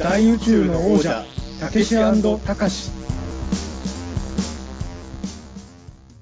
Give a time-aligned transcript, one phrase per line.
[0.00, 1.22] 大宇宙の王者
[1.60, 2.90] たけしたかし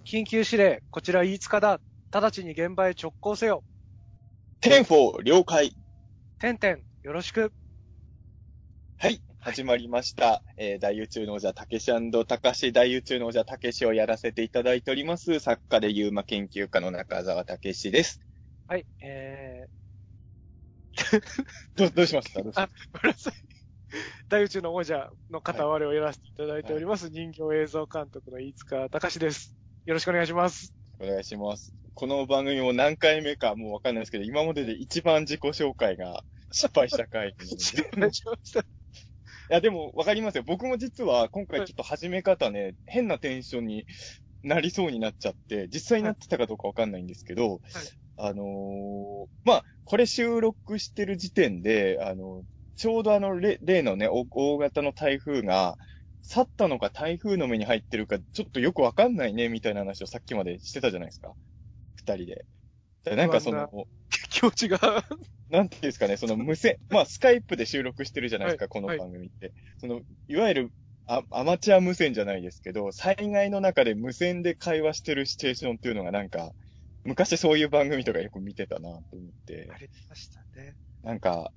[0.05, 1.81] 緊急指令、こちら飯塚だ。
[2.11, 3.63] 直ちに現場へ直行せよ。
[4.61, 5.77] ten-four 了解。
[6.41, 7.53] てんてん、よろしく。
[8.97, 9.23] はい。
[9.39, 10.43] 始まりました。
[10.57, 11.87] えー大宇宙の王者、たけし
[12.27, 15.39] たかし、大宇宙の王者、たけしをやらせていただいております。
[15.39, 18.21] 作家で UMA 研究家の中澤たけしです。
[18.67, 19.67] はい、え
[21.77, 22.43] どう、どうしました？
[22.43, 23.58] どうしましあー、ごめんなさい。
[24.29, 29.57] 大宇宙の王者の片割れをやらせていただいております、人形映像監督の飯塚隆です。
[29.87, 30.75] よろしくお願いします。
[30.99, 31.75] たお願いします。
[31.95, 37.31] この番組も何回目かもうわかんないですけど、今までで一番自己紹介が失敗した回。
[37.31, 37.33] い
[37.97, 38.65] お願いしました。
[39.49, 40.45] や、でもわかりますよ。
[40.47, 43.87] 僕も実は今回ちょっと始め方ね、変なテンションに
[44.43, 47.61] なりそうになっちゃって、実際になってたかどうかわかんないんですけど、
[48.17, 52.43] あのーまあ、これ収録してる時点で、あの、
[52.79, 55.77] ちょうどあの、例例のね、大大型の台風が、
[56.23, 61.35] 去ったのか台風の目に入ってるか、ちょっとよくわかんないね、みたいな話をさっきまでしてたじゃないですか。
[61.97, 62.47] 二人で。
[63.05, 63.87] でなんかその、
[64.31, 64.79] 気持ちが。
[65.51, 69.53] なんていうんですかね、その 無線、まあ、スカイプで収録してるじゃないですか、はいこの番組って。
[69.79, 70.73] その、いわゆる
[71.07, 76.53] あ、アマチュア無線じゃないですけど、災害の中で無線で会話してるシチュエーションっていうのがなんか、
[77.05, 80.77] 昔そういう番組とかよく見てたなと思ってあ、りましたね。
[81.03, 81.51] なんか、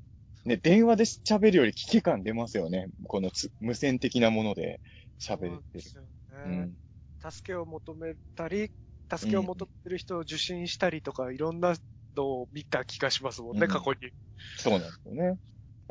[0.46, 2.88] ね、電話で喋るより危機感出ますよね。
[3.08, 4.80] このつ無線的なもので
[5.20, 5.84] 喋ってる。
[6.46, 6.56] うね。
[6.56, 6.76] ん。
[7.32, 8.72] 助けを求めたり、
[9.16, 11.76] 助けを求めてる人を受診したりとか、いろんな
[12.16, 14.12] のを見た気がしますもんね、うん過去に。
[14.58, 15.38] そうなんですよね。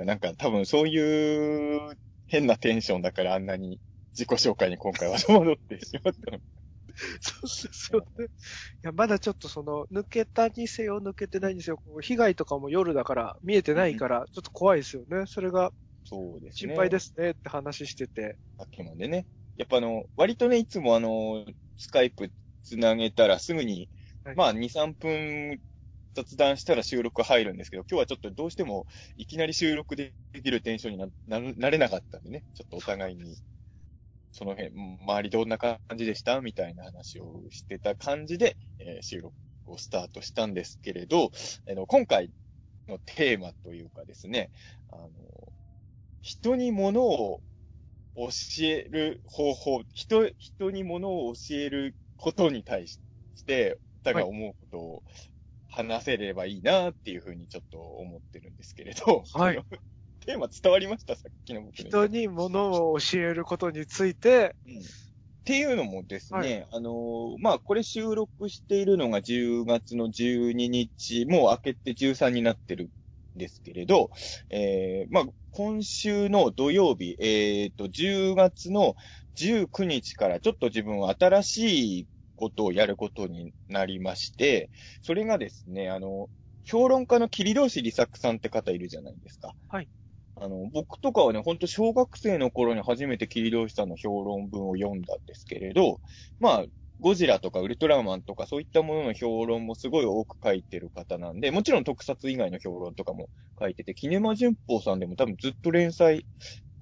[0.04, 3.80] なんか多分そういう変なテンションだからあんなに
[4.12, 6.38] 自己紹介に今回は戸惑ってしまったの
[7.20, 8.24] そうですよね。
[8.26, 8.28] い
[8.82, 15.24] や、まだちょっとその、抜けたにせよ、抜けてないにせよ、こう被害とかも夜だから、見えてないから、ちょっと怖いですよね。
[15.26, 15.72] それが
[16.04, 16.72] そうですね。
[16.72, 18.36] 心配ですねって話してて。
[18.58, 19.26] さっきまでね。
[19.56, 21.44] やっぱあの、割とね、いつもあの、
[21.76, 22.30] スカイプ
[22.62, 23.88] つなげたらすぐに、
[24.24, 25.60] はいまあ2、3分
[26.14, 30.12] 雑談したら収録入るんですけど、今日はちょっとどうしてもいきなり収録で
[30.42, 31.06] きるテンションにな
[31.40, 33.36] ななれなかったんでね、ちょっとお互いに、
[34.33, 36.41] その辺、周りどんな感じでした？
[36.41, 39.35] みたいな話をしてた感じで、えー収録
[39.67, 41.30] をスタートしたんですけれど、
[41.70, 42.33] あの今回
[42.89, 44.51] のテーマというかですね、
[44.90, 45.11] あの、
[46.23, 47.42] 人に物を
[48.17, 48.29] 教
[48.67, 52.98] える方法、人、人に物を教えることに対し
[53.46, 54.27] て、お互い。
[54.27, 55.05] 思うことを
[55.69, 59.64] 話せればいいなっていうふうにちょっと思ってるんですけれど、はい
[60.30, 61.17] テーマ伝わりました？
[61.17, 61.89] さっきの僕の。
[61.89, 64.74] 人に物を教えることについて、うん
[65.41, 72.90] っていうのもですね、はいあのーまあ、これ収録しているのが10月の12日、もう明けて13になってる
[73.35, 74.11] んですけれど、
[74.51, 78.96] えー、まあ、今週の土曜日、えっ、と、10月の
[79.36, 84.69] 19日からちょっと自分は新しいことをやることになりまして、
[85.02, 86.29] それがですね、あの、
[86.64, 89.55] 評論家の桐通理作さんって方いるじゃないですか。
[89.69, 89.89] はい。
[90.40, 96.01] あの、僕とかはね、ほんと小学生の頃に初めて桐通さんの評論文を読んだんですけれど、
[96.40, 96.64] まあ、
[96.98, 103.28] ゴジラとかウルトラマンとかそういったものの評論もすごい多く書いてる方なんで、もちろん特撮以外の評論とかも
[103.58, 106.27] 書いてて、キネマ旬報さんでも多分ずっと連載、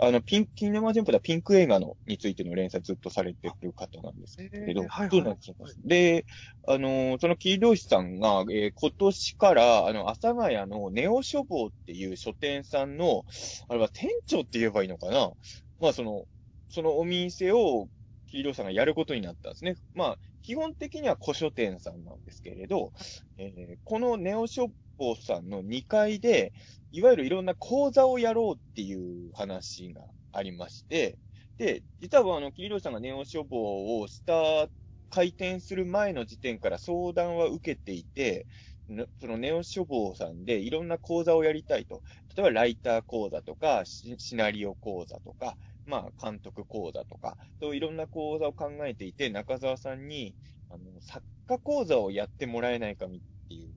[0.01, 5.11] あの、ピン、キネマ旬報ではピンク映画のについての連載ずっとされてる方なんですけれど、えーはいはい。
[5.11, 5.51] そうなんです。
[5.51, 6.27] よで、
[6.69, 13.25] あのーその桐通さんが、えー今年から、あの、阿佐ヶ谷のネオ書房っていう書店さんの、
[13.69, 15.31] あれは店長って言えばいいのかな？
[15.81, 16.27] まあ、その、
[16.69, 17.89] そのお店を、
[18.31, 19.75] 桐通さんがやることになったんですね。
[19.95, 22.95] まあ、基本的には古書店さんなんですけれど、
[23.37, 26.55] えーこのネオ書房さんの2階で、
[26.91, 30.01] いわゆるいろんな講座をやろうっていう話が
[30.33, 31.19] ありまして、
[31.59, 34.69] で、実はあの、桐通さんがネオ書房をスター、
[35.11, 38.47] 開店する前の時点から相談は受けていて、
[39.21, 42.03] そのネオ書房さんでいろんな講座をやりたいと。
[42.35, 45.59] 例えばライター講座とか、シナリオ講座とか、
[45.89, 50.37] まあ監督講座とか、そういろんな講座を考えていて、中澤さんに、
[50.69, 53.75] あの、作家講座をやってもらえないかみっていう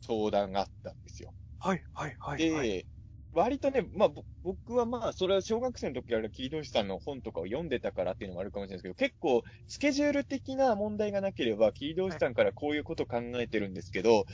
[0.00, 1.32] 相談があったんですよ。
[1.58, 2.38] はい、はい、はい。
[2.38, 2.86] で、はい
[3.34, 14.26] 割とね、まあ、ぼ僕はまあ、それは小学生の時から桐通さんの本とかを読んでたからっていうのもあるかもしれないですけど、結構、スケジュール的な問題がなければ、桐通さんからこういうこと考えてるんですけど、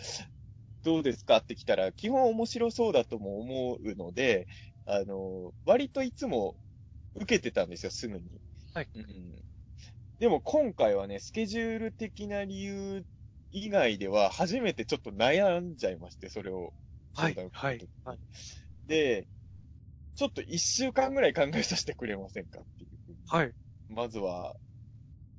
[0.82, 4.48] どうですかって来たら、基本面白そうだとも思うので、
[4.90, 6.56] あの、割といつも
[7.14, 8.22] 受けてたんですよ、すぐに。
[8.72, 9.04] はいうん。
[10.18, 13.04] でも今回はね、スケジュール的な理由
[13.52, 16.72] 以外では、初めてちょっと悩んじゃいまして、それを。
[17.14, 18.18] はいはいはい
[18.86, 19.26] で、
[20.14, 23.16] ちょっと一週間ぐらい考えさせてくれませんかっていう。
[23.28, 23.52] はい。
[23.90, 24.54] まずは、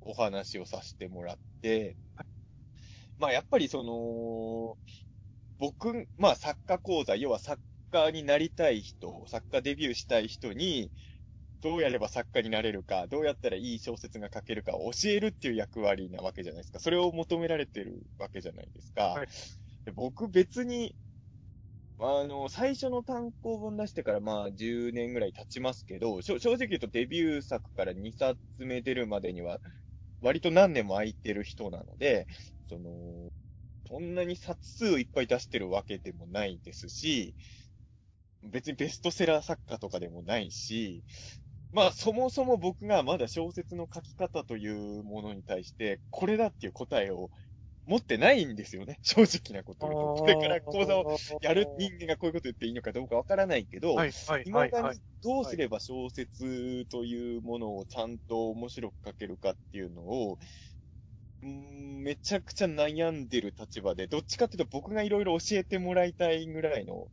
[0.02, 1.96] お話をさせてもらって、
[3.18, 4.78] まあやっぱりその、
[5.58, 10.92] 僕、まあ作家講座、要は作家になりたい人、作家デビューしたい人に、
[11.62, 16.80] どうやれば作家になれるか、どうやったらいい小説が書けるかを教えるっていう役割なわけじゃないですか。
[16.80, 19.10] それを求められてるわけじゃないですか。
[19.10, 19.28] はい
[19.86, 20.94] で僕別に、
[21.98, 29.60] あの、最初の単行本出してからまあ10年ぐらい経ちますけど、正直言うとデビュー作から2冊目出るまでには、
[30.20, 32.26] 割と何年も空いてる人なので、
[32.68, 33.30] その、
[33.86, 37.36] そんなに冊数いっぱい出してるわけでもないですし、
[38.42, 41.04] 別にベストセラー作家とかでもないし、
[41.72, 47.30] まあそもそも僕がまだ小説の書き方というものに対して、これだっていう答えを
[47.86, 48.98] 持ってないんですよね。
[49.02, 50.14] 正直なこと言うと。
[50.16, 55.00] これから講座をやる人間がこういうこと言っていいのかどうかわからないけど、はい、はい、だに。
[55.22, 60.38] どうすれば小説というものをちゃんと面白く書けるかっていうのを、
[61.44, 67.08] んめちゃくちゃ悩んでる立場で、どっちかっていうと僕がいろいろ教えてもらいたいぐらいの、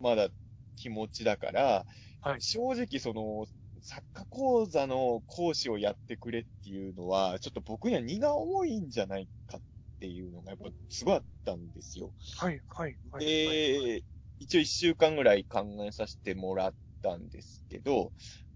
[0.00, 0.28] まだ
[0.76, 1.86] 気持ちだから、
[2.20, 3.46] はい正直その、
[3.80, 9.60] 作家講座の講師をやってくれっていうのは、ちょっと僕には荷が重いんじゃないかっ
[10.00, 12.12] ていうのがやっぱすごいあったんですよ。
[12.38, 13.24] はい、はい、はい。
[13.24, 14.02] で、
[14.38, 18.12] 一応一週間ぐらい考えさせてもらったんですけど、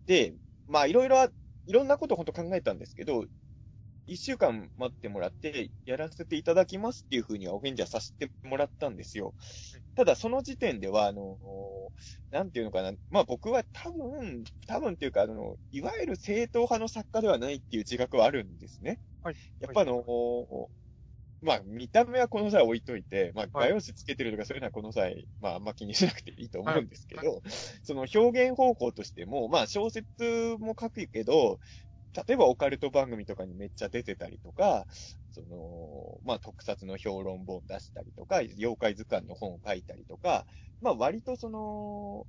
[0.06, 0.34] で、
[0.66, 1.28] まあいろいろあ、
[1.66, 3.24] いろんなこと本当考えたんですけど、
[4.06, 9.34] 一週間待ってもらって、やらせていただきますっていうふうにはお返事はさせてもらったんですよ。
[10.00, 11.36] ただその時点では、あの、
[12.30, 18.98] なんていうのかな、まあ僕は多分、多分っていうか、あの、いわゆる正統派の作家ではないっていう自覚はあるんですね。
[19.22, 19.36] はい。
[19.60, 20.02] やっぱあの、
[21.42, 27.40] まあ、見た目はこの際置いといて、まあ、はい画用紙つけてるとかそういうのはこの際、まあ、あんま気にしなくていいと思うんですけど、は
[27.82, 30.06] その表現方法としても、まあ、小説
[30.58, 31.60] も書くけど、
[32.14, 34.86] 例えばオカルト番組とかにめっちゃ出てたりとか、
[35.30, 40.46] その、まあ、特撮の評論本出したりとか、妖怪図鑑の本を書いたりとか、
[40.80, 42.26] まあ、割とその、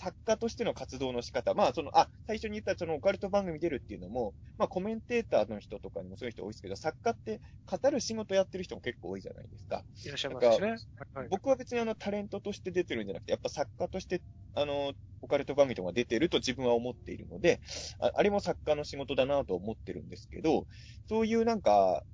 [0.00, 9.84] 作家としての活動の仕方、まあ、その、あ、最初に言ったそのオカルト番組出るっていうのも、まあ、コメンテーターの人とかにもそういう人多いですけど、作家って語る仕事やってる人も結構多いじゃないですか。
[10.04, 10.80] いらっしゃいますしね。
[11.28, 14.22] 僕は別にあの、タレントとして出てるんじゃなくて、やっぱ作家として、
[14.54, 17.60] あの、オカルト番組とか出てると自分は思っているので、
[17.98, 20.66] ああれも作家の仕事だなと思ってるんですけど、
[21.08, 22.04] そういうなんか、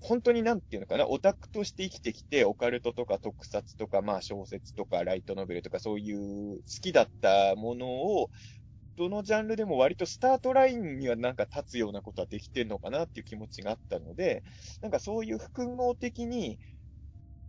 [0.00, 8.30] 本当になんていうのかな、オタクとして生きてきて、オカルトとか特撮とか、まあ小説とかライトノベルとかそういう好きだったものを、
[8.96, 14.44] どのジャンルでも割とスタートラインにはなんか立つようなことはできてんのかなっていう気持ちがあったので、
[14.82, 16.58] なんかそういう複合的に、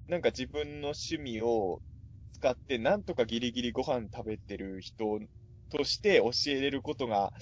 [0.08, 1.82] なんか自分の趣味を
[2.34, 5.20] 使ってなんとかギリギリご飯食べてる人
[5.70, 7.34] として教えれることが、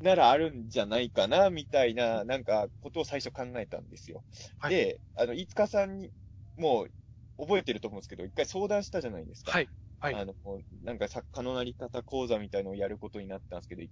[0.00, 4.24] ならあるんじゃないかな、みたいな、なんか、ことを最初考えたんですよ。
[4.60, 6.12] はいで、あの、飯塚さんに、
[6.56, 6.90] もう、
[7.38, 9.52] 覚えてると思うんですけど、一回相談したじゃないですか。
[9.52, 9.68] はい。
[10.00, 10.14] はい。
[10.14, 10.34] あの、
[10.82, 13.90] なんか作家のなり方講座みたいのをやることになったんですけど、い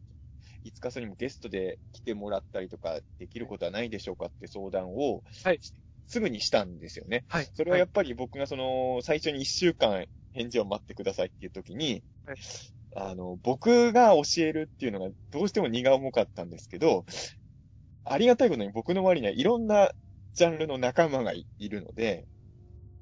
[0.64, 5.60] いつかさんにもゲストで来てもらったりとかできることはないでしょうかって相談を、はい
[6.06, 7.24] すぐにしたんですよね。
[7.28, 7.50] はい。
[7.54, 17.05] それはやっぱり僕がその、最初に一週間返事を待ってくださいっていう時に、はいあの、僕が教えるっていうのがどうしても荷が重かったんですけど、
[18.05, 19.91] ありがたいことに僕の周りにはいろんな
[20.34, 22.27] ジャンルの仲間がいるので、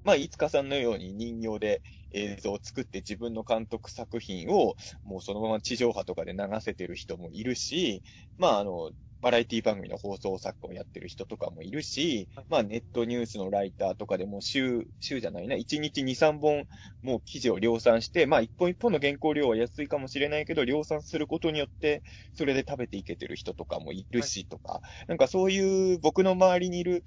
[0.04, 1.82] まあ、いつかさんのように人形で
[2.12, 8.02] 映像を作って自分の監督作品をもうそのまま地上波とかで流せてる人もいるし、
[8.38, 16.64] まあ、あの、バラエティ番組の放送作家をやってる人とかもいるし、まあネットニュースのライターとかでも週、週じゃないな、1日2、3本
[17.02, 22.02] もう記事を量産して、まあ一本一本の原稿料は安いかもしれないけど、量産することによって、
[22.34, 27.04] それで食べていけてる人とかもいるしとか、なんかそういう僕の周りにいる、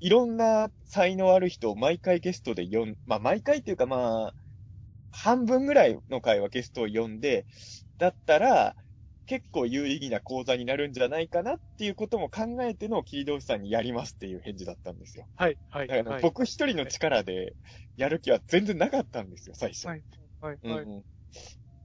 [0.00, 4.34] いろんな才能ある人を毎回ゲストで呼ん、まあ毎回っていうかまあ、
[5.12, 7.46] 半分ぐらいの回はゲストを呼んで、
[7.98, 8.74] だったら、
[9.26, 15.26] 結構有意義な講座になるんじゃないかなっていうことも考えての切通さんにやりますっていう返事だったんですよ。
[15.36, 15.58] はい。
[15.68, 15.88] はい。
[15.88, 16.22] だからはい。
[16.22, 17.56] 僕一人の力で
[17.96, 19.88] やる気は全然なかったんですよ、最初。
[19.88, 20.04] はい。
[20.40, 20.58] はい。
[20.62, 20.84] はい。
[20.84, 21.02] うんうん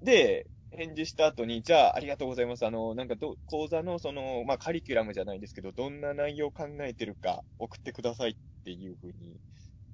[0.02, 2.66] で、返事した後に、じゃあ、ありがとうございます。
[2.66, 8.34] あの、なんかど、講座のその、まあ、カリキュラムじゃないですけど、どんな内容を考えてるか送ってくださいっ
[8.64, 9.40] ていうふうに、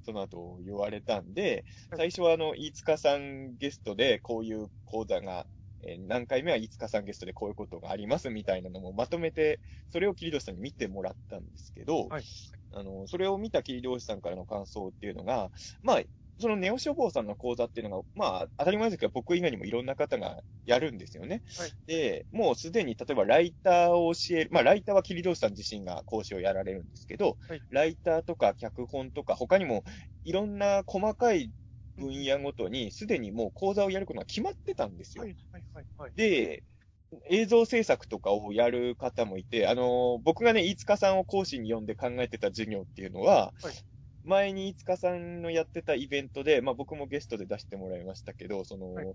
[0.03, 5.47] その後言われたんで、はい最初はあの、飯塚さんゲストで、こういう講座が、
[5.81, 12.27] えー何回目は飯塚さんゲストでこういうことがありますみたいなのもまとめて、それを桐戸さんに見てもらったんですけど、はい。
[12.71, 16.01] あの、それを見た桐戸さんからの感想っていうのが、まあ、
[16.39, 21.41] そのネオ書房さんの講座っていうのが、まあ、当たり前ですけど、僕以外にもいろんな方がやるんですよね。
[21.55, 21.75] はい。
[21.87, 27.63] で、もうすでに、例えばライターを教える、まあ、ライターは桐堂さん自身が講師をやられるんですけど、はい。
[27.71, 29.83] ライターとか脚本とか、他にも
[30.23, 31.51] いろんな細かい
[31.97, 35.23] 分野ごとに、すでにもう講座をやることが決まってたんですよ。
[35.23, 36.11] はい、はい、はい、はい。
[36.15, 36.63] で、
[37.29, 43.73] 映像制作とかをやる方もいて、あの、僕がね、飯塚さんを講師に呼んで考えてた授業っていうのは、はい
[44.27, 49.07] 前に飯塚さんのやってたイベントで、まあ僕もゲストで出してもらいましたけど、その、はい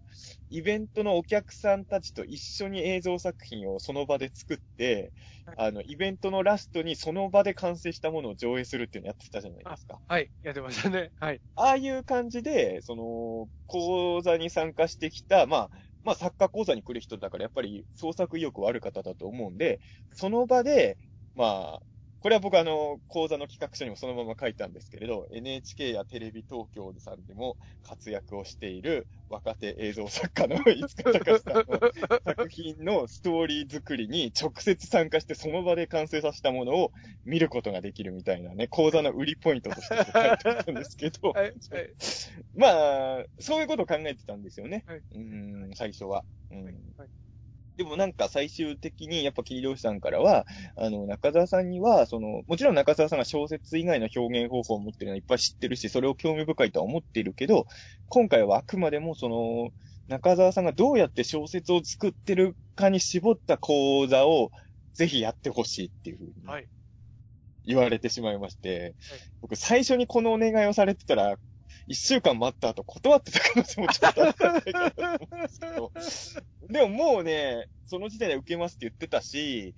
[0.51, 5.13] イベントのお客さんたちと一緒に映像作品をその場で作って、
[5.47, 9.99] はいあの、イベントのラストにその場で完成したものを上映するっていうのをやってたじゃないですか。
[10.07, 11.11] はい、やってましたね。
[11.21, 11.41] はい。
[11.57, 15.71] ああいう感じで、その、講座に参加してきた、まあ、
[16.05, 19.81] まあ、作家講座に来る人だから、やっぱり創作意欲はある方だと思うんで、
[20.13, 20.99] その場で、
[21.35, 21.83] まあ、
[22.23, 31.65] これは僕あの、講座の企画書にもそのまま書いたんですけれど、NHK やテレビ東京さんでも活躍をしている若手映像作家の飯塚隆さんの
[32.25, 36.93] 作品のストーリー作りに直接参加してその場で完成させたものを
[37.25, 41.55] 見ることができるみたいなね、講座の売りポイントとして書いてあったんですけど、はい、はい。
[42.55, 42.69] ま
[43.23, 44.85] あ、そういうことを考えてたんですよね。
[44.87, 46.25] はいうん、最初は。
[46.53, 46.95] うん
[47.83, 50.47] でもなんか最終的に、やっぱ桐漁師さんからは、
[50.77, 57.67] あの、中澤さんには、その、もちろん中澤さんが小説以外の表現方法を持ってるのはいっぱい知ってるし、それを興味深いとは思っているけど、
[58.07, 59.71] 今回はあくまでもその、
[60.07, 64.53] 中澤さんがどうやって小説を作ってるかに絞った講座を、
[64.95, 66.69] ぜひやってほしいっていうふうにはい。
[67.65, 68.95] 言われてしまいまして、
[69.41, 71.37] 僕最初にこのお願いをされてたら、
[71.87, 75.93] 一週間待った後断ってた可能性もちょっとあったんじゃないかなと思うんですけど、
[76.73, 79.75] でももうね、その時点で受けますって言ってたし、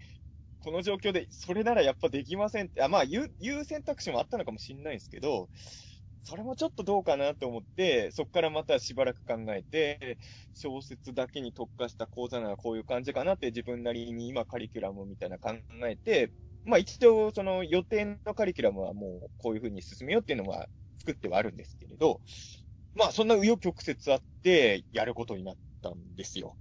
[0.60, 5.48] この状況で、それならやっぱできませんって、あまあ言う、言う選択肢もあったのかもしれないですけど、
[6.22, 10.18] それもちょっとどうかなと思って、そこからまたしばらく考えて、
[10.54, 15.50] 小説だけに特化した講座ならこういう感じかなって自分なりに今カリキュラムみたいな考
[15.86, 16.30] えて、
[16.64, 20.66] まあ一応その予定のカリキュラムはもうこういう風に進めようっていうのは
[21.04, 22.20] 作ってはあるんですけれど、
[22.94, 26.56] まあそんな紆余曲折あってやることになったんですよ。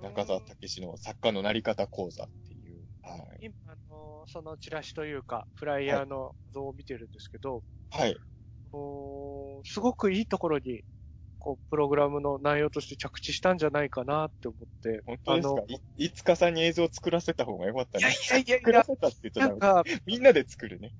[0.00, 2.82] 中澤武史の作家のなり方講座っていう。
[3.02, 3.46] はい。
[3.46, 8.16] 今、あの、そのチラシというか、フライヤーの像を見てるんですけど、はい。
[8.72, 10.82] おーすごくいいところに、
[11.38, 15.02] こう、プログラムの内容として着地したんじゃないかなって思って。
[15.06, 15.50] 本当ですか？
[15.50, 18.14] あのい、いつかさんに映像を作らせた方がよかったいやね。
[18.14, 19.60] いやいやいや、作らせたって言っちゃダメ。
[19.60, 20.92] なんか、みんなで作るね。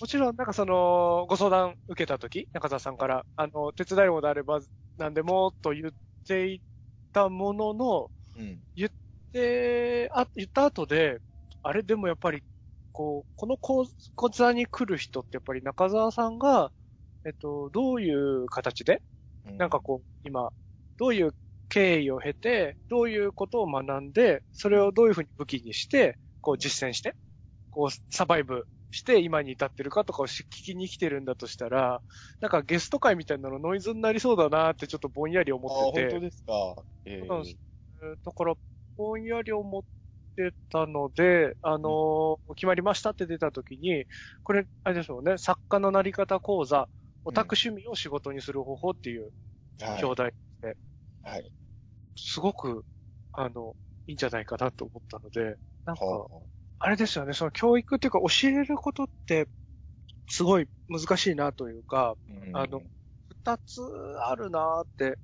[0.00, 4.60] もちろん、なんかその、ご相談受けたとき、中澤さんから、あの、手伝いもであれば、
[4.98, 5.92] 何でもと言っ
[6.26, 6.62] てい
[7.12, 8.62] たものの、うん。
[9.32, 11.18] で、あ、言った後で、
[11.62, 12.42] あれでもやっぱり、
[12.92, 16.72] こう、この講講座に来る人ってやっぱり中澤さんが、
[17.26, 19.02] えっと、どういう形で、
[19.44, 20.50] うんなんかこう、今、
[20.98, 21.32] どういう
[21.68, 27.16] 経緯を経て、どういうことを学んで、それをどういうふうに武器にして、こう実践して、
[27.70, 32.02] こうサバイブして今に至ってるかとかをし聞きに来てるんだとしたら、
[32.40, 35.90] なんかゲスト会みたいなのノイズになりそうだなってちょっとぼんやりあ、思ってて。
[35.90, 36.84] 本当ですか？
[37.04, 37.12] え
[37.52, 37.56] え。
[38.02, 38.54] ーだから、
[38.96, 39.82] ぼんやり思っ
[40.36, 44.06] てたので、あのー決まりましたって出た時に、
[44.42, 46.88] これ、あれでしょうね、作家のなり方講座、
[47.24, 49.32] オタク趣味を仕事にする方法っていう
[49.78, 50.02] はい。
[50.02, 50.34] 表題、
[51.22, 51.52] はい。
[52.16, 52.84] すごく、
[53.32, 53.76] あの、
[54.06, 56.46] いいんじゃないかなと思ったので、なんか、はあ
[56.90, 59.48] れですよね、その教育っていうか教えることって、
[60.28, 62.16] すごい難しいなというか、
[62.54, 62.80] ああの、
[63.44, 63.80] 二つ
[64.28, 65.18] あるなって、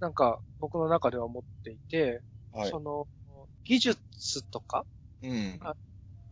[0.00, 2.22] なんか僕の中では思っていて、
[2.52, 2.80] はいそ。
[2.80, 3.06] の、
[3.64, 4.84] 技術とか、
[5.22, 5.58] うん。
[5.60, 5.74] あ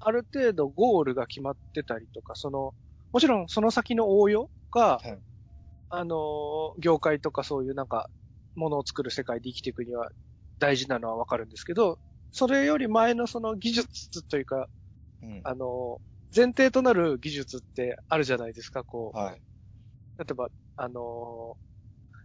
[0.00, 2.74] ある程度ゴールが決まってたりとか、その、
[3.12, 5.18] もちろんその先の応用が、はい
[5.90, 8.10] あの、業界とかそういうなんか、
[8.56, 10.08] ものを作る世界で生きていくには
[10.58, 11.98] 大事なのはわかるんですけど、
[12.36, 14.68] それより前のその技術というか、
[15.22, 16.00] うんあの、
[16.34, 19.18] 前提となる技術ってあるじゃないですか、こう。
[19.18, 19.42] はい。
[20.18, 21.56] 例えば、あの、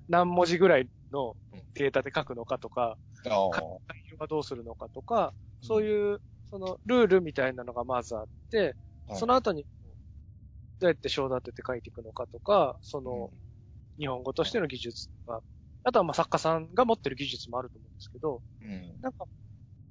[0.08, 1.38] 何文字ぐらいの
[1.76, 2.98] データで書くのかとか。
[3.88, 8.76] 内容はどうするのかとか、そうういう、その、ルールみたいなのがまずあって、
[9.08, 9.66] はいその後に、
[10.80, 13.32] どうやって章立てて書いていくのかとか、その、
[14.00, 15.44] 日本語としての技術とか、
[15.84, 19.00] あとはまあ作家さんが持ってる技術もあると思うんですけど、うん。
[19.02, 19.26] なんか、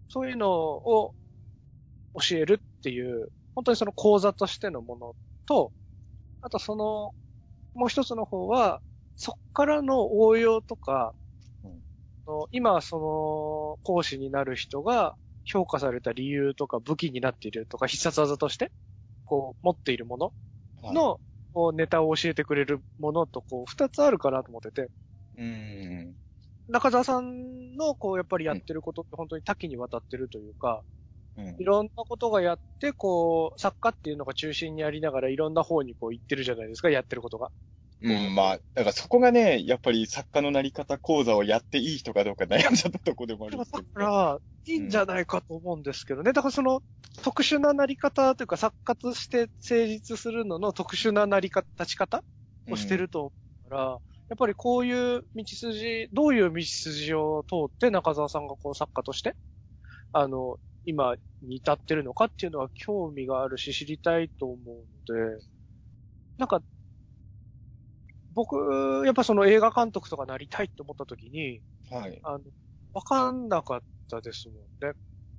[0.09, 1.15] そういうのを
[2.15, 5.73] 教えるっていう、本当にその講座としてのものと、
[6.43, 7.15] あとその、
[7.75, 8.83] もう一つの方は、
[9.17, 11.15] そっからの応用とか、
[12.51, 18.71] 今その講師になる人が評価された理由とか武器になっているとか必殺技として、
[19.25, 20.35] こう持っているもの
[20.83, 21.21] はい、の
[21.75, 24.91] ネタを教えてくれるものと、こう、二つあるかなと思ってて、
[25.37, 26.19] うん。
[26.69, 30.83] 中澤さんの、こう、やっぱりやってることって本当に多岐にわたってるというか、
[31.37, 37.53] うんいろんなことがやって、こう、作家っていうのが中心にありながら、いろんな方にこう行ってるじゃないですか、やってることが。
[38.01, 46.33] うん、まあ、だからそこがね、やっぱり作家のなり方講座をやっていい人かどうか悩んじゃったとこでもあるんだですけど、から、いいんじゃないかと思うんですけどね。
[46.33, 46.83] だからその、
[47.23, 52.23] 特殊ななり方というか、作家として成立するのの特殊ななり方、立ち方
[52.71, 53.33] をしてると思
[53.67, 53.99] うから、
[54.29, 59.37] やっぱりこういう道筋、どういう道筋を通って中澤さんがこう作家として、
[60.13, 65.45] あの、今に至ってるのかっていうのは興味があるし知りたいと思うので、
[66.39, 66.63] なんか、
[68.35, 68.57] 僕、
[69.07, 71.59] やっぱその映画監督とかなりたいって思った時に、
[71.93, 71.99] うん。
[71.99, 72.25] はい。
[72.25, 72.45] あの、
[72.95, 73.81] わかんなかっ
[74.11, 74.57] たですもん
[74.87, 74.95] ね。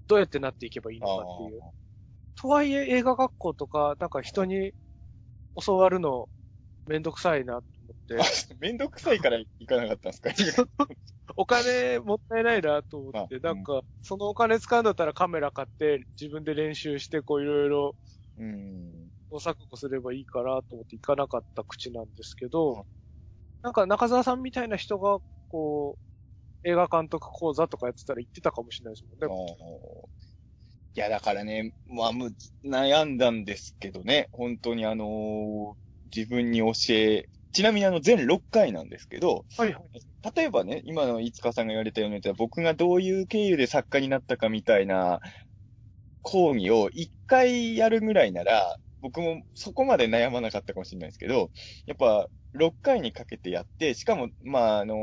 [0.08, 1.63] どうやってなっていけばいいのかっていう。
[2.36, 4.74] とはいえ映画学校とか、なんか人に
[5.65, 6.29] 教わるの
[6.88, 7.62] めんどくさいな
[8.47, 10.67] て、めんどくさいから行かなかったんですか？
[11.37, 17.95] お金もったいないなと思って、あなんか、そのお金使うんだったらカメラ買って自分で練習してこういろいろ
[18.37, 19.09] うん。
[19.33, 22.85] 錯誤すればいいかなと思って行かなかった口なんですけど、
[23.61, 25.97] なんか中澤さんみたいな人が、こ
[26.63, 30.05] う、映画監督講座とかやってたら行ってたかもしれないですもんね。
[30.95, 32.35] いや、だからね、まあ、む、
[32.65, 35.75] 悩んだんですけどね、本当にあのー
[36.15, 39.84] 自分に教え、ちなみにあの、全6回なんですけど、はいはい。
[40.36, 45.20] 例えばね、今のいつかさんが言われたように、僕がどういう経由で作家になったかみたいな
[46.22, 51.51] 講義を1回やるぐらいなら、僕もそこまで悩まなかったかもしれないですけど、
[51.86, 54.98] やっぱ6回にかけてやって、しかも、まあ、あのー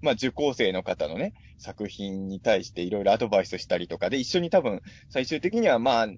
[0.00, 6.08] まあ、受講生の方のね、作品に対していろいろアドバイスしたりとかで、一緒に多分、最終的にはまあ、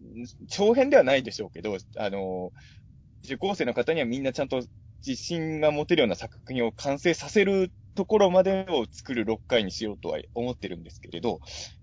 [0.49, 2.76] 長編ではないでしょうけど、あのー
[3.25, 4.62] 受講生の方にはみんなちゃんと
[5.06, 11.40] 自信が持てるような作品を完成させるところまでを作る6回にしようとは思ってるんですけれど、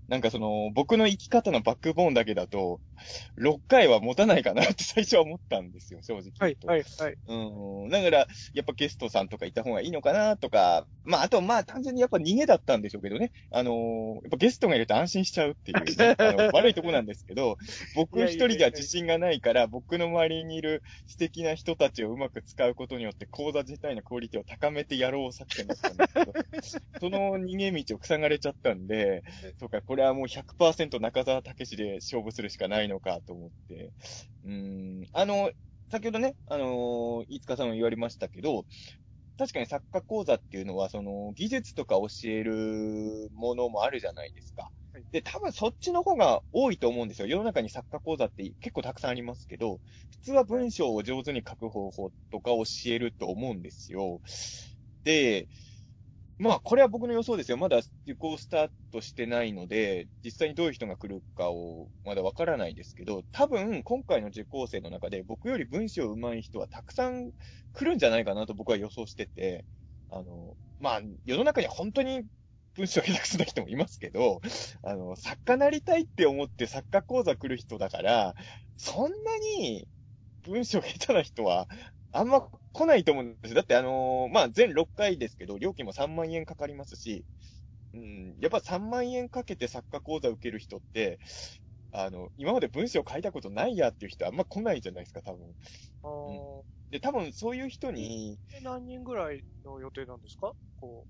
[0.07, 2.81] なんかその、僕の生き方のバックボーンだけだと、
[3.37, 6.57] 6回は持たないかなって最初は思ったんですよ、正直はい。
[6.65, 7.15] はいはい。
[7.25, 7.89] うん。
[7.89, 13.31] だから、やっぱゲストさんとかいた方がいいのかなとか、まあ、あと、まあ、単純にやっぱ逃げだったんでしょうけどね。
[13.49, 17.57] あのーやっぱゲストがいると安心しちゃうっていう、ね、 あの悪いとこなんですけど、
[17.95, 26.02] 僕一人では自信がないから、僕の周りにいる素敵な人たちをうまく使うことによって、講座自体のクオリティを高めてやろう作戦だったんです
[26.99, 29.23] その逃げ道を塞がれちゃったんで、
[29.59, 33.93] そうか、これはもう100%中澤武史で勝負するしかないのかと思って。
[34.43, 34.51] うー
[35.01, 35.05] ん。
[35.13, 35.51] あの、
[35.91, 38.65] 先ほどね、あのー、飯塚さんも言われましたけど、
[39.37, 45.05] 確かに作家講座っていうのは、その、技術とか教えるものもあるじゃないですかはい。
[45.11, 47.27] で、多分そっちの方が多いと思うんですよ。
[47.27, 49.79] 世の中に作家講座って結構たくさんありますけど、
[50.11, 54.21] 普通は文章を上手に書く方法とか教えると思うんですよ。
[55.03, 55.47] で、
[56.39, 57.57] まあ、これは僕の予想ですよ。
[57.57, 67.31] まだ受講スタートしてないので、実際にどういう人が来るかをまだわからないですけど、多分、今回の受講生の中で僕より文章上手い人はたくさん
[67.73, 69.65] 来るんじゃないかなと僕は予想してて、
[70.09, 72.23] あの、まあ、世の中には本当に
[72.75, 74.41] 文章下手くそな人もいますけど、
[74.83, 78.35] あの、作家なりたいって思って作家講座来る人だから、
[78.77, 79.87] そんなに
[80.43, 81.67] 文章下手な人は
[82.13, 82.41] あんま
[82.73, 83.55] 来ないと思うんですよ。
[83.55, 87.25] だってあのーまあ、全6回ですけど、料金も3万円かかりますし、
[87.93, 91.19] うん、やっぱ3万円かけて作家講座受ける人って、
[91.91, 95.55] あの、今まで文章書いたことないやっていう人はあんま来ないじゃないですか、多分。
[96.01, 100.53] あーで、多分そういう人に、で何人ぐらいの予定なんですか？
[100.77, 101.07] こ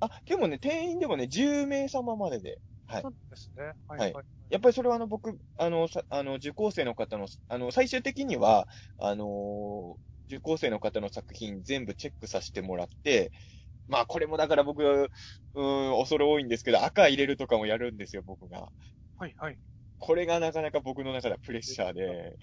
[0.00, 2.60] あ、でもね、定員でもね、10名様までで。
[2.88, 2.92] う。
[2.92, 3.72] はいそうですね。
[3.88, 4.24] はいはいはい。
[4.48, 9.96] やっぱりそれはあの、僕、あの、さあの、受講生の方の、あの、最終的には、あのー
[10.28, 13.32] 受講生の方の作品全部チェックさせてもらって、
[13.88, 18.68] まあこれもだから僕、うーん、恐れ多いんですけど、赤入れるとかもやるんですよ、僕が。
[19.16, 19.58] はいはい。
[19.98, 22.36] これがなかなか僕の中ではプレッシャーで、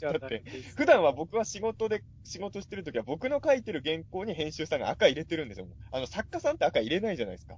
[0.00, 0.44] だって
[0.76, 5.68] 普段は僕は仕事で、仕事してるときは僕の書いてる原稿に編集さんが赤入れてるんですよ。
[5.90, 7.56] あの、作家さんって赤入れないじゃないですか。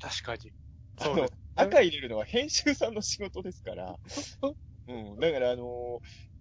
[0.00, 0.52] 確かに。
[0.98, 3.96] そうです、赤入れるのは編集さんの仕事ですから。
[4.88, 5.20] うん。
[5.20, 6.31] だから、あのー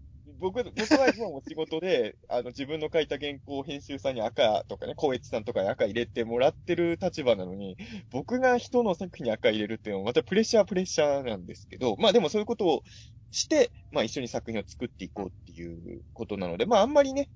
[0.41, 7.77] 僕、僕は今も仕事で、 あの、自分の書いた原稿を編集さんに赤とかね、光悦さんとかに赤入れてもらってる立場なのに、
[8.10, 12.84] 僕が人の作品に赤入れるっていうのはまたプレッシャープレッシャーなんですけど、まあでもそういうことを
[13.30, 17.30] して、まあ一緒に作品を作っていこうっていうことなので、まああんまりね、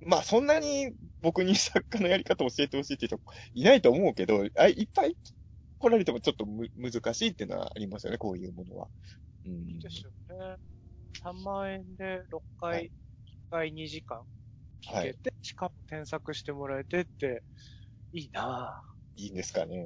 [0.00, 3.20] まあそんなに僕に 作家のやり方を教えてほしいって人
[3.54, 5.16] いないと思うけど、あいっぱい
[5.78, 8.88] 来られてもちょっとむ難しいっていうのはありますよね、こういうものは。
[9.44, 9.68] うん。
[9.68, 10.79] いいですよね。
[11.22, 12.92] 3万円で6回、はい1
[13.50, 14.22] 回2時間
[14.82, 17.44] 聞けて、しかも添削してもらえてって、
[18.12, 18.82] いいな
[19.16, 19.76] いいんですかね。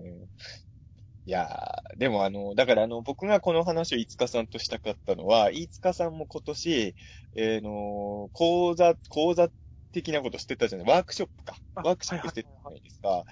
[1.26, 6.94] いやー、でもあの、だからあの、僕がこの話を飯塚さんとしたかったのは、飯塚さんも今年、
[7.34, 9.48] えーの、講座、講座
[9.92, 11.56] 的なことしてたじゃない、ワークショップか。
[11.74, 13.24] あワークショップしてたじゃないですか。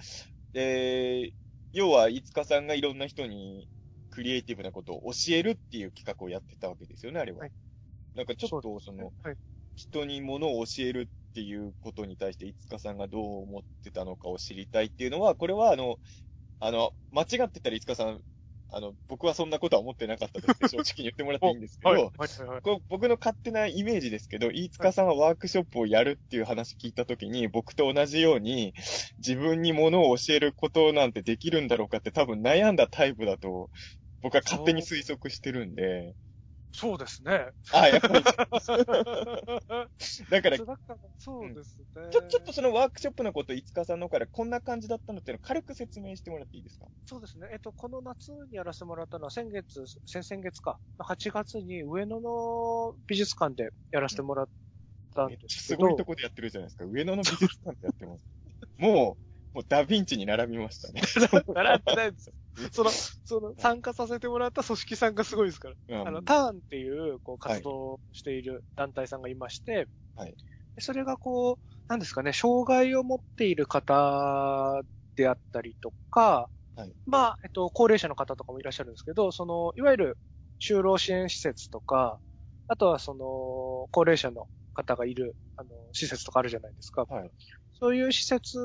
[0.53, 1.33] で、
[1.71, 3.69] 要は飯塚さんがいろんな人に
[4.09, 7.39] クリエイティブなことを教えるっていう企画をやってたわけですよね、あれは。
[7.41, 7.51] はい
[8.15, 9.35] なんかちょっとその、はい。
[9.75, 15.97] 人に物を教えるっていうことに対して、いつかさんがどう思ってたのかを知りたいっていうのは、これはあの、
[16.59, 18.21] あの、間違ってたらいつかさん、
[18.69, 22.81] あの、僕はそんなことは思ってなかったです 正直に言ってもらっていいんですけど、はい、はい、はい。
[22.89, 28.73] 僕の勝手なイメージですけど、飯塚さんはワークショップをやるっていう話聞いたときに、僕と同じように、
[29.17, 33.69] 自分に物を教えることなんてできるんだろうかって多分悩んだタイプだと、
[34.21, 36.15] 僕は勝手に推測してるんで、
[36.75, 37.51] そうですね。
[37.71, 38.23] あ、やっぱり、
[40.29, 40.57] だから
[41.17, 42.01] そうですね。
[42.11, 46.85] ちょ、ちょっとそのワークショップのこと、いつかさんのからこんな感じだったのっていうのを軽く説明してもらっていいですか？
[47.05, 47.47] そうですね。
[47.51, 50.79] えっと、この夏にやらせてもらったのは先月、先々月か。
[50.97, 54.49] 8月に上野の美術館でやらせてもらっ
[55.15, 55.59] たんですけど。
[55.59, 56.85] すごいとこでやってるじゃないですか。
[56.85, 58.25] 上野の美術館でやってます。
[58.77, 59.17] も
[59.53, 61.01] う、もうダヴィンチに並びましたね。
[61.53, 62.33] 習ってないんですよ。
[62.71, 62.91] その、
[63.25, 65.75] その、参加させてもらった組織さんがすごいですから。
[65.87, 66.01] うん。
[66.03, 70.37] あの、ターンっていう、こう、活動をしている団体さんがいまして、はい。
[70.75, 74.81] でそれがこう、なんですかね、障害を持っている方
[75.15, 76.95] であったりとか、はい。
[77.05, 80.19] まあ、えっと、高齢者の方とかもいらっしゃるんですけど、その、いわゆる
[80.61, 82.21] 就労支援施設とか、
[82.67, 87.07] あとはその、高齢者の方がいる、あの、施設とかあるじゃないですか。
[87.07, 87.33] はい。
[87.73, 88.57] そういう施設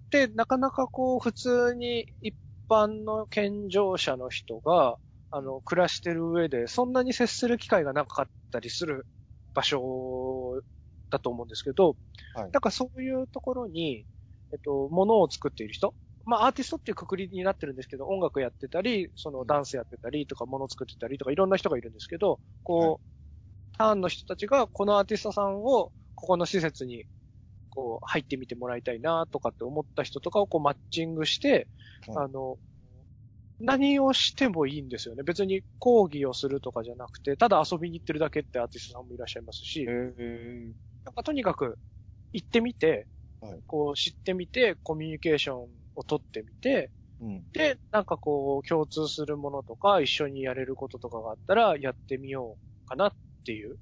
[0.00, 2.36] って、なかなかこう、普通に一
[2.68, 4.98] 般の健常者の人が、
[5.30, 9.06] あの、暮らしてる上で、そんなに接する機会がなかったりする
[9.54, 10.60] 場所
[11.10, 11.96] だと思うんですけど、
[12.32, 12.52] はい。
[12.52, 14.06] だからそういうところに、
[14.52, 15.94] えっと、物を作っている人、
[16.26, 23.06] まあ、アーティストっていうくくりになってるんですけど、音楽やってたり、そのダンスやってたりとか、物作ってたりとか、いろんな人がいるんですけど、こう、
[23.76, 27.06] ターンの人たちが、このアーティストさんを、ここの施設に、
[27.72, 31.68] こう、入ってみてもらいたいな、とかって思った人とかをこう、マッチングして、
[32.06, 32.58] はいあの、
[33.60, 35.22] 何をしてもいいんですよね。
[35.22, 39.86] 別に講義をするとかじゃなくて、ただ遊びに行ってるだけってアーティストさんもいらっしゃいますし、へ
[41.04, 41.78] なんかとにかく
[42.32, 43.08] 行ってみて、
[43.40, 47.44] はいこう知ってみて、コミュニケーションを取ってみて、うん。
[47.52, 53.78] で、なんかこう共通するものとか一緒にやれることとかがあったらやってみようかなっていう。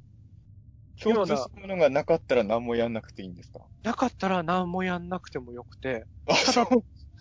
[1.01, 3.69] 共通するものがなかったら何もやんなくていいんですか？
[3.83, 6.67] なかったら何もやんなくてもよくて、あ、そう。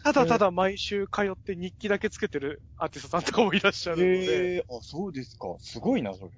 [0.04, 5.56] ただただ毎週通って日記だけつけてるアーティストさんとかもいらっしゃるので、へえ、あ、そうですか。
[5.60, 6.32] すごいな、それ。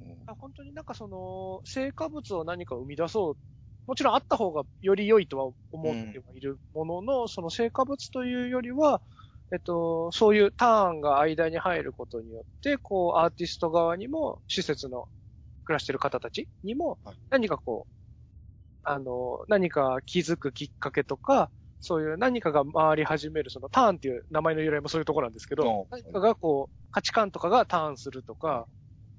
[0.00, 3.38] うん本当になんかその、成果物を何か生み出そう。
[3.86, 9.02] もちろんあった方がより良いとは思ってはいるものの、その成果物というよりは、
[9.50, 15.08] えっと、そういうターンが間に入ることによって、こう、アーティスト側にも、施設の
[15.68, 17.92] 暮らしてる方たちにもはい、何かこう、
[18.84, 21.50] あの、何か気づくきっかけとか、
[21.80, 28.66] そういう何かが回り始める、そのターンっていう名前の由来もそういうところなんですけど、うん何かがこう、価値観とかがターンするとか、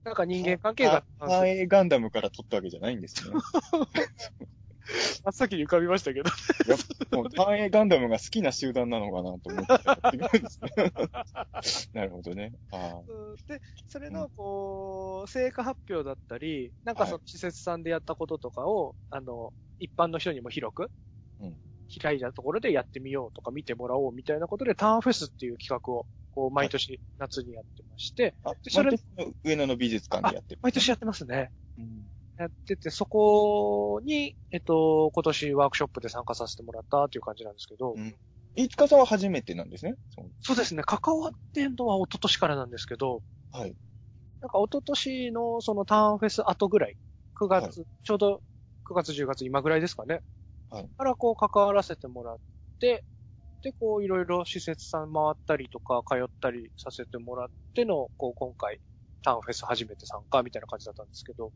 [0.04, 1.68] なんか人間関係がターンする。
[1.68, 3.36] ガンダムから取ったわけじゃないんですね。
[5.24, 6.30] 真っ先に浮かびましたけど。
[6.30, 6.34] い
[6.70, 6.78] や、
[7.12, 9.78] もう、単影ガンダムが好きな集団なのかなと思って。
[11.94, 12.54] なるほどね。
[12.72, 13.02] あ
[13.48, 20.92] で、それの、こう、成果発表だったり、なんかその施設さんでやったこととかを、あの、一般の人にも広く、
[21.40, 21.58] うん
[22.02, 28.36] 開いたところでやってみようとか見てもらおうみたいなことで、ターンフェスっていう企画を、こう、毎年夏にやってまして、
[28.70, 28.96] それ
[29.44, 30.60] 上野の美術館でやってる。
[30.62, 31.52] 毎年やってますね。
[31.80, 38.16] うんやってて、そこに、えっと、今年ワークショップで参加させてもらったっていう感じなんですけど、うん。
[38.56, 39.96] 飯塚さんは初めてなんですね？
[40.16, 40.32] そう。
[40.40, 43.22] そうですね、関わってんのは一昨年からなんですけど、
[43.52, 43.76] はい。
[44.42, 46.96] なんか一昨年のそのターンフェス後ぐらい、
[47.36, 48.42] 9月、ちょうど
[48.86, 50.22] 9月10月今ぐらいですかね。
[50.70, 50.90] はい。
[50.98, 52.38] からこう関わらせてもらっ
[52.80, 53.04] て、
[53.64, 58.80] で、こういろいろ施設さん回ったりとか通ったりさせてもらっての、こう今回
[59.24, 61.52] ターンフェス初めて参加みたいな感じだったんですけど、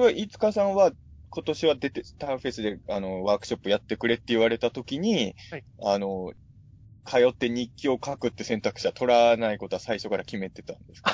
[0.00, 0.92] それは、飯塚さんは、
[1.28, 5.64] 今年は出て、ターンフェスで、あの、ワークショップやってくれって言われたときに、はい。
[5.82, 6.32] あの、
[7.06, 11.12] 通って日記を書くって選択肢は取らないことは最初から決めてたんですか？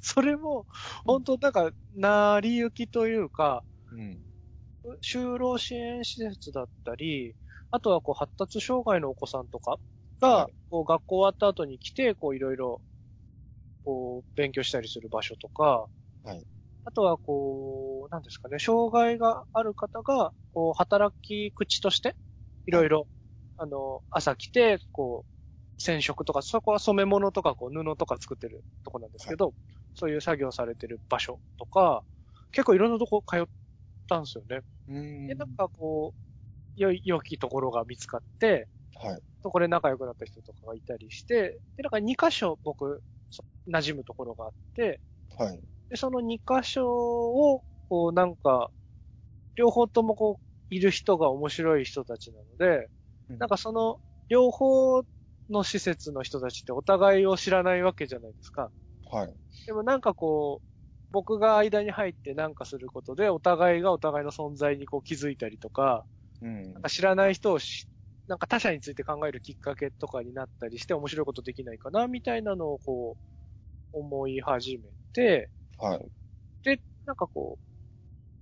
[0.00, 0.66] それも、
[1.04, 4.28] 本当なんか、成り行きというか、うん。
[5.02, 7.34] 就労支援施設だったり、
[7.70, 9.78] あとはこう発達障害のお子さんとか
[10.20, 10.54] が、はい。
[10.70, 12.82] こう学校終わった後に来て、こういろいろ、
[13.84, 15.88] こう勉強したりする場所とか、
[16.22, 16.46] はい。
[16.84, 22.16] あとはここう、なんですかね、障害がある方が、こう、働き口として、
[22.66, 23.08] いろいろ、
[23.56, 29.54] あの、朝来て、こう、染色とか、そこは染め物とか、こう、布とか作ってるとこなんですけど、
[29.94, 32.04] そういう作業されてる場所とか、
[32.52, 33.44] 結構いろんなとこ通っ
[34.08, 34.60] たんですよね。
[34.88, 36.18] うんで、なんかこう、
[36.76, 38.68] 良い、良きところが見つかって、
[39.00, 39.22] はい。
[39.42, 45.62] そこで仲良くなった人とかがいたりして、で、なんか2箇所僕、そ馴染むところがあって、はい。
[45.90, 48.70] で、その2箇所を、こう、なんか、
[49.56, 52.88] 両方ともこう、いる人が面白い人たちなので、
[53.38, 55.02] なんかその、両方
[55.50, 58.72] の施設の人たちってお互いを知らないわけじゃないですか。
[59.10, 59.38] はい。
[59.66, 60.66] でもなんかこう、
[61.10, 66.06] 僕が間に入ってなんかすることで、お互いがお互いの存在にこう気づいたりとか、
[66.40, 67.88] うんなんか知らない人をし、
[68.28, 73.18] なんか他者について考えるきっかけとかになったりして面白いことできないかな、みたいなのをこ
[73.94, 76.10] う、思い始めて、はい。
[76.62, 77.62] で、なんかこう、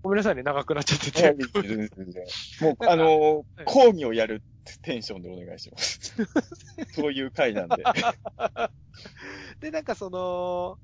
[0.06, 1.20] ごめんなさいね、長くなっちゃってて。
[1.20, 2.24] 全然全然
[2.60, 4.44] もう、あの講義をやる
[4.82, 6.14] テンションでお願いします。
[6.94, 7.82] そういう回なんで。
[9.58, 10.78] で、なんかその、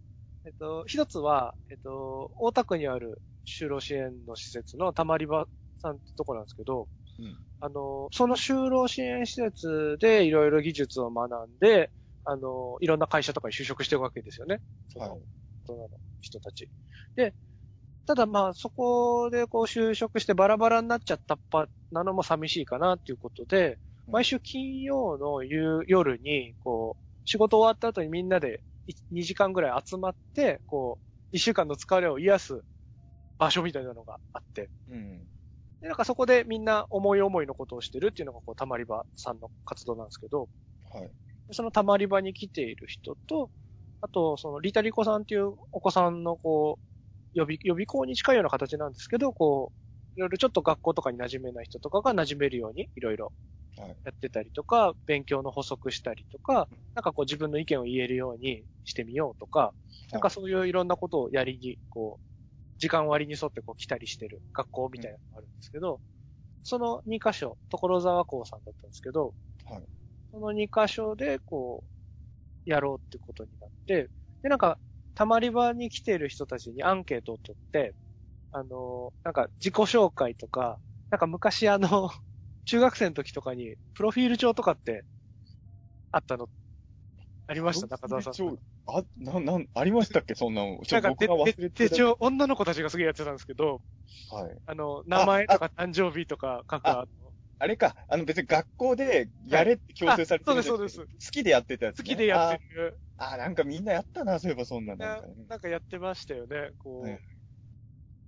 [0.45, 5.47] えっと、一つは、えっと、大田区にある就労支援の施設のたまり場
[5.81, 6.89] さんってとこなんですけど、
[7.21, 11.93] うんあの、その就労支援施設でいろいろ技術を学んで、
[12.25, 14.61] あの、いろんな会社とかに就職してるわけですよね。
[14.89, 15.21] そのはい。
[15.69, 15.89] 大人の
[16.21, 16.69] 人たち。
[17.15, 17.37] で、
[18.07, 28.63] ただまあそこでこう就職してバラバラになっちゃったっぱなのも寂しいかなっていうことで、うん毎週金曜の夕夜に、こう、仕事終わった後にみんなで
[29.13, 30.99] 2時間ぐらい集まって、こ
[31.33, 32.65] う、1週間の疲れを癒す
[33.39, 35.29] 場所みたいなのがあって、うん。
[35.81, 40.49] で、なんかそこでみんな思い思いのことをしてるっていうのがこう、たまり場さんの活動なんですけど、
[40.93, 41.13] はい。
[41.51, 43.51] そのたまり場に来ている人と、
[44.01, 46.92] あと、そのリタリコさんっていうお子さんのこう、
[47.35, 49.73] 予備、予備校に近いような形なんですけど、こ
[50.17, 53.33] う、いろいろちょっと学校とかに馴染めない人とかが馴染めるようにいろいろ
[53.77, 53.99] はい。
[54.05, 59.75] やってたりとか、勉強の補足したりとか、なんかこう自分の意見を言えるようにしてみようとか、
[60.13, 62.25] なんかそういういろんなことをやりに、こう、
[62.79, 66.01] 時間割に沿ってこう来たりしてる学校みたいなのがあるんですけど、
[66.65, 69.89] その2箇所、所沢校さんだったんですけど、はい。
[70.31, 71.85] その2箇所でこ
[72.67, 74.11] う、やろうってことになって、
[74.43, 74.81] で、なんか、
[75.15, 77.95] たまり場に来ている人たちにアンケートを取って、
[78.53, 82.11] あの、なんか自己紹介とか、なんか昔あの、
[82.67, 85.05] 中学生の時とかに、プロフィール帳とかって、
[86.11, 86.49] あったの、
[87.47, 88.37] ありました中澤さん。
[88.87, 90.35] あ、なん、なん、ありましたっけ？
[90.35, 90.81] そんなの。
[90.85, 91.73] ちょなんか僕が忘れてた。
[91.75, 93.83] 手帳、女の子たちがすげえやってたんですけど、
[94.31, 94.63] はい。
[94.67, 97.22] あの、名前とか誕生日とか書くあの
[97.63, 102.03] あれか、あの別に学校でやれって強制されてるんじゃなくてあそうです好きでやってたやつ、ね。
[102.03, 102.99] 好きでやってる。
[103.17, 105.35] あーあー、なんかみんなやったな、そういえばそんななんかね。
[105.49, 106.73] なんかやってましたよね。
[106.79, 107.21] こう、はい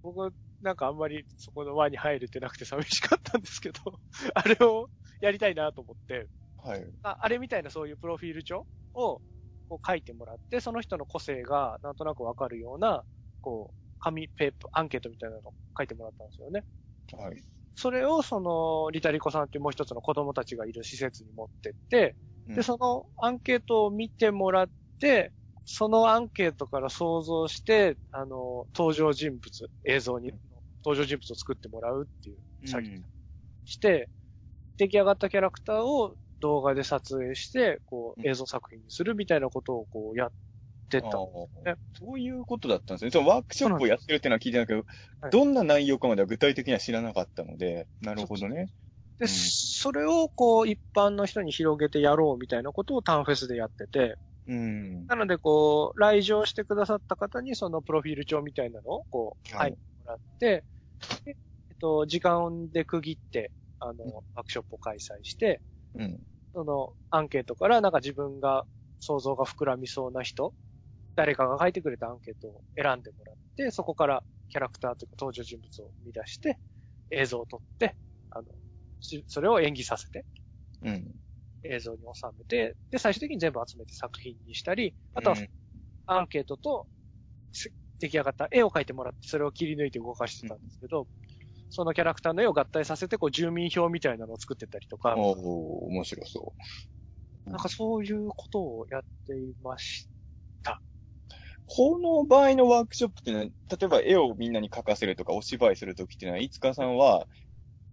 [0.05, 3.99] 僕、なんかあんまりそこの輪に入れてなくて寂しかったんですけど、
[4.35, 4.89] あれを
[5.21, 6.87] やりたいなと思って、はい。
[7.03, 9.21] ああれみたいなそういうプロフィール帳を
[9.69, 13.03] こう書いてもらって、その人の個性がなんとなくわかるような、
[13.41, 16.65] こう、紙ペープ、アンケートみたいなのを書いてもらったんですよね。
[17.13, 17.43] はい。
[17.77, 22.57] それをその、リタリコさんっていうもう一つの子供たちがいる施設に持ってって、うん。
[22.57, 25.33] で、そのアンケートを見てもらって、
[25.65, 30.33] そのアンケートから想像して、あの、登場人物、映像に、
[30.85, 32.95] 登場人物を作ってもらうっていう作業を
[33.65, 34.11] して、
[34.79, 38.25] 出来上がったキャラクターを動画で撮影して、こうん。
[38.25, 40.33] う、映像作品にするみたいなことをこうやっ
[40.89, 41.11] てた。
[41.11, 43.11] そういうことだったんですね。
[43.11, 44.85] そのワークショップをやってるっていうのは聞いてないけど、
[45.21, 48.71] はいどんな内容かまでは具体的には知らなかったので、なるほどね。
[49.19, 55.09] で、うんそれをこう、一般の人に広げてやろうみたいなことをタンフェスでやってて、うん。
[55.09, 60.65] なので、こう、来場してくださった方にそのプロフィール帳みたいなのを、こう、はいもらって、
[61.27, 61.37] で
[61.71, 65.63] えっと、時間で区切って、あの、ワークショップを開催して、
[65.95, 66.21] うん。
[66.55, 68.67] その、アンケートからなんか自分が
[69.01, 70.55] 想像が膨らみそうな人、
[71.17, 76.59] 誰かが書いてくれたアンケートを選んでもらって、そこからキャラクターというか登場人物を生み出して、
[77.11, 77.97] 映像を撮って、
[78.31, 78.47] あの、
[79.01, 80.27] しそれを演技させて、
[80.83, 81.21] うん。
[81.63, 85.49] 映像に収めて、で、最終的に全部集めて作品にしたり、あとはうん
[86.07, 86.87] アンケートと
[87.53, 91.09] せ出来上がった絵を描いてもらって、それを切り抜いて動かしてたんですけど、
[91.71, 96.55] そのキャラクターの絵を合体させて、こう、住民票みたいなのを作ってったりとか、おお面白そ
[97.47, 97.51] う。
[97.51, 100.09] なんかそういうことをやっていまし
[101.67, 107.29] この場合のワークショップっていうのは、例えば絵をみんなに描かせるとかお芝居するときっていうのは、いつかさんは、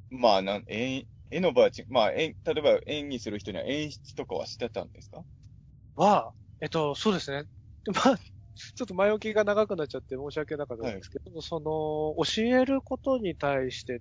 [0.10, 5.26] まあ、なん、絵、絵の場合まあ、え例えば演技する人には演出とかはしてたんですか？
[5.96, 6.04] た。
[6.04, 7.44] は、えっと、そうですね。
[7.86, 14.00] で まあ、ちょっと前置きが長くなっちゃって申し訳なかったんですけど、その、教えることに対してっ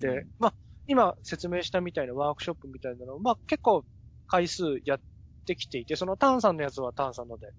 [0.00, 3.84] て、うんまあ、今説明したみたいなワークショップみたいなのを、まあ結構
[4.26, 5.00] 回数やっ
[5.46, 7.52] てきていて、そのタンさんのやつはタンさんので、うん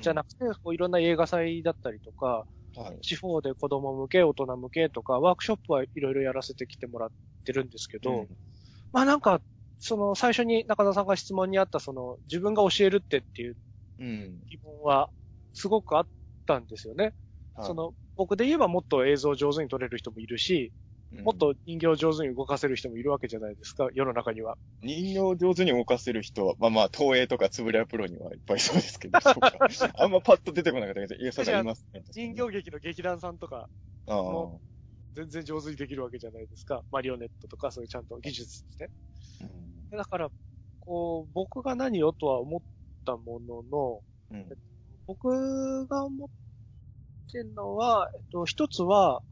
[0.00, 3.04] じゃなくて、こういろんな映画祭だったりとか、はい。
[3.04, 7.10] 地方で子供向け、大人向けとか、ワークショップはいろいろやらせてきてもらっ
[7.44, 8.38] てるんですけど、うん
[8.92, 9.42] まあなんか、
[9.78, 13.58] その最初に中田さんが質問にあったその自分が教えるってっていう
[13.98, 14.44] うん。
[14.50, 15.10] 疑問は
[15.52, 16.08] すごくあっ
[16.46, 17.14] たんですよね。
[17.54, 20.72] はいその僕で言えばもっと映像上手に撮れる人もいるし、
[21.12, 24.56] もっ、と人形を上手に動かせる人もいるわけじゃないですか、世の中には。
[24.82, 29.52] うん人形を上手に動かせる人は、まあまあ、東映とかつぶれやプロにはいっぱいそうですけど、 そうか
[29.94, 32.02] あんまパッと出てこなかったけど、いや、そうか、いますね。
[32.12, 33.68] 人形劇の劇団さんとか。
[34.06, 34.60] も
[35.14, 36.82] 全然上手にできるわけじゃないですか。
[36.90, 38.90] マリオネットとかそういうちゃんと技術ですね。
[39.42, 40.30] うんだから、
[40.80, 42.60] こう、僕が何をとは思っ
[43.04, 44.48] たものの、うん。
[45.06, 46.28] 僕が思っ
[47.30, 49.22] てるのは、えっと、一つは、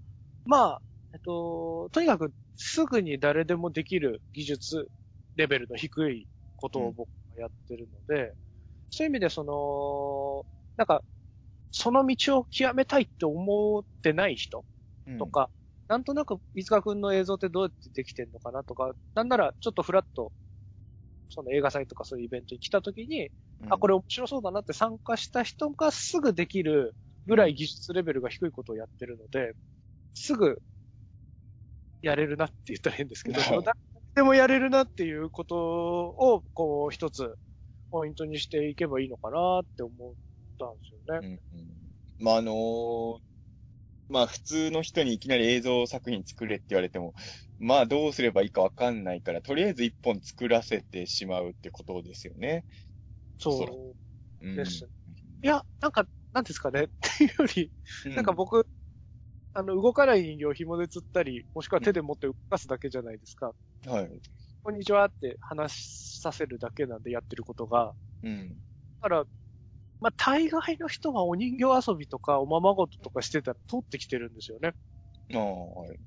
[0.44, 0.82] まあ、
[1.14, 4.88] えっと、とにかくすぐに誰でもできる技術
[5.36, 8.34] レベルの低いことを僕はやってるので、
[8.90, 10.44] そういう意味でその、
[10.76, 11.04] なんか、
[11.72, 14.64] その道を極めたいって思ってない人
[15.06, 15.18] うん。
[15.18, 15.50] と、か、
[15.88, 20.32] なんとなく、飯塚くんの映像ってどうやってできてんのかなとか、なんならちょっとフラッと、
[21.28, 23.30] その映画祭とかそういうイベントに来た時に、
[23.68, 26.96] あ、これ面白そうだなって参加した人がすぐできる
[27.26, 29.54] ぐらい技術レベルが低いことをやってるので、
[30.14, 30.62] すぐ
[32.02, 33.72] やれるなって言ったら変ですけど、はい誰
[34.14, 37.34] でもやれるなっていうことを、こう、一つ
[37.90, 40.12] ポイントにしていけばいいのかなって思っ
[40.58, 41.38] たんですよね。
[41.52, 41.68] うんうん
[42.18, 43.18] まあ、あのー
[44.10, 47.14] まあ、普通の人にいきなり映像作品作れって言われても、
[47.58, 52.66] まあ、どうすればいいかわかんないから、とりあえず一本作らせてしまうってことですよね。
[53.38, 54.86] そそううんです。
[55.42, 56.84] いや、なんか、なんですかね？
[56.84, 57.72] っていうより、
[58.06, 58.66] うんなんか僕、
[59.54, 63.54] あの、動かない人形を紐で釣ったり、もしくは手で持って動かすだけじゃないですか。
[63.84, 64.22] はい。
[64.64, 67.94] こんにちはって話させるだけなんでやってることが。
[68.22, 68.62] うん。
[69.02, 69.24] だから、
[70.00, 74.74] まあ、大概の人がお人形遊びとかおままごととかしてたら通ってきてるんですよね。
[75.34, 75.98] ああ、はい。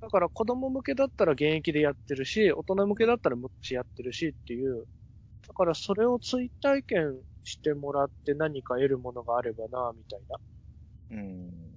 [0.00, 4.86] だから子供向けだったら現役でやってるし、大人向けだったら昔やってるしっていう。
[5.48, 10.38] だからそれを追体験してもらって何か得るものがあればな、みたいな。
[11.10, 11.69] うん。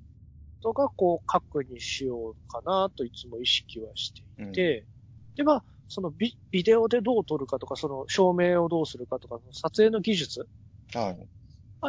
[0.64, 4.88] ことが、こう、核にしようかなといつも意識はしていて、
[5.36, 10.50] で、まあ、そのビビデオでどう撮るかとか、その照明をどうするかとか、撮影の技術
[10.96, 11.30] はい。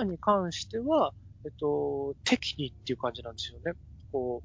[0.04, 3.72] に関しては、えっと、適宜っていう感じなんですよね。
[4.10, 4.42] こ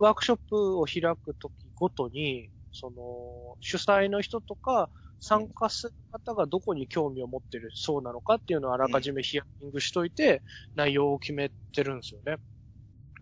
[0.00, 10.44] う、ワークショップを開くときごとに、その、主催の人とか、参加する方がどこに興味を持ってるそうなのかっていうのをあらかじめヒアリングしといて、
[10.74, 12.38] 内容を決めてるんですよね。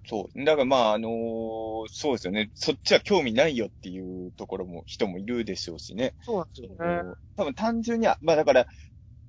[0.09, 0.45] そう。
[0.45, 2.51] だからまあ、あのーそうですよね。
[2.55, 6.15] そっちは興味ないよっていうところも、人もいるでしょうしね。
[6.23, 7.05] そうなんですよね。
[7.37, 8.67] 多分単純には、まあだから、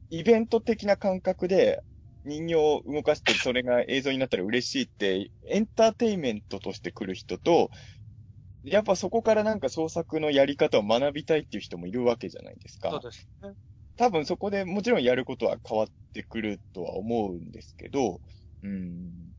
[0.10, 1.84] イベント的な感覚で
[2.26, 7.72] 人形を動かしてそれが映像になったら嬉しいって、エンターテインメントとして来る人と、
[8.64, 12.90] やっぱそこからなんか創作のやり方を学びたいっていう人もいるわけじゃないですか。
[12.92, 13.54] そうですね。
[13.98, 18.22] 多分そこでもちろんやることは変わってくるとは思うんですけど、
[18.64, 19.34] うん。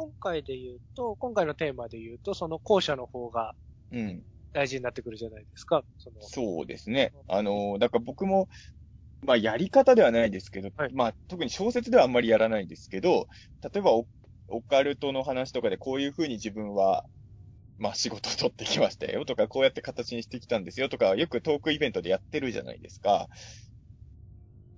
[0.00, 3.52] 今回で言うと、今回のテーマで言うと、その後者の方が
[3.92, 4.22] うん。
[4.54, 5.82] 大事になってくるじゃないですか。
[5.98, 7.12] そのそうですね。
[7.28, 8.48] あの、だから僕も、
[9.26, 13.26] まあやり方ではないですけど、はいまあ特に小説ではあんまりやらないですけど、
[13.62, 14.06] 例えばオ
[14.48, 17.04] オカルトの話とかでこういう風に自分は、
[17.76, 23.28] まあ仕事を取ってきましたよとか、こうやって形にしてきたんですよとか、よくトークイベントでやってるじゃないですか。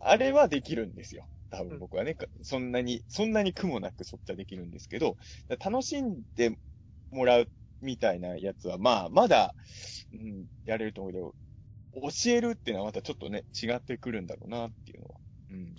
[0.00, 1.28] あれはできるんですよ。
[1.53, 5.17] 多分僕はね、そんなに、そんなに苦もなくそっちはできるんですけど、
[5.65, 6.57] 楽しんで
[7.11, 7.49] もらう
[7.81, 9.55] みたいなやつは、まあ、まだ、
[10.12, 11.35] うん、やれると思うけど、
[12.11, 15.15] 教えるっていうのはまたちょっとね、違ってくるんだろうなっていうのは。
[15.51, 15.65] うん。
[15.67, 15.75] ね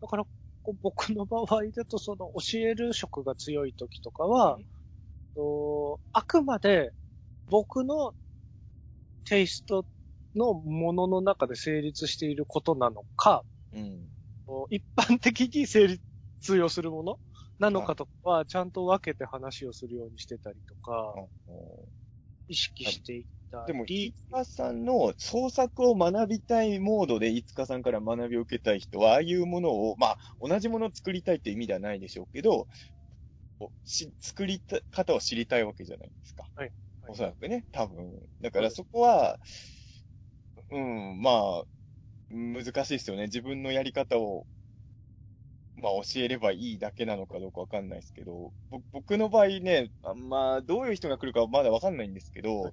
[0.00, 0.24] だから、
[0.62, 4.66] こう僕の場合だと、その教える職が強い時とかは、うん
[5.38, 6.90] とあくまで
[7.48, 8.12] 僕の
[9.24, 9.84] テイスト
[10.34, 14.08] のものの中で成立していることなのか、うん。
[14.70, 16.02] 一般的に成立
[16.40, 17.18] 通用するもの？
[17.58, 21.14] なのかとかは、ちゃんと分けて話をするようにしてたりとか、
[22.46, 23.66] 意識していったり。
[23.66, 32.68] でも、飯塚さんの創作を学びたいモードで、飯塚さんから学びを受けたい人は、ああいうものを、まあ、同じものを作りたいって意味ではないでしょうけど、
[33.84, 36.44] し作りた方を知りたいわけじゃないですか。
[36.54, 36.72] はい。
[37.08, 38.20] おそらくね、多分。
[38.40, 39.40] だからそこは、
[40.70, 41.64] うん、まあ、
[42.30, 43.24] 難しいですよね。
[43.24, 44.46] 自分のやり方を
[45.80, 52.72] まあ教えればいいだけなのかどうかわかんないですけど、ぼ僕の場合ね、あまあどういう人が来るかはまだわかんないんですけど、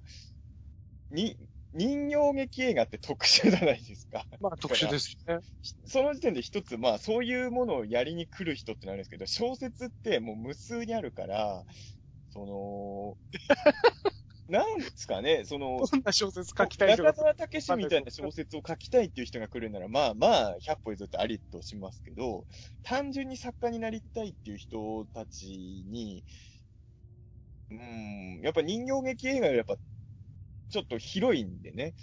[1.10, 1.36] に、
[1.72, 4.26] 人形劇映画って特殊じゃないですか。
[4.40, 5.38] まあ特殊ですね。
[5.84, 11.64] その時点で一つ、まあそういうものをやりに来る人ってなるんですけど、小説ってもう無数にあるから、
[12.30, 13.18] その、
[14.48, 17.22] なんですかね、その、どんな小説書きたい人が中。
[17.22, 22.46] 澤武史みたいな小説を書きたいっていう人が来るなら、まあまあ、100歩譲ってありとしますけど、
[22.82, 25.46] 単純に作家になりたいっていう人たち
[25.88, 26.24] に、
[27.70, 27.76] うー
[28.40, 29.76] ん、やっぱ人形劇映画よりやっぱ、
[30.70, 31.94] ちょっと広いんでね。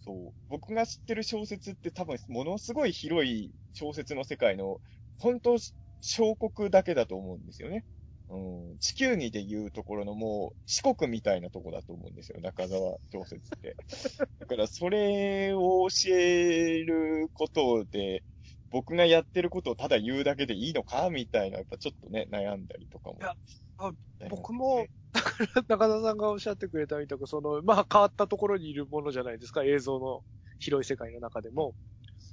[0.00, 0.34] そう。
[0.48, 4.80] 僕が知ってる小説って多分、ものすごい広い小説の世界の、
[5.18, 5.56] 本当
[6.00, 7.84] 小国だけだと思うんですよね。
[8.30, 13.76] うん、地球儀でいうところのもう四国みたいなとこだと思うんですよ、中沢小説って。
[14.38, 18.22] だからそれを教えることで、
[18.70, 23.18] 僕がやってることをただ言うだけでいいのかみたいな、やっぱちょっとね、悩んだりとかも。
[23.20, 23.34] いや
[23.78, 23.92] あ
[24.28, 30.22] 僕も、 だから中田さんがおっしゃってくれたみたく、その、まあ変わったところにいるものじゃないですか、映像の
[30.60, 31.74] 広い世界の中でも。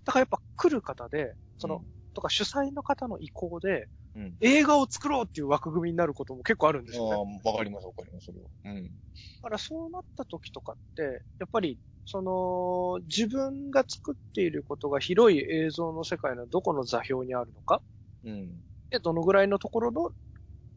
[0.05, 1.83] だからやっぱ来る方で、その、
[2.13, 4.37] とか主催の方の意向で、うん、うん。
[4.41, 7.21] 映画を作ろうっていう枠組みになることも結構あるんですあよね。
[7.45, 8.49] あ、わかります、わかります、それは。
[8.65, 8.99] うん。
[9.41, 17.81] だからそうなった時とかって、やっぱり、その、自分が作っていることが広い映像の世界のどこの座標にあるのか、
[18.23, 18.67] うん。
[18.89, 20.11] で、どのぐらいのところの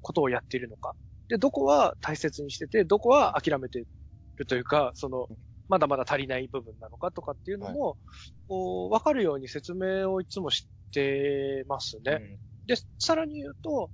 [0.03, 0.95] ことをやっているのか、
[1.29, 3.85] で、どこは大切にしてて、どこは諦めて
[4.37, 5.31] るというか、その、
[5.69, 7.99] まだまだ足りない部分なのかとかっていうのも、
[8.49, 12.23] こう、わかるように説明をいつもしてますね。
[12.67, 13.91] で、さらに言うと、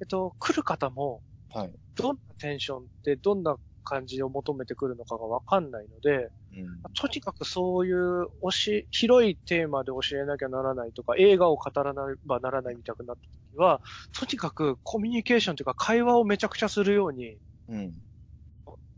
[0.00, 1.22] えっと、来る方も、
[1.54, 1.60] うん。
[1.62, 1.78] はい。
[1.96, 6.82] どんなテンションでどんな感じを求めてくるのかがわかんないので、うん。
[7.00, 13.22] とにかくそういう教え、広いテーマで教えなきゃならないとか、映画を語らなばならないみたくなった
[13.52, 13.82] 時は、
[14.18, 17.38] とにかくコミュニケーションというか会話をめちゃくちゃするように、
[17.68, 18.02] うん。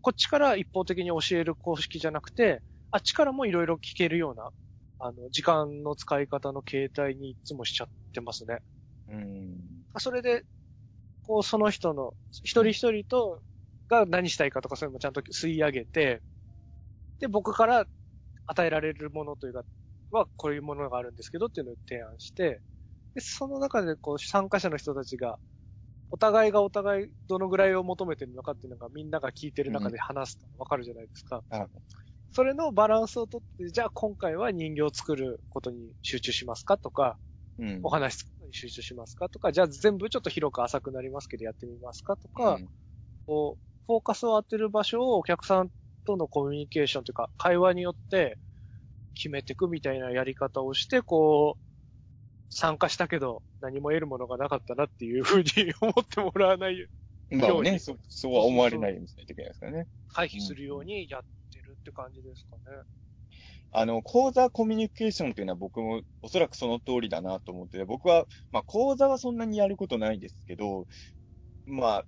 [0.00, 4.50] こっちから一方的に教える公式じゃなくて、あっちからもいろいろ聞けるような、
[4.98, 8.60] あの、時間の使い方の形態にいつもしちゃってますね。
[9.08, 9.84] うん。
[9.98, 10.44] それで、
[11.22, 13.42] こう、その人の、一人一人と、
[13.88, 16.22] が何したいかとかそういうのもちゃんと吸い上げて、
[17.20, 17.86] で、僕から
[18.46, 19.64] 与えられるものというか、
[20.10, 22.62] はこういうものがあるんですけどっていうのを提案して、
[23.14, 25.38] で、その中でこう参加者の人たちが、
[26.10, 31.44] お互いがお互いどのぐらいを求めてるのかっていうのがみんなが聞いてる中で話すとわかるじゃないですか。
[31.50, 31.68] はい
[32.32, 37.18] それのバランスをとって、じゃあ今回は人形を作ることに集中しますかとか、
[37.58, 37.82] うん。
[37.82, 42.68] お話に集中しますかとか、じゃあ全部ちょっと広く浅くなりますけどやってみますかとか、うん
[43.26, 45.70] こう、フォーカスを当てる場所をお客さん
[46.06, 48.38] とのコミュニケーションというか、会話によって
[49.14, 51.64] 決めていくみたいなやり方をして、こう、
[52.50, 55.46] 参加したけど何も得るものがなかったなっていうふうに
[55.80, 56.86] 思ってもらわない、
[57.30, 59.88] まあね、ようにそ、そうは思われないようにしないといけないですからね。
[60.08, 62.62] 回避するようにやってるって感じですかね。
[63.76, 70.86] あの、講座コミュニケーションっていうのは僕もおそらくその通りだなと思ってて、僕は、まあ講座はそんなにやることないですけど、
[71.66, 72.04] まあ、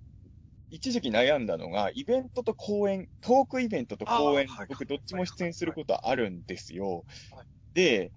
[0.69, 7.45] 一時期悩んだのが、イベントと講演、トークイベントと講演僕どっちも出演することはあるんですよはい。
[7.73, 8.13] で、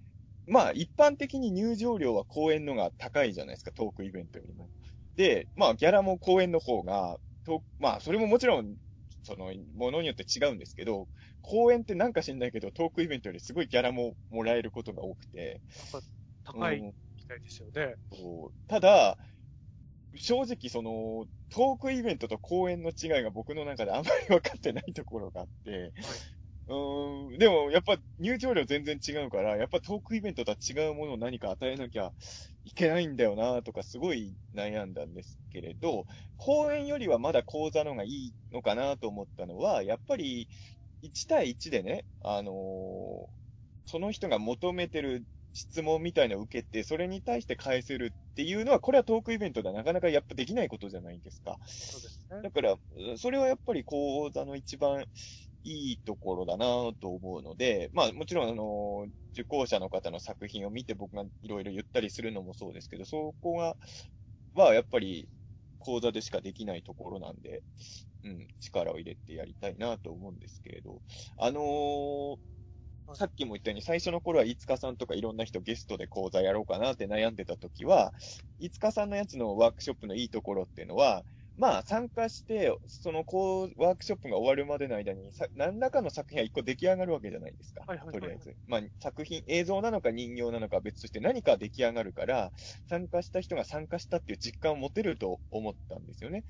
[0.47, 4.69] まあ一般的に入場料は講演のが高いじゃないですか、トークイベントよりも。
[5.15, 8.75] で、まあギャラも講演の方が、とまあそれももちろん、
[9.23, 11.07] その、ものによって違うんですけど、
[11.41, 15.61] 講演ってなんか知んないけど、トークイベントよりすごいギャラももらえることが多くて。
[16.43, 16.85] 高いうん
[17.17, 17.95] みたいですよね。
[18.11, 19.17] そうただ、
[20.15, 25.93] 正直その、トークイベントと講演の違いが僕の中であんまり分かってないところがあって、
[26.67, 32.13] うーん、でもやっぱ入場料全然違うから、やっぱトークイベントとは違うものを何か与えなきゃ
[32.63, 36.05] いけないんだよなとかすごい悩んだんですけれど、
[36.37, 40.47] 講演よりはまだ講座の方がいいのかなと思ったのは、やっぱり
[41.01, 43.27] 1対1でね、あのー
[43.85, 51.59] その人が求めてる質問みたいなのを受けて、それに対して返せるっていうのは、これはトークイベントではなかなかやっぱできないことじゃないですか。
[51.65, 52.41] そうですね。
[52.43, 55.05] だから、うんそれはやっぱり講座の一番
[55.63, 56.65] いいところだな
[56.99, 63.77] と思うので、まあもちろんあの、受講者の方の作品を見て僕がいろいろ言ったりするのもそうですけど、そこが、
[64.53, 65.29] はやっぱり
[65.79, 67.63] 講座でしかできないところなんで、
[68.23, 71.01] うん、力を入れてやりたいなと思うんですけれど、
[71.37, 72.37] あのー
[73.13, 78.13] さっきも言ったように最初の頃は飯塚さんとかいろんな人ゲストで講座やろうかなって悩んでた時は、
[78.59, 81.25] 飯塚さんのやつのワークショップのいいところっていうのは、
[81.57, 87.85] まあ参加して、そのこう、ワークショップが終わるまでの間にさ、何らかの作品が一個出来上がるわけじゃないですか。
[87.85, 88.55] はいはいはいはいとりあえず。
[88.67, 92.51] まあ作品、映像なのか人形なのかは別として何か出来上がるから、
[92.87, 96.45] 参加した人が参加したっていう実感を持てると思ったんですよね。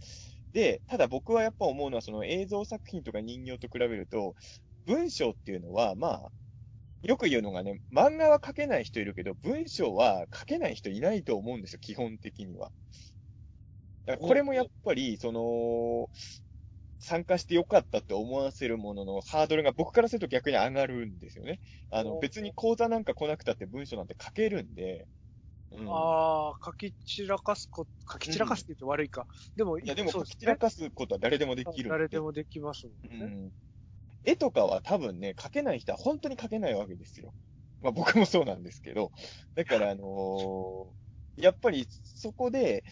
[0.53, 4.35] で、ただ僕はやっぱ思うのはその映像作品とか人形と比べると、
[4.85, 6.31] 文章っていうのは、まあ、
[7.03, 12.71] よく言うのがね、漫画は書けない人いるけど、文章は書けない人いないと思うんですよ、基本的には。
[14.05, 16.09] だからこれもやっぱり、その、
[16.99, 21.59] 参加してよかったって思わせるもののハードルが僕からすると逆に上がるんですよね。
[21.89, 25.07] あの、お別に講座なんか来なくたって文章なんて書けるんで。
[25.71, 25.89] うん。
[25.89, 29.25] ああ、書き散らかすこ、書き散らかすって言うと悪いか。
[29.55, 33.25] でも、いや、でも書き散らかすことは誰でもできるん誰でもできますもうんね。
[33.47, 33.51] ん。
[34.23, 37.33] 絵とかは多分ね、描けない人は本当に描けないわけですよ。
[37.81, 39.11] まあ僕もそうなんですけど。
[39.55, 41.01] だからあのー
[41.37, 42.83] やっぱりそこで、うん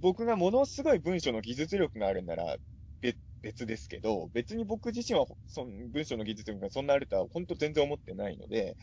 [0.00, 2.56] 僕がものすごい文章の技術力があるなら
[3.00, 8.76] 別別ですけど、別に僕自身はその文章の技術力がそんなあるとは本当全然思ってないので、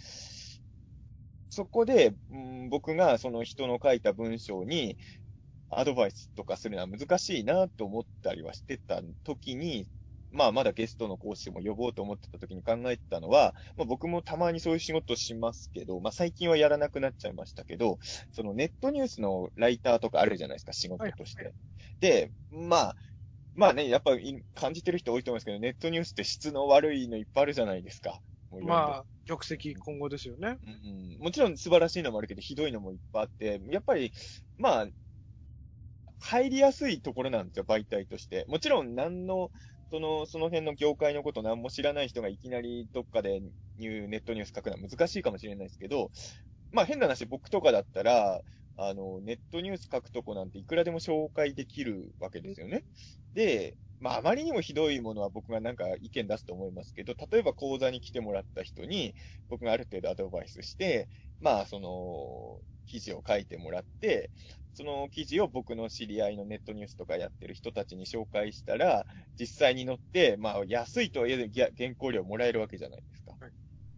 [1.50, 4.98] そこで、うん僕がその人の書いた文章に
[5.70, 9.88] アドバイスとかするのは難しいなと思ったりはしてた時に、
[10.32, 18.00] まあまだゲストの講師も呼ぼうと思ってた時に考えてたのは、まあ僕もたまにそういう仕事しますけど、まあ最近はやらなくなっちゃいましたけど、
[18.32, 21.44] そのネットニュースのライターとかあるじゃないですか、仕事として。
[21.44, 21.54] はい
[22.00, 22.96] で、まあ、
[23.56, 28.22] まあね、やっぱり感じてる人多いと思いますけど、ネットニュースって質の悪いのいっぱいあるじゃないですか。
[28.66, 30.58] まあ、玉石今後ですよね。
[30.64, 34.14] うんうんもちろん素晴らしいのもあるけど、ひどいのもいっぱいあって、やっぱり、
[34.58, 34.88] まあ、
[36.22, 38.46] 入りやすいところなんですよ、媒体として。
[38.48, 39.52] もちろん、何の、
[39.92, 43.42] その、その辺の業界のこと何も知らない人がいきなりどっかで
[43.78, 46.12] ニューネットニュース書くのは難しいかもしれないですけど、
[46.72, 48.42] まあ変な話、僕とかだったら、
[48.78, 52.86] あの、ネットニュース書くとこなんていくらでも紹介できるわけですよね。
[53.34, 59.16] で、まああまりにもひどいものは僕がなんか意見出すと思いますけど、例えば講座に来てもらった人に、
[59.50, 61.10] 僕がある程度アドバイスして、
[61.40, 64.32] まあその、記事を書いてもらって、
[64.74, 69.06] その記事を僕の知り合いのネットニュースとかやってる人たちに紹介したら、
[69.40, 73.32] 実際に載って、まあ安いとはいえ原原稿料もらえるわけじゃないですか。
[73.40, 73.52] はい。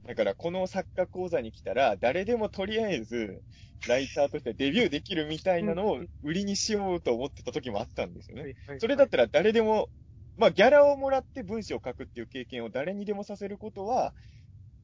[0.08, 3.42] だからこの作家講座に来たら、誰でもとりあえず、
[3.88, 8.56] ライターとしてデビューできるみたいなのを売りにしようと思ってた時もあったんですよね。
[8.80, 9.90] それだったら誰でも、
[10.38, 14.14] まあギャラをもらって文章を書くっていう経験を誰にでもさせることは、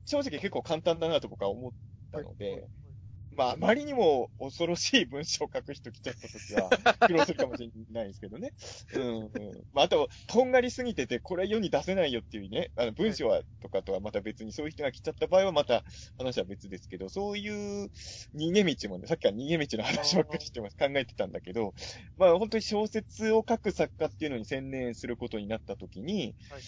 [0.05, 1.71] 正直結構簡単だなと僕は思っ
[2.11, 2.67] たので、
[3.37, 6.69] まあ、あまりにも恐ろしい文章を書く人来ちゃったときは、
[7.07, 8.53] 苦労するかもしれないですけどね。
[8.95, 9.31] うん、うん。
[9.73, 15.83] まあ、あと、とんがりすぎてて、これは世に出せないよっていうね、あの文章は、とかとはまた別にそういう人が来ちゃった場合はまた
[16.17, 17.91] 話は別ですけど、そういう
[18.35, 21.75] 逃げ道もね、さっきから逃げ道の話ばっかりしてます、考えてたんだけど、
[22.17, 26.61] まあ、本当に小説を書く作家っていうのに専念することになったときに、はい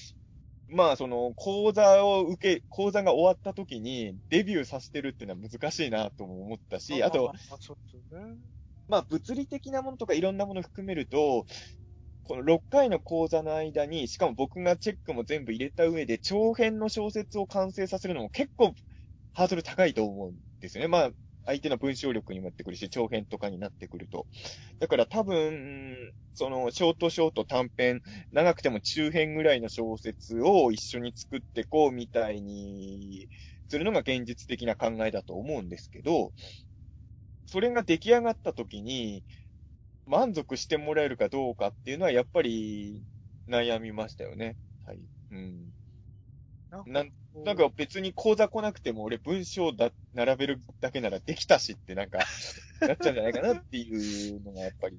[0.70, 7.34] まあ、その、講座を受け、講座が終わった時に、デビューさせてるっていうのは難しいなとも思ったし、あと、、
[8.88, 11.46] まあ、物理的なものとかいろんなものを含めると、
[12.24, 18.74] この6回の講座の間に、しかも僕がチェックも全部入れた上で、長編の小説を完成させるのも結構
[19.34, 20.88] ハードル高いと思うんですよね。
[20.88, 21.12] まあ、
[21.50, 24.28] 相手の文章力にもやってくるし、長編とかになってくると。
[24.80, 33.28] だから多分、その、ショートショート短編、長くても中編ぐらいの小説を一緒に作ってこうみたいに
[33.70, 36.34] するのが現実的な考えだと思うんですけど、
[37.46, 39.26] それが出来上がった時に、
[40.06, 43.06] 満足してもらえるかどうかっていうのはやっぱり
[43.50, 44.58] 悩みましたよね。
[44.86, 45.00] はい。
[45.32, 45.72] うん。
[46.86, 52.20] なんなんか別に講座来なくても俺文章だ、並べるだけならできたしってなんか、
[52.82, 54.98] なっちゃうんじゃないかなっていうのがやっぱり、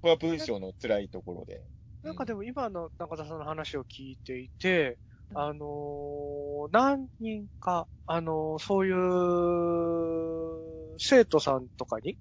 [0.00, 1.62] これは文章の辛いところで。
[2.02, 4.98] なんかでも今の中田さんの話を聞いていて、
[5.34, 12.16] あのー何人か、あのーそういう生徒さんとかに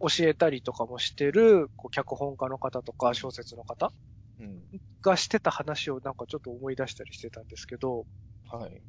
[0.00, 3.92] 教えたりとかもしてる、こう脚本家の方とか小説の方
[4.38, 4.62] うん。
[5.02, 8.06] がしてた話をなんかちょっと思い出したりしてたんですけど、
[8.50, 8.82] はい。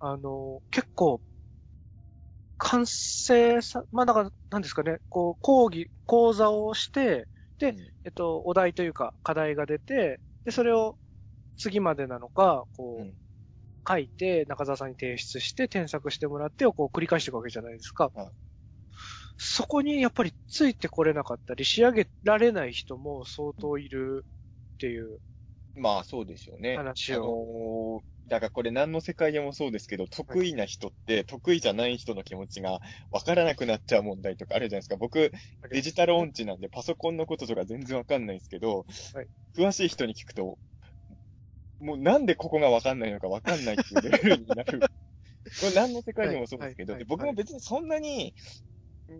[0.00, 1.20] あのー結構、
[2.58, 7.28] 完成さ、まあだから、なんですかね、こう、講義、講座をして、
[7.58, 10.98] でうんえっと、お題というか課題が出て、で、それを
[11.56, 13.14] 次までなのか、こう、うん
[13.88, 18.10] 書いて、中澤さんに提出して、添削してもらってをこう繰り返していくわけじゃないですか。
[18.14, 18.28] はい
[19.38, 24.26] そこにやっぱりついてこれなかったり、仕上げられない人も相当いる
[24.80, 25.18] っていう。
[25.76, 26.76] まあそうですよね。
[26.76, 34.96] 話あのーだからこれ何の世界でもそうですけど、得意な人って得意じゃない人の気持ちが分からなくなっちゃう問題とかあるじゃないですか。
[34.96, 35.32] 僕、
[35.72, 39.26] デジタル音痴なんでパソコンのこととか全然わかんないですけど、はい
[39.56, 40.58] 詳しい人に聞くと、
[41.80, 44.78] もうなんでここがわかんないのかわかんないっていうレベルになる。
[45.60, 48.32] これ何の世界でもそうですけど、僕も別にそんなに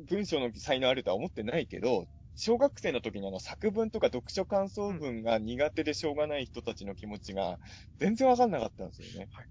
[0.08, 7.58] 文章の才能あるとは思ってないけど、小学生の時にあの作文とか読書感想文が苦手でしょうがない人たちの気持ちが
[7.98, 9.28] 全然わかんなかったんですよね。
[9.32, 9.46] はい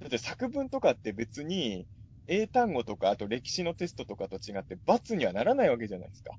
[0.00, 1.86] だって作文とかって別に
[2.26, 6.32] 英単語とかあと歴史のテストとかと違って罰にはならないわけじゃないですか。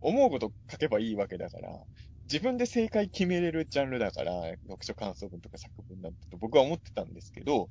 [0.00, 1.70] 思うこと書けばいいわけだから、
[2.24, 4.32] 自分で正解決めれるジャンルだから、
[4.62, 7.68] 読書感想文とか作文なんてと僕は思ってたんですけど、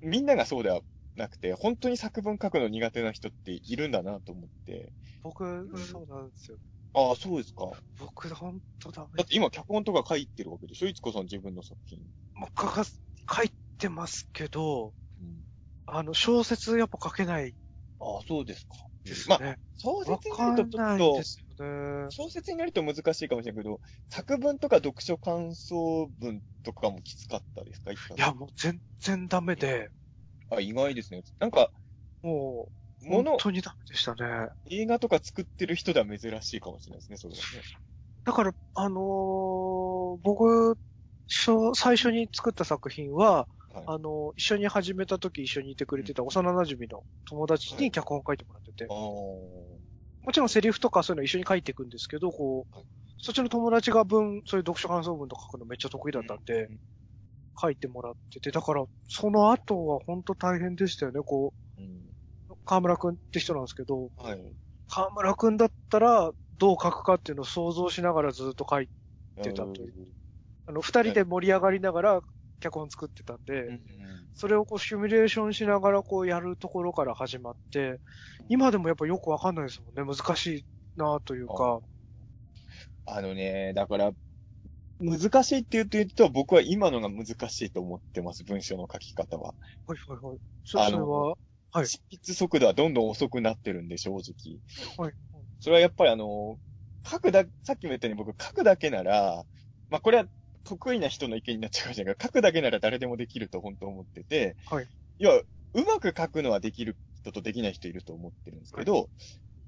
[0.00, 0.80] みんながそうでは
[1.16, 4.92] なくて、本当に作文書くの苦手な人っているんだなと思って。
[5.22, 6.56] 僕、そうなんですよ。
[6.94, 7.70] ああ、そうですか。
[7.98, 10.86] 僕、ほんとダメだって今脚本とか書いてるわけでしょ？
[10.86, 12.00] いつこさん自分の作品。
[12.34, 13.00] もう書かす、
[13.32, 15.44] 書いてますけど、うん、
[15.86, 17.54] あの、小説やっぱ書けない
[18.00, 18.74] ああ、そうですか。
[19.04, 19.58] ですまあ、ね。
[19.78, 20.98] 小わ説にかなるとちょっ
[21.56, 22.06] と、ね。
[22.10, 27.92] 小説になると難しいかもしれないけど、作文とか読書感想文とかもきつかったですか？
[27.92, 29.90] いいや、もう全然ダメで、
[30.50, 31.22] あ、意外ですね。
[31.38, 31.70] なんか、
[32.22, 32.68] も
[33.02, 34.50] う、もの本、当にダメでしたね。
[34.66, 37.62] 映画とか作ってる人では珍しいかもしれないですね、それはね。
[38.24, 40.76] だから、あのー僕、
[41.28, 48.96] 初最初に作った作品は、はいあの、一緒に始めた時一緒にいてくれてた幼馴染の友達に脚本書いてもらってて、ああ。
[48.96, 52.86] もちろんセリフとかそういうの一緒に書いていくんですけど、こうはい、
[53.18, 56.68] そっちの友達が文、そういう読書感想文とか書くのめっちゃ得意だったんで、
[57.60, 62.10] 書いてもらってて、だから、その後は本当大変でしたよね、こうん。
[62.50, 64.42] う、河村くんって人なんですけど、はい。
[64.88, 68.88] 河村くんだったらどう書くかっていうのを想像しながらずっと書い
[69.42, 70.08] てたという
[70.66, 72.20] あの、二人で盛り上がりながら
[72.60, 73.80] 脚本作ってたんで、うん。
[74.34, 78.00] それをこうシミュレーションしながらこうやるところから始まって、
[78.48, 80.16] 今でもやっぱよくわかんないですもんね。
[80.16, 80.64] 難しい
[80.96, 81.80] なというか。
[83.06, 84.12] あのね、だから、
[85.00, 89.54] 難しいって言うと言うと、僕は今のが難しいと思ってます、文章の書き方は。
[89.86, 90.38] はいはいはい。
[90.64, 91.28] そそれは、
[91.72, 94.58] はい執筆速度はどんどん遅くなってるんで、正直。
[94.98, 95.14] はい。
[95.60, 96.58] それはやっぱりあの、
[97.06, 99.44] 書くだ、さっきも言ったように僕書くだけなら、
[99.88, 100.26] まあこれは
[100.64, 104.88] 得意な人の意見になっちゃうかもしれないけど、書くだけなら誰でもできると本当思ってて、はい。
[105.18, 105.46] いや、う
[105.86, 109.08] まく書くのはできる人とできない人いると思ってるんですけど、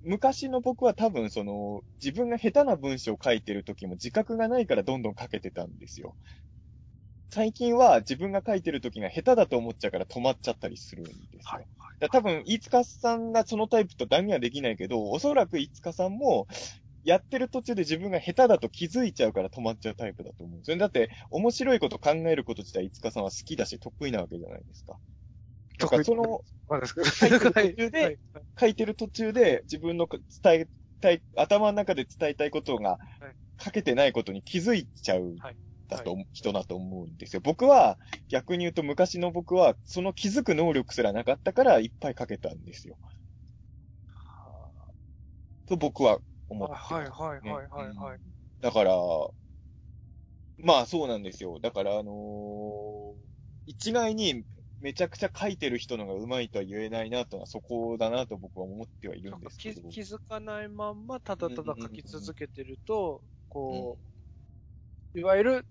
[0.04, 6.16] 昔の僕は多分その、自分が下手な文章を書いてる時も自覚がないからどんどん書けてたんですよ。
[7.30, 11.56] 最近は自分が書いてる時が下手だと思っちゃうから止まっちゃったりするんですよ。
[11.56, 11.68] はい。
[11.98, 16.46] だ多分、飯塚さんがそのタイプと断言はできないけど、おそらく飯塚さんも、
[17.04, 20.76] やってる途中で自分が下手だと気づいちゃうから止まっちゃうタイプだと思うんですよ。
[20.76, 24.98] だって、面白いこと考えること自体、飯塚さんは好きだし得意なわけじゃないですか。
[25.82, 26.40] だからその。
[27.20, 28.18] 書いてる途中で はい
[28.60, 30.06] 書いてる途中で自分の
[30.42, 30.68] 伝え
[31.00, 32.98] たい、頭の中で伝えたいことが
[33.58, 35.56] 書けてないことに気づいちゃうはい
[35.88, 37.42] だと、人だと思うんですよ。
[37.42, 42.98] 僕は、逆に言うと昔の僕は、その気づく能力すらなかったからいっぱい書けたんですよ。
[45.66, 46.18] と僕は
[46.48, 48.18] 思ってはいはいはいはいはい。
[48.60, 48.94] だから、
[50.58, 51.58] まあそうなんですよ。
[51.60, 53.14] だからあのー
[53.64, 54.44] 一概に
[54.82, 59.88] めちゃくちゃ書いてる人のが上手いとは言えないなとはそこだなと僕は思ってはいるんです気けど。
[59.88, 63.98] 気づかないまんま、ただただ書き続けてると、こ
[65.14, 65.66] う、いわゆる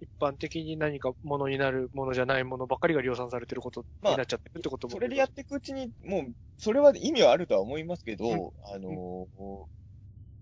[0.00, 4.92] 一般的に何かものになるものじゃないものばっかりが量産されてることになっちゃってるってことも。
[4.92, 9.64] それでやっていくうちに、もう、それは意味はあるとは思いますけど、あのー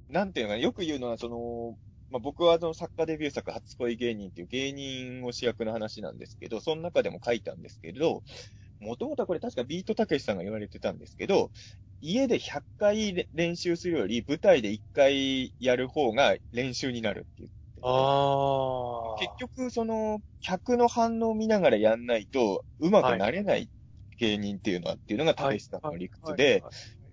[0.09, 1.77] なんていうのかな、よく言うのは、その、
[2.11, 8.23] まあ、僕はあの作家デビュー作初恋芸人っていう芸人を主役の話なんですけど、その中でも書いたんですけれど、
[8.81, 11.51] もともとはこれ確かビートたけしさんが言われてたんですけど、
[12.01, 17.57] 家で100回練習するより舞台で1回やる方が練習になるって言って。
[17.83, 19.17] あ。
[19.19, 23.69] 結局、その、客の反応を見ながらやんないと、うまくなれない
[24.19, 26.63] 芸人っていうのは、っていうのがたけしさんの理屈で、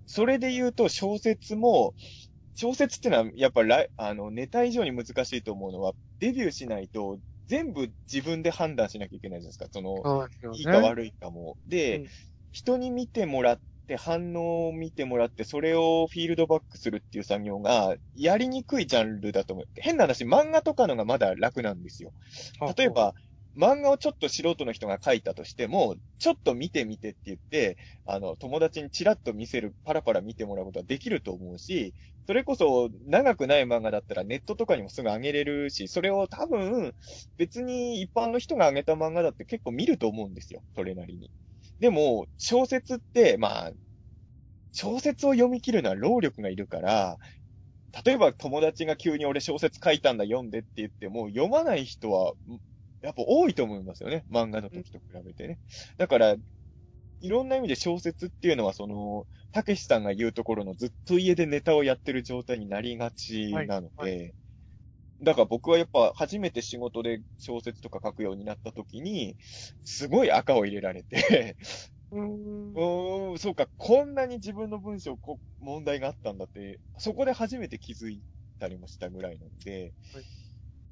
[0.05, 1.93] それで言うと小説も、
[2.55, 9.67] 小説っていうのは、やっぱり、あの、ネタ以上に難しいと思うのは、デビューしないと、全部自分で判断しなきゃいけないじゃないですか。
[9.71, 10.07] その、
[10.51, 11.57] いいか悪いかも。
[11.67, 12.11] で、うん
[12.51, 19.65] 人に見てもらって、反応を見てもらって、それをフィールドバックするっていう作業が、やりにくいジャンルだと思う。
[19.75, 22.13] 変な話、漫画とかのがまだ楽なんですよ。
[22.77, 23.13] 例え、ば、
[23.57, 31.93] 漫画をちょっと素人の人が描いたとしても、ちょっと見てみてって言って、あの、友達にチラッと見せる、パラパラ見てもらうことはできると思うし、
[32.27, 36.93] それこそ長くない漫画だったらネットとかにもすぐ上げれるし、それを多分、
[37.37, 41.31] 別に一般の人が上げた漫画だって結構見ると思うんですよ、それなりに。
[41.79, 43.71] でも、小説って、まあ、
[44.71, 47.17] 小説を読み切るのは労力がいるから、
[48.05, 52.33] 例えば友達が急に俺小説書いたんだ読んでって言っても、読まない人は、
[53.05, 54.25] やっぱ多いと思いますよね。
[54.29, 55.59] 漫画の時と比べてね。
[55.97, 56.35] だから、
[57.21, 64.33] いろんな意味で小説っていうのは、その、たけしさんが言うところのずっと家でネタをやってる状態になりがちなので、はい。
[65.21, 69.37] だから僕はやっぱ初めて仕事で小説とか書くようになった時に、
[69.83, 71.57] すごい赤を入れられて、
[72.75, 78.23] うーん、そうか、こんなに自分の文章、こ問題があったんだって、そこで初めて気づい
[78.59, 80.25] たりもしたぐらいなので、はい。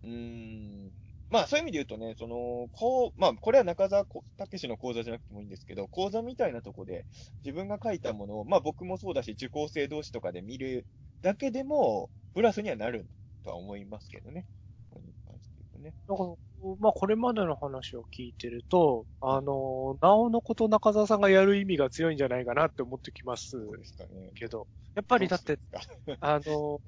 [0.03, 0.93] うーん、
[1.33, 4.21] まあそういう意味で言うとね、その、こう、まあこれは中澤武
[4.55, 7.07] 史の講座じゃなくてもいいんですけど、講座みたいなとこで
[7.43, 10.85] 自分が書いたものを、まあ僕もそうだし、受講生同士とかで見る
[11.23, 13.07] だけでも、プラスにはなる
[13.43, 14.45] とは思いますけどね。
[14.91, 15.95] これに関して言うとね。
[16.07, 16.35] だから、
[16.79, 23.57] まあ、これまでの話を聞いてると、あの、なおのこと中澤さんがやる意味が強いんじゃないかなって思ってきます。
[24.35, 25.59] けど、やっぱりだって、
[26.21, 26.79] あの、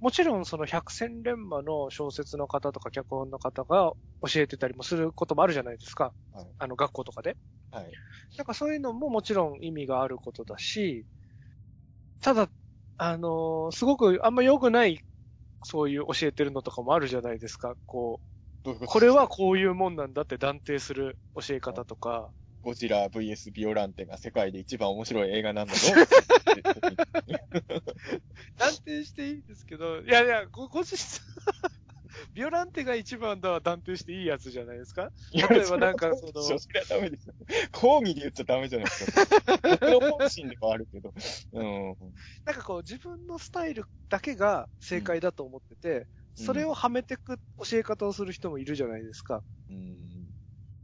[0.00, 3.92] もちろんその百戦錬磨の小説の方とか脚本の方が
[4.26, 6.14] 教えてたりもすることもあるじゃないですか。
[6.32, 7.36] はいあの、学校とかで。
[7.70, 8.00] かはい。
[8.38, 11.06] なんかそういうのももちろん意味があることだし、
[12.20, 12.50] ただ、
[12.96, 15.00] あの、すごくあんま良くない、
[15.64, 17.76] そういう教えてるのとかもあるじゃないですか。
[17.86, 18.22] こ
[18.64, 22.30] どういうう、これはこういうもんなんだって断定する教え方とか。
[22.62, 25.92] ゴジラ VS ビオランテが世界で一番面白い映画なんだぞ。
[28.56, 31.20] 断定していいですけど、いやいや、ご、ご自身、
[32.32, 35.10] ビオランテが一番だは断定していいやつじゃないですか？
[35.34, 37.34] 例えばなんかそのそれはダメですよ。
[37.70, 39.36] 講義で言っちゃダメじゃないですか。
[39.62, 41.12] 僕の本心ではあるけど。
[41.52, 41.96] うん。
[42.46, 49.44] なんかこう自分のスタイルだけが正解だと思ってて、うんそれをはめてく教え方をする人もいるじゃないですか。
[49.68, 50.34] うん。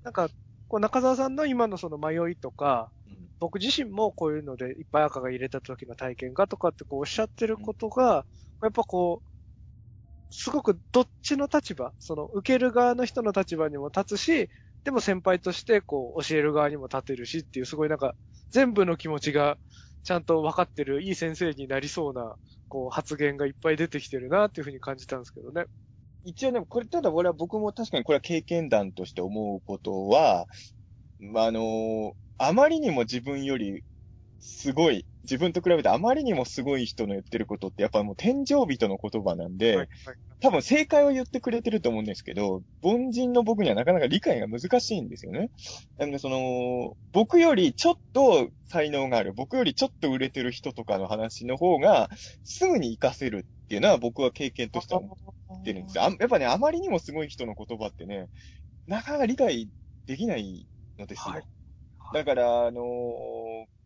[0.02, 0.28] なんか、
[0.68, 8.26] こう中澤さんの今のその迷いとか、うん僕自身もこういうのでいっぱい赤が入れた時の体験がとかってこうおっしゃってることが、
[8.62, 9.26] やっぱこう、
[10.30, 14.50] すごくどっちの立場、その受ける側の人の立場にも立つし、
[14.84, 18.14] でも先輩としてこう教える側にも立てるしっていうすごいなんか
[18.50, 19.58] 全部の気持ちが
[20.02, 22.34] ちゃんと分かってるいい先生になりそうな
[22.68, 25.64] こう発言がいっぱい出てきてるなっていうふうに感じたんですけどね。
[26.24, 30.46] 一応ね、これ、ただ俺は僕も確かにこれは経験談として思うことは、
[31.18, 33.82] まあ、あのあまりにも自分より
[34.38, 39.88] すごい、自分と比べてあまりにもすごい人の言ってることってやっぱもう天井人の言葉なんで、はいはい
[40.40, 45.50] 多分正解を言ってくれてると思うんですけど、凡人の僕にはなかなか理解が難しいんですよね。
[45.98, 52.08] なので、その、僕よりちょっと才能がある、僕よりちょっと売れてる人とかの話の方が、
[52.42, 55.16] すぐに活かせるっていうのは僕は経験としては思
[55.60, 56.04] ってるんですよ。
[56.04, 58.28] あやっぱね、あまりにもすごい人の言葉ってね、
[58.86, 59.68] なかなか理解
[60.06, 60.66] できない
[60.98, 61.34] のですよ。
[61.34, 61.44] はい
[62.12, 63.79] だから、あのー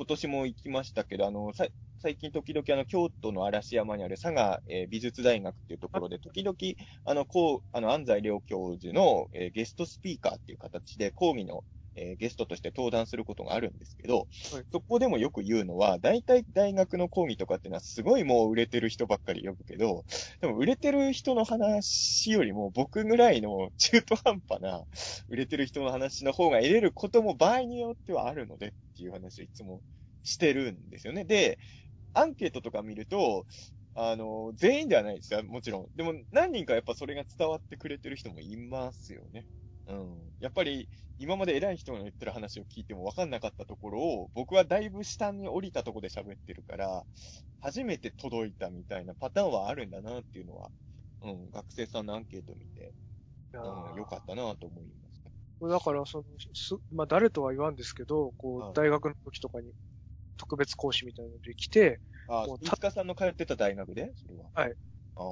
[0.00, 6.56] 今年も行きましたけど、あの、さ最近時々あの、京都の嵐山にある佐賀、えー美術大学っていうところで、時々、
[7.04, 11.64] あの、こう、あの、安西良教授の、えーゲストスピーカーっていう形で講義の、
[11.94, 20.04] えーゲストとして登壇することがあるんですけど、はいそこでもよく言うのは、大体大学の講義とかっていうのはすごいもう売れてる人ばっかり呼ぶけど、
[20.40, 24.84] でも売れてる人の話よりも僕ぐらいの中途半端な
[25.28, 29.82] 売れてる人の話の方が得れることも場合によってはあるのでっていう話をいつも
[30.22, 31.24] してるんですよね。
[31.24, 31.58] で、
[32.14, 33.46] アンケートとか見ると、
[33.94, 35.88] あの、全員ではないですよ、もちろん。
[35.96, 39.46] でも何人かやっぱそれが伝わってくれてる人もいますよね。
[39.88, 40.16] うん。
[40.40, 47.04] やっぱり今まで偉い人が言ってる話を聞いても分かんなかったところを、僕はだいぶ下に降りたところで喋ってるから、
[47.60, 50.70] 初めて届いたみたいなパターンはあるんだなっていうのは、
[51.22, 52.92] うん、学生さんのアンケート見て、
[53.52, 55.70] うん、よかったなと思います。
[55.70, 56.24] だから、その、
[56.54, 59.72] す、まあ、誰とは言わんですけど、こはいう、大学の時とかに
[60.38, 64.10] 特別講師みたいなので来て、あもう、飯塚さんの通ってた大学で？
[64.16, 64.44] それは。
[64.54, 64.74] はい。
[65.16, 65.22] あ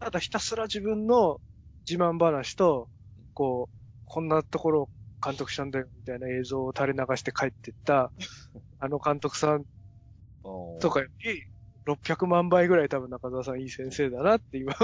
[0.00, 0.04] あ。
[0.04, 1.40] ただひたすら自分の
[1.88, 2.90] 自慢話と、
[3.32, 3.79] こう、
[4.10, 4.90] こんなところを
[5.24, 8.12] 監督したんだよ、みたいな映像を垂れ流して帰ってった、
[8.80, 9.64] あの監督さん
[10.80, 11.44] とかより、
[11.86, 14.74] 600万倍ぐらい多分中澤さんいい先生だなって今、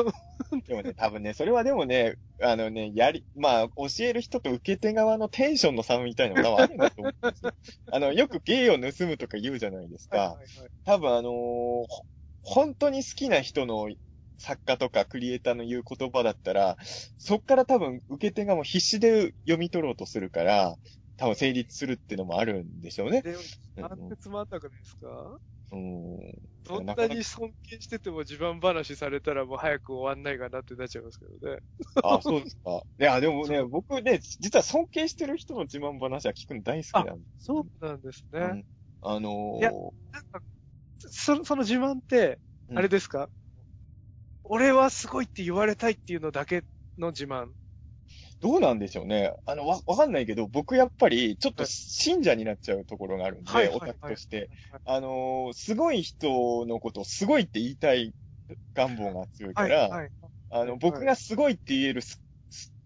[0.69, 7.53] でもね、多分ね、それはでもね、あのね、やり、まあ、教える人と受け手側のテンションの差みたいなのがあるんだと思うんですよ。
[7.91, 10.19] あの、よく芸を盗むとか言うじゃないですか。
[10.19, 11.87] はいはいはい多分あのーほ
[12.49, 13.89] 本当に好きな人の
[14.39, 16.77] 作家とかクリエイターの言う言葉だったら、
[17.19, 20.77] そっから多分受け手がもう必死で読み取ろうとするから、
[21.17, 23.23] 多分成立するっていうのもあるんでしょうね。
[23.23, 23.35] で、
[23.77, 25.39] なんでつまんなくないですか？
[25.73, 26.19] うん。
[26.65, 31.59] どんなに尊敬してても自慢話されたらもう早く終わんないかなってなっちゃいますけどね。
[32.03, 32.83] あ、 そうですか。
[33.01, 37.25] いや、でもね、僕ね、実は尊敬してる人の自慢話は聞くの大好きなんで。
[37.39, 38.41] そうなんですね。
[38.41, 38.65] うん
[39.03, 39.77] あのーいやな
[40.21, 40.41] んか、
[40.99, 43.29] そその自慢って、うんあれですか、
[44.49, 46.65] 俺はすごいって言われたいっていうのだけ
[46.99, 47.49] の自慢。
[48.41, 49.33] どうなんでしょうね。
[49.47, 54.51] あの、わ、わかんないけど、僕やっぱり、ちょっと信者になっちゃうところがあるんで、はいはいオタクとして。
[54.85, 58.15] あのーすごい人のことをすごいって言いたい
[58.75, 60.11] 願望が強いから、はい。
[60.51, 62.03] あの、僕がすごいって言える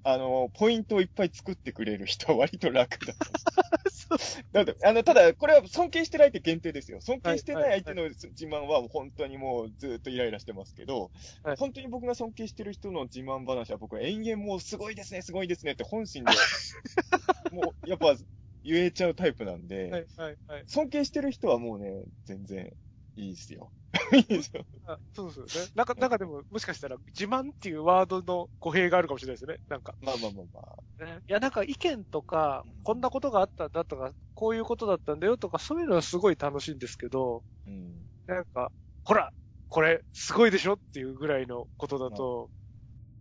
[0.02, 3.80] あの、ポイントをいっぱい作ってくれる人は割と楽だと思う。
[4.52, 7.00] だって、あの、ただ、これは尊敬してないって限定ですよ。
[7.00, 11.10] 尊敬してない相手の自慢は本当にもうずっとイライラしてますけど、
[11.42, 16.32] はい本当に僕が尊敬してる人の自慢話は僕は延々もうすごいですね、すごいですねって本心で、
[17.52, 18.16] もうやっぱ
[18.62, 20.64] 言えちゃうタイプなんで、はい、はい、はい。
[20.66, 22.72] 尊敬してる人はもうね、全然
[23.20, 23.72] いいですよ。
[24.12, 24.66] いいですよ。
[24.86, 25.68] あそうですよね。
[25.74, 29.58] なんか、なんかでも、もしかしたら、自慢っていうワードの語弊があるかもしれないですよね。
[29.68, 29.94] なんか。
[30.00, 30.82] まあまあまあまあ。
[30.98, 38.10] ねいや、なんか意見とか、こんなことがあったんだとか、こういうことだったんだよとか、そういうのはすごい楽しいんですけど、うん。
[38.26, 38.72] なんか、
[39.04, 39.32] ほら、
[39.68, 42.50] これ、すごいでしょっていうぐらいのことだと、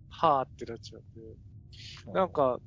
[0.09, 1.37] はぁってなっちゃうんで。
[2.13, 2.59] なんか、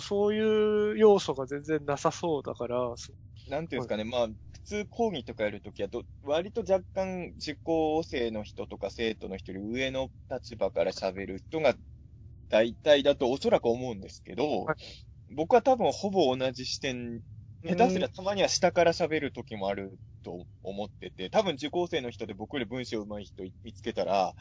[0.00, 3.12] そういう要素が全然なさそうだから、そ
[3.46, 4.34] なんていうんですかね、まあ、普
[4.68, 11.74] 通講義とかやるときはど、割と若干受講生の人とか生徒の人より上の立場から喋る人が
[12.50, 14.76] 大体だとおそらく思うんですけど、はい。
[15.34, 17.22] 僕は多分ほぼ同じ視点、
[17.64, 24.34] 下手すりゃたまには下から喋る時もあると思ってて、多分受講生の人で僕より文章上手い人見つけたら、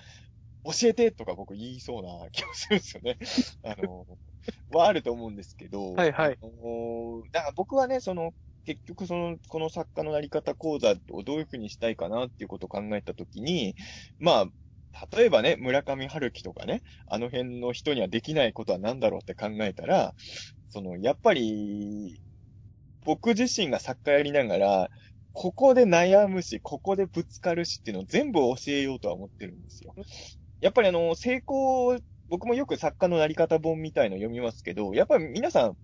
[0.65, 3.17] 教えてとか僕言いそうな気がするんですよね。
[3.63, 4.05] あの、
[4.71, 6.37] はあると思うんですけど、はいはい。
[6.41, 8.33] あのだから僕はね、その、
[8.67, 13.75] 結局その、この作家のなり方講座をどういうふうにしたいかなっていうことを考えたときに、
[14.19, 20.13] まあ、例えばね、村上春樹とかね、あの辺の人にはできないことは何だろうって考えたら、
[20.67, 22.19] その、やっぱり、
[23.05, 24.89] 僕自身が作家やりながら、
[25.31, 29.95] ここで悩むし、ここでぶつかるしっていうのを全部教えようとは思ってるんですよ。
[30.59, 31.97] やっぱりあの、成功、
[32.27, 35.77] 僕もよく作家のなり方本みたいの読みますけど、やっぱり皆さん、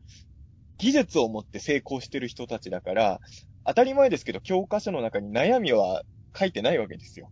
[0.83, 3.21] 技術を持って成功してる人たちだから、
[3.65, 6.03] 当たり前ですけど、教科書の中に悩みは
[6.37, 7.31] 書いてないわけですよ。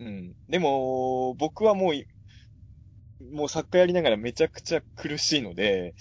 [0.00, 0.32] うん。
[0.48, 5.94] でも、僕はもう、もう作家やりながらめちゃくちゃ苦しいので、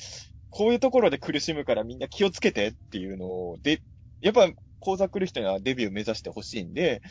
[0.49, 3.83] こういうところで苦しむからみんな気をつけてっていうのを、で、
[4.19, 7.03] やっぱ講座来る人にはデビュー目指してほしいんで、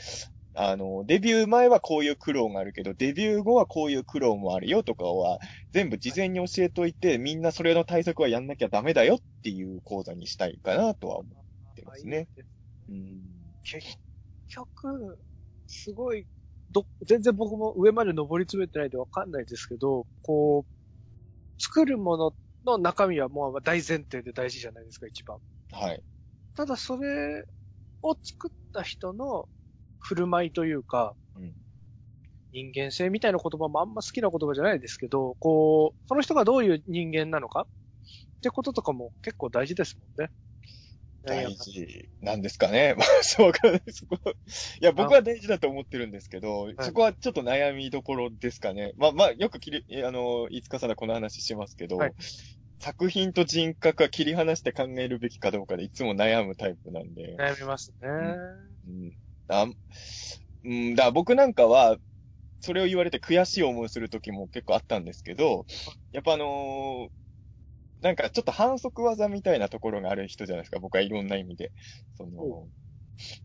[0.54, 5.38] あの、デビュー前はこういう苦労があるけど、デビュー後はこういう苦労もあるよとかは、
[5.72, 11.32] 全部事前に教えといて、みんなそれの対策はやんなきゃダメだよっていう講座にしたいかなとは思っ
[11.76, 12.28] てますね。
[12.88, 13.22] うん。
[13.62, 13.86] 結
[14.48, 15.18] 局、
[15.68, 16.26] すごい、
[16.70, 22.34] ど、全然僕も上まで登り詰めてないんでわかんないですけど、こう、作るもの
[22.64, 25.38] の中身はもう大前提で大事じゃないですか、一番。
[25.72, 26.04] はい。
[26.54, 27.44] ただそれ
[28.02, 29.48] を作った人の
[30.00, 31.54] 振る舞いというか、うん
[32.52, 37.64] 人間性みたいな言葉もあんま好きな言葉じゃないですけど、こう、その人がどういう人間なのかっ
[38.42, 40.32] てこととかも結構大事ですもんね。
[41.22, 42.94] 大事なんですかね。
[42.98, 43.60] まあ、そうわか。
[43.92, 44.32] そこは。
[44.32, 48.94] いや、僕は大事だと思ってるんですけど、そこはちょっと悩みどころですかね。
[48.96, 52.14] まあ、まあ、よく切り、えあの、いつかさんはこの話しますけど、はい
[52.82, 57.36] 作品と人格は切り離して考えるべきかどうかでいつも悩むタイプなんで。
[57.36, 58.08] 悩みますね。
[58.08, 59.12] うん。
[59.50, 59.66] あ
[60.64, 61.98] うん、だ僕なんかは、
[62.60, 65.66] それを言われて悔しい思いする時も結構あったんですけど、
[66.12, 67.10] やっぱあのー
[68.00, 71.72] なんかちょっと反則技みたいなところがある人じゃないですか、僕はいろんな意味で。
[72.14, 72.68] その、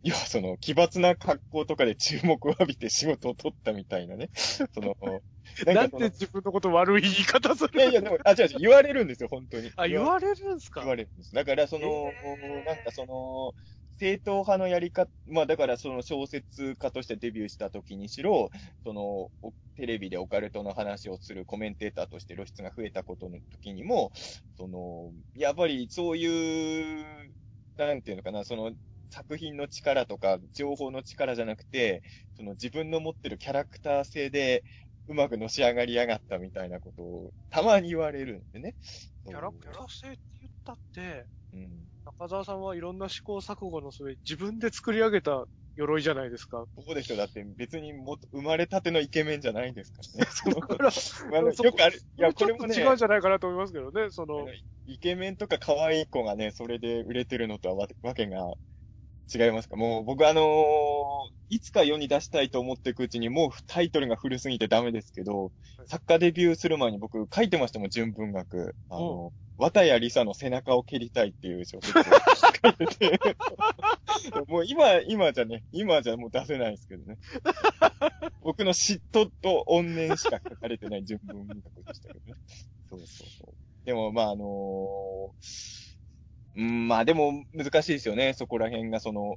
[0.03, 4.31] 要はその、奇抜な格好とかで注目を浴びて仕事を取ったみたいなね。
[4.73, 4.95] その、
[5.67, 9.71] なんで自分のこと悪い言い方するいやいや、でも、あ、違う違う、言われるんですよ、本当に。
[9.77, 10.81] あ、言われるんすか？
[10.81, 11.35] 言われるんです。
[11.35, 13.53] だから、その、えーなんかその、
[13.97, 18.49] 正統派のやり方、まあだからその小説家としてデビューした時にしろ、
[18.83, 24.11] その、おテレビでオカルトの話をするコメンテーターとして露出が増えたことの時にも、
[24.57, 27.33] その、やっぱりそういう、
[27.77, 28.73] なんていうのかな、その、
[29.09, 32.03] 作品の力とか、情報の力じゃなくて、
[32.35, 34.63] その自分の持ってるキャラクター性で、
[35.07, 38.75] うまくのし上がりやがったみたいなことを、たまに言われるんでね。
[39.27, 41.94] キャラクター性って言ったって、うん。
[42.05, 45.45] 中澤さんはいろんな試行錯誤の末、自分で作り上げた
[45.75, 46.65] 鎧じゃないですか。
[46.77, 47.17] そうですよ。
[47.17, 50.29] だって別にもっと生まれたてのイケメンじゃないですからね。
[50.31, 50.89] そのだから、
[51.39, 52.01] あのそよくある。
[52.17, 54.45] いや、これもね、と違うんじゃないかなと思いますけどね、その
[54.85, 58.53] イケメンとか可愛い子がね、それで売れてるのとはわわけが
[59.33, 59.75] 違いますか？
[59.75, 65.51] もう僕あのーいつか世に出したいと思っていくうちにもうタイトルが古すぎてダメですけど、
[65.85, 68.75] 作家デビューする前に僕書いてましたもん、純文学。
[68.89, 72.09] あの、綿谷りさの背中を蹴りたいっていう小説を書
[72.83, 73.19] いてて。
[74.49, 77.19] もう今、今じゃね、今じゃもう出せないですけどね。
[78.41, 81.55] 僕の嫉妬と怨念しか書かれてない純文学
[81.85, 82.33] でしたけどね。
[82.89, 83.85] そうそうそう。
[83.85, 85.84] でも、まあ、あのー
[86.55, 89.35] うん、まあでも難しいですよね、そこら辺がその、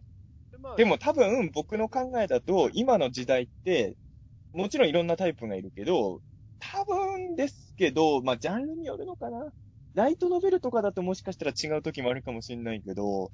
[0.61, 3.97] まあでも多分僕の考えだと、今の時代って、
[4.53, 6.21] もちろんいろんなタイプがいるけど、
[6.61, 9.53] 多分ですけど、まあジャンルによるのかな。
[9.95, 13.33] ライトノベルとかだともしかしたら違う時もあるかもしれないけど、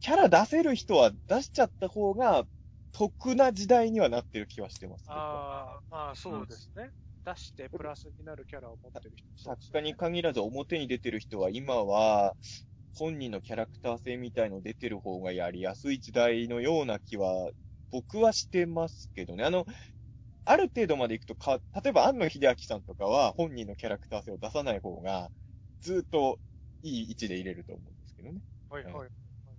[0.00, 2.44] キャラ出せる人は出しちゃった方が
[2.92, 5.04] 得な時代にはなってる気はしてます。
[5.08, 6.90] ああ、まあそうですね。
[7.24, 9.28] 出してプラスになるキャラを持ってる人。
[9.36, 12.36] 作家に限らず表に出てる人は今は
[12.94, 17.50] 本人のキャラクター性みたいの出てる方がやりやすい時代のような気は
[17.90, 19.44] 僕はしてますけどね。
[19.44, 19.66] あの、
[20.44, 25.30] ある程度まで行くとか、例えば安野秀明さんとかは本人のキャラクター性を出さない方が
[25.82, 26.40] ずっと
[26.82, 28.40] いい位置で入れると思うんですけどね。
[28.68, 29.10] はいはい。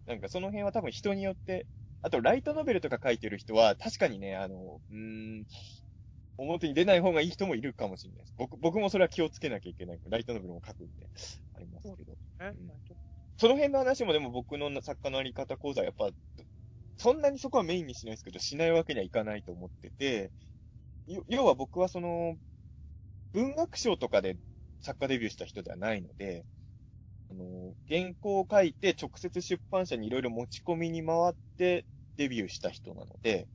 [0.06, 1.68] なんかその辺は多分人によって、
[2.02, 5.46] あとライトノベルとか書いてる人は確かにね、あの、うーん、
[6.44, 8.34] 表に出ない方がいい人もいるかもしれないです。
[8.38, 10.00] 僕、僕もそれは気をつけなきゃいけない。
[10.10, 11.10] ライトノベルも書くんで、
[11.56, 12.12] ありますけど。
[12.12, 12.56] ねうん
[13.38, 16.12] その辺の話もでも僕の作家のあり方講座はやっぱ、
[16.98, 20.32] そんなにそこはメインにしないですけど、しないわけにはいかないと思ってて、
[21.08, 22.36] よ要は僕はその、
[23.34, 24.38] 文学賞とかで
[24.80, 26.46] 作家デビューした人ではないので、
[27.32, 31.86] あの、原稿を書いて直接出版社にいろいろ持ち込みに回って
[32.18, 33.48] デビューした人なので、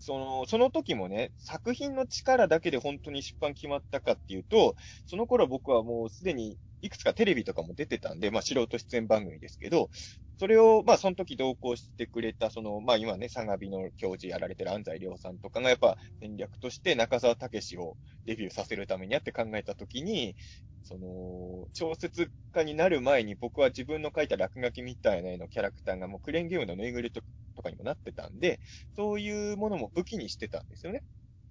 [0.00, 4.74] その、その時もね、作品の力だけで本当に出版決まったかっていうと、
[5.06, 9.90] その頃僕はもうすでにいくつかテレビとかも出てたんで、まあ素人出演番組ですけど、
[10.38, 20.36] それを、まあその時同行してくれた、その、まあ今ね、相模の教授やられてる安西亮さんとかがやっぱ戦略として中沢武史をデビューさせるためにやって考えた時に、
[20.82, 27.22] その、小説家になる前に僕は自分の書いた落書きみたいな絵のキャラクターがもうクレーンゲームのぬいぐるみ
[27.54, 28.60] とかにもなってたんで、
[28.96, 31.02] そういうものも武器にしてたんですよね。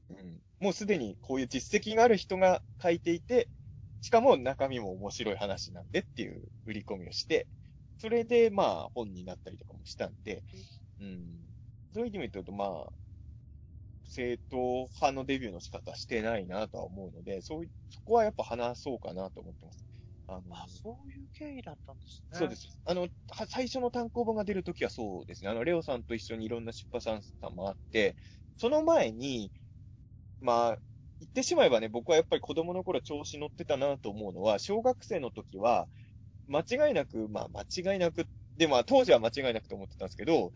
[0.10, 0.42] うん。
[0.60, 3.50] もうすでにこういう実績がある人が書いていて、
[4.02, 7.48] しかも中身も面白い話なんでっていう売り込みをして、
[7.98, 10.46] それでまあ本になったりとかもしたんで、
[11.00, 11.50] うん。
[11.94, 12.94] そういう意味で言うとまあ、
[14.04, 19.88] 正統派のデビューの仕方してないなとは思うので、そうい、そこはやっぱ話そうかなと思ってます。
[20.28, 22.38] あの、あ、そういう経緯だったんですね。
[22.38, 22.56] そうで。
[22.56, 22.80] す。
[22.86, 25.50] あの、は最初の単行本が出るときはそうですね。
[25.50, 28.16] あの、レオさんと一緒にいろんな出版社さんもあって、
[28.58, 29.52] その前に、
[30.42, 30.80] まあ、
[31.20, 35.90] 言ってしまえばね、僕はやっぱり子供の頃調子乗ってたなと思うのは、小学生の時は、
[36.48, 40.54] 間違いなく、まあ、間違いなく、で、まあ、当時は間違いなくと思ってたんですけど、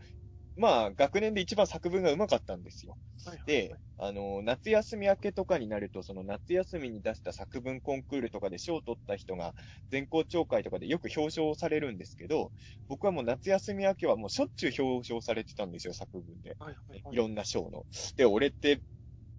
[0.56, 2.98] まあ、学年で一番作文が上手かったんですよ。
[3.24, 9.54] はいはいで、あの、夏休み明けとかになると、その夏休みに出した作文コンクールとかで賞を取った人が、
[9.90, 12.52] 全校長会とかでよく表彰されるんですけど、
[12.88, 16.56] 僕はもう夏休み明けはもうしょっちゅう表彰されてたんですよ、作文で。
[16.58, 17.86] はいはいはいいろんな賞の。
[18.16, 18.82] で、俺って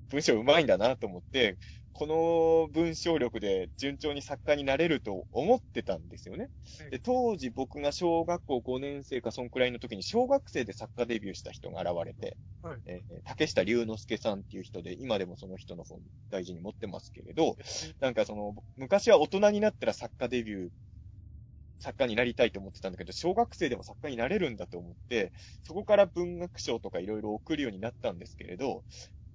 [0.09, 1.57] 文章上手いんだなと思って、
[1.91, 6.49] この文章力で順調に作家になれると思ってたんですよね。
[6.89, 12.81] で、当時僕が小学校5年生かそんくらいの時に小学生で作家デビューした人が現れて、はい。
[12.85, 17.55] えー竹下龍之介さんっていう人で、今でもその人の本大事に持ってますけれど、
[17.99, 20.69] なんかその、昔は大人になったら作家デビュー、
[21.79, 25.33] 作家になりたいと思ってたんだけど、小学生でも作家になれるんだと思って、
[25.63, 28.85] そこから文学賞とかいろいろ送るようになったんですけれど、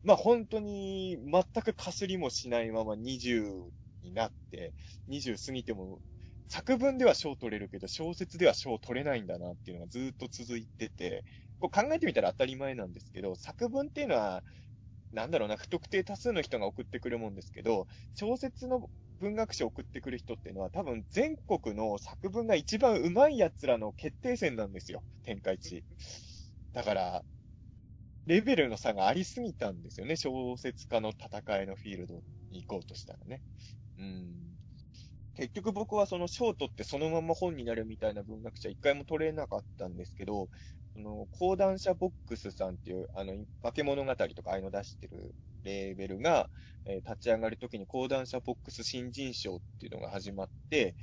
[0.02, 3.70] まあ本当に全くかすりもしないまま20
[4.02, 4.74] になって、
[5.08, 6.00] 20過ぎても、
[6.48, 11.24] 作文では賞取れるけど、小説では賞取れないんだなっていうのがずっと続いてて、
[11.60, 14.42] こう考えてみたら当たり前なんですけど、作文っていうのは、
[15.12, 18.90] なんだろうな、不特定多数の人が送ってくるもんですけど、小説の
[19.20, 25.84] 文学賞送ってくる人っていうのは多分全国の作文が一番上手い奴らの決定戦なんですよ、展開地。
[26.72, 27.24] だから、
[28.30, 32.14] レベルの差がありすぎたんですよね、小説家の戦いのフィールド
[32.52, 33.42] に行こうとしたらね。
[33.98, 34.56] うん。
[35.34, 40.48] 結局僕はその賞を取ってそのまま本になるみたいな文学者一回も取れなかったんですけど、
[40.94, 46.50] その、講談社ボックスさんっていう、あの、化け物語とかああいうの出してるレーベルが、
[46.84, 50.94] えー立ち上がるときに講談社ボックス新人賞っていうのが始まって、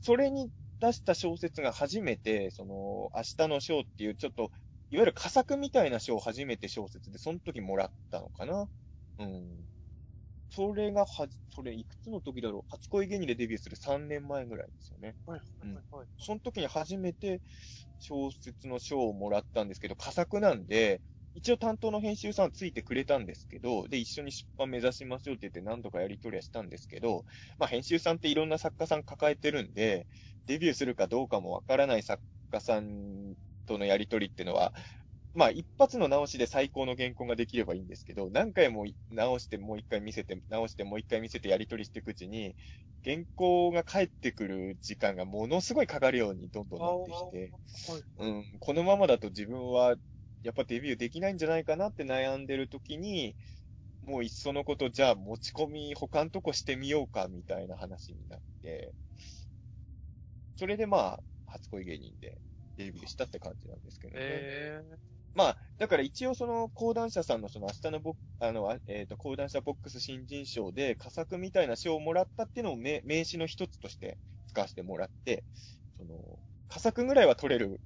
[0.00, 0.50] それに
[0.80, 4.50] 出した小説が初めて、その、明日の賞っていうちょっと、
[4.94, 8.68] いわゆる佳作みたいな賞を初めて小説で、その時もらったのかな。
[9.18, 9.66] うん。
[10.50, 12.62] それがはじ、それいくつの時だろう。
[12.70, 15.16] 初恋芸人でデビューする3年前ぐらいですよね。
[15.26, 16.06] はい、うんはい、はい。
[16.16, 17.40] その時に初めて
[17.98, 21.00] 小説の賞をもらったんですけど、佳作なんで、
[21.34, 27.24] 一応担当の編集さんついてくれたんですけど、で、一緒に出版目指しましょうって言って何度かやり取りはしたんですけど、
[27.58, 30.06] まあ編集さんっていろんな作家さん抱えてるんで、
[30.46, 32.22] デビューするかどうかもわからない作
[32.52, 33.34] 家さん
[33.64, 34.72] とのやり取りっていうのは、
[35.34, 42.56] まあ一発の直しで最高の原稿ができればいいんですけど、何回も直してもう一回見せて、直してもう一回見せてやり取りしていくうちに、
[43.04, 47.52] 原稿が返ってくる時間がものすごいかかるようにどんどんなってきて、
[47.92, 48.02] はい。
[48.18, 49.96] うん、このままだと自分は、
[50.42, 53.36] やっぱデビューできないんじゃないかなって悩んでる時に、
[54.02, 58.94] もういっそのこと、じゃあ持ち込み他のとこしてみようか、みたいな話になって、
[60.56, 62.40] それでまあ、初恋芸人で
[62.76, 64.20] デビューしたって感じなんですけどね。
[64.22, 64.82] え
[65.34, 74.16] まあ、だから一応その講談社さんのその明日のボッあの、あえっ、と、講談社ボックス新人賞で佳作みたいな賞をもらったっていうのを名名刺の一つとして
[74.46, 75.42] 使わせてもらって、
[75.98, 77.80] その、佳作ぐらいは取れる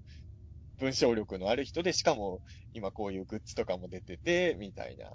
[0.79, 2.43] 文章力のある人で、しかも
[2.75, 5.11] 今こういうグッズとかも出てて、みたいな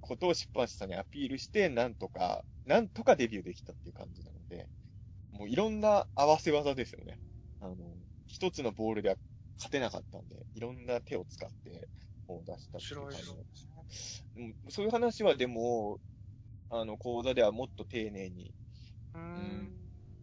[0.00, 4.68] ことを出版社さんにアピールして、なんとか、なんとかデビューできたっていう感じなので、
[5.32, 7.18] もういろんな合わせ技ですよね。
[7.60, 7.74] あの、
[8.34, 9.16] 一つのボールでは
[9.58, 11.88] 勝てなかったんで、いろんな手を使って、
[12.26, 14.24] こう出したっていう感じなんのです。
[14.34, 16.00] うん、そういう話はでも、
[16.68, 18.52] あの、講座ではもっと丁寧に。
[19.14, 19.70] うーん。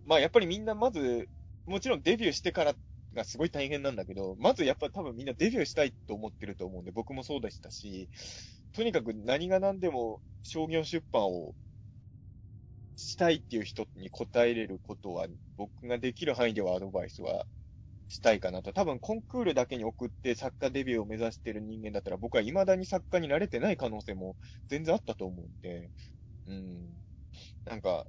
[0.05, 1.30] まあやっぱりみんなまず、
[1.66, 2.76] もちろんデビューしてから
[3.14, 8.09] がすごい大変なんだけど、まずやっぱ多分みんなデビューしたいと思ってると思うんで、僕もそうでしたし、
[8.74, 11.55] とにかく何が何でも商業出版を
[12.97, 17.45] したいっていう人に答えれることは、僕ができる範囲ではアドバイスは
[18.12, 18.74] したいかなと。
[18.74, 24.36] 多分コンクールだけに送って作家デビューを目指してる人間だったら、僕は未だに作家になれてない可能性も
[24.68, 25.89] 全然あったと思うんで、
[26.45, 26.89] うん。
[27.64, 28.05] なんか、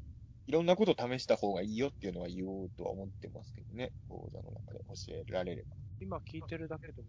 [0.49, 3.93] いろんなこと試した方がいいよっていうのは言おうとは思ってますけどね。
[4.09, 5.77] 講座の中で教えられれば。
[6.01, 7.07] 今聞いてるだけでも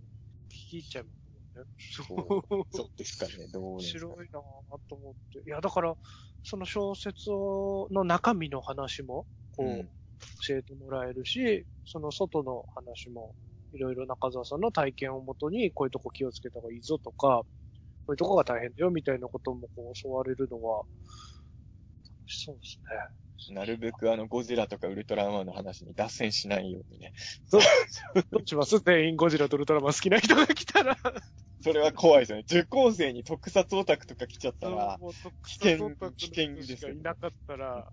[0.48, 1.26] 聞き入っちゃいます
[1.56, 1.72] もんね。
[1.80, 3.48] そうそうですかね。
[3.52, 5.39] どう面ですか白いなぁと思って。
[5.39, 5.96] いや、だから、
[6.44, 9.26] その小説をの中身の話も、
[9.58, 9.89] こう、うん
[10.47, 13.36] 教えてもらえるし、その外の話も、
[13.74, 17.43] いろいろ中澤さんの体験をもとに、こういうとこ気をつけた方がいいぞとか、
[18.05, 20.84] こういうとこが大変だよみたいなこともこう教われるのは、
[22.19, 22.80] 楽しそうです
[23.49, 23.55] ね。
[23.55, 27.13] なるべくあの、ゴジラとかウルトラマンの話に脱線しないようにね。
[27.51, 27.61] どう
[28.45, 28.80] します？
[28.80, 30.97] 全員ゴジラとウルトラマン好きな人が来たら。
[31.61, 32.43] それは怖いですよね。
[32.45, 34.97] 受講生に特撮オタクとか来ちゃったら、
[35.45, 37.91] 危険危険ですよ人しかいなかったら、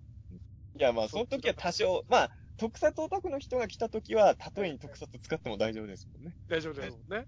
[0.77, 6.35] いやまあその時は多少、まあ、特撮オタクの人が来た時は、例えに特撮使っても大丈夫ですもんね。
[6.47, 7.25] 大丈夫ですもんね。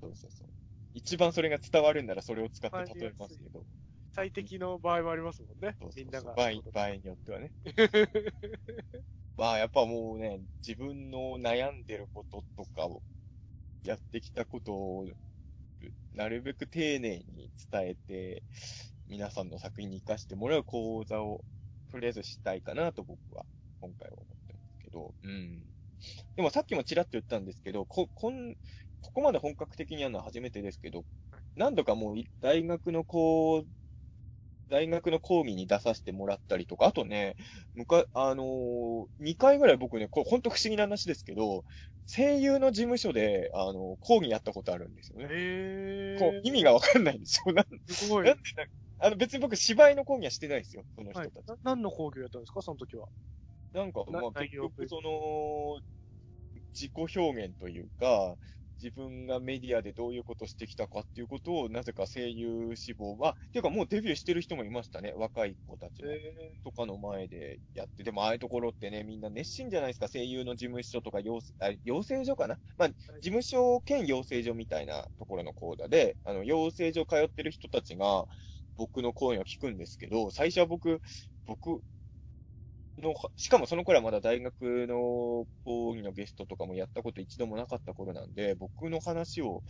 [0.00, 0.48] そうそうそう。
[0.94, 3.64] 一番それが伝わるんならそれを使って例えますけど。
[4.12, 5.92] 最適の場合もありますもんねそう。
[5.92, 6.34] そうそうみんなが。
[6.34, 7.52] 場合、場合によってはね。
[9.36, 13.02] まあやっぱもうね、自分の悩んでることとかを、
[13.84, 15.06] やってきたことを、
[16.12, 18.44] なるべく丁寧に伝えて、
[19.06, 21.44] 皆さんの作品に活かしてもらう講座を、
[21.90, 23.44] とりあえずしたいかなと僕は、
[23.80, 25.62] 今回は思ってますけど、うん。
[26.36, 28.54] でもさっきもちらっと言ったんですけど、こ、こん、
[29.02, 31.04] ここまで本格的にやるのは初めてですけど、
[31.56, 33.66] 何度かもうい大学のこう、
[34.70, 37.36] 大学の講義に出させてもらったりとか、あとね、
[37.74, 41.64] むか、あのー、2回ぐらい僕ね、これほんと不思議な話ですけど、
[42.06, 45.26] 声優の事務所で、あの、講義やったことあるんですよね。
[45.30, 46.18] へー。
[46.18, 47.52] こう、意味がわかんないんですよ。
[47.52, 48.26] なんすごい。
[48.26, 48.64] なんでな
[49.00, 51.30] あの、別に僕芝居の講義はしてないですよ、その人はい。
[51.30, 51.46] たち。。
[51.46, 52.62] な何の講義をやったんですか？
[52.62, 53.08] その時は。
[53.72, 55.80] なんか、なまあ、結局、その、
[56.74, 58.36] 自己表現というか、
[58.82, 66.02] 自分がメディアでどういうことしてきたかっていうことを、なぜか声優志望は、っていうかもうデビューしてる人もいましたね、若い子たち
[66.64, 72.58] とかの前でやって、でもああいうところってね、みんな熱心じゃないですか、声優の事務所とか養成、あ養成所かな？
[72.78, 78.26] まあ、事務所兼養成所みたいなところの講座で、あの、養成所通ってる人たちが、
[78.78, 81.02] 僕の講演を聞くんですけど、最初は僕、
[81.46, 81.82] 僕
[82.96, 89.62] の、しかもその頃はまだ大学の講義のゲストとかもやったこと一度もなかった頃なんで、僕の話を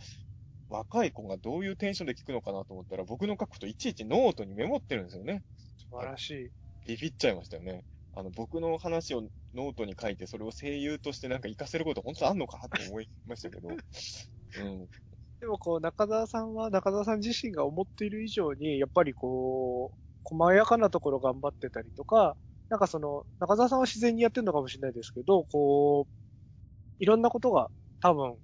[0.69, 5.41] 若い子がどういうテンションで聞くのかなと思ったら、僕の書くこといちいちノートにメモってるんですよね。
[5.77, 6.49] 素晴らしい。
[6.85, 7.83] ビビっちゃいましたよね。
[8.13, 9.23] あの、僕の話を
[9.53, 13.69] ノートに書いて、それを声優としてなんか活かせること本当あんのかって思いましたけど。
[13.69, 14.87] うん。
[15.41, 22.35] でもこう、中澤さんは、中澤さん自身が思っている以上に、やっぱりこう、細やかなところ頑張ってたりとか、
[22.69, 26.13] なんかその、中澤さんは自然にやってるのかもしれないですけど、こう、
[26.99, 27.69] いろんなことが
[28.01, 28.37] 多分、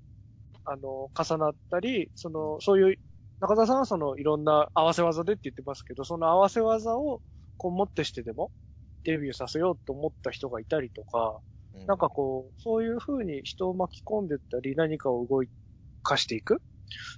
[0.66, 3.00] あの、重なったり、その、そういう、
[3.42, 7.22] 中田さんはその、いろんな合わせ技でって言ってますけど、その合わせ技を、
[7.58, 8.52] こう、もってしてでも、
[9.06, 11.40] デビューさせようと思った人がいたりとか、
[11.74, 15.44] うなんかこう、そういう風に人を巻き込んでったり、何かを動
[16.04, 16.62] かしていく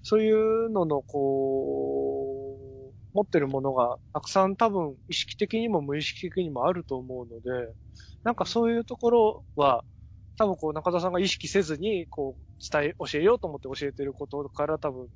[0.03, 7.73] そういうのの、こう、持ってるものがたくさん多分意識的にも無意識的にもあると思うので、
[8.23, 9.83] なんかそういうところは、
[10.37, 12.41] 多分こう中田さんが意識せずに、こう、
[12.71, 15.07] 伝え、教えようと思って教えてることから多分、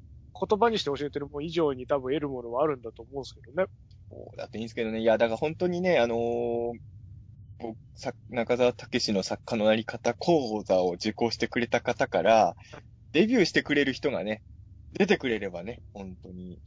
[0.50, 3.68] 言葉にして教えてるも以上に多分得るものはあるんだと思うんですけどね。
[4.10, 5.02] そうだっていいんですけどね。
[5.02, 6.80] いや、だから本当にね、あのー
[7.62, 12.56] 僕さ中澤武の作家のなり方講座を受講してくれた方から、
[13.14, 14.42] デビューしてくれる人がね、
[14.94, 16.54] 出てくれればね、本当に。
[16.54, 16.58] いい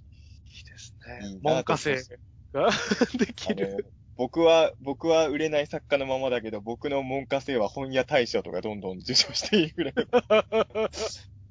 [0.65, 1.41] ですいいね。
[1.43, 2.19] なと思います門下生
[2.53, 2.71] が
[3.27, 3.93] できる。
[4.17, 9.95] 僕は、僕は売れない作家のままだけど、僕の門下生は本屋大賞とかどんどん受賞していくぐらい。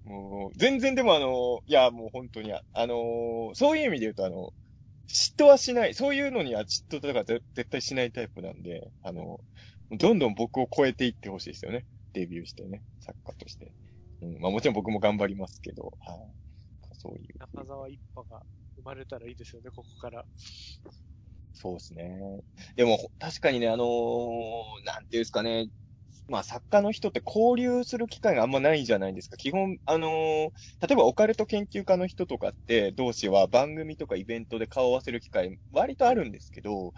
[0.06, 4.53] もう、全然でもあの、いや、もう本当に、あの、そういう意味で言うとあの、
[5.07, 5.94] 嫉妬はしない。
[5.94, 9.40] そういうのには嫉妬とかぜ絶対しないタイプなんで、あの、
[9.91, 11.86] どんどん僕を超えていってほしいですよね。
[12.14, 13.74] デビューしてね、作家として。
[14.24, 16.18] うん、まあもちろん僕も頑張りますけど、はい。
[16.94, 17.36] そういう。
[17.40, 18.44] 中澤一派が
[18.76, 20.26] 生まれたらいいですよね、ここから。
[21.54, 22.41] そうですね。
[22.76, 25.68] でも、確かにね、あのーなんていうんですかね。
[26.28, 29.38] まあ、作家の人って交流する機会があんまないじゃないですか。
[29.38, 30.52] 基本、あのー
[30.88, 36.94] 例えばオカルト研究家の人とかって、同士は番組とかイベントで顔を合わせる機会、割とあるんですけど、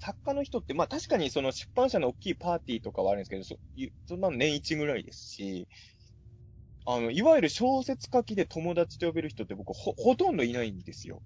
[0.00, 5.68] 作家の人って、まあ確かにその出版社の大きいパーティーとかはあるんですけど、そいそんなの年一ぐらいですし、
[6.86, 11.22] あの、いわゆる小説書きで友達と呼べる人って僕ほ、ほとんどいないんですよ。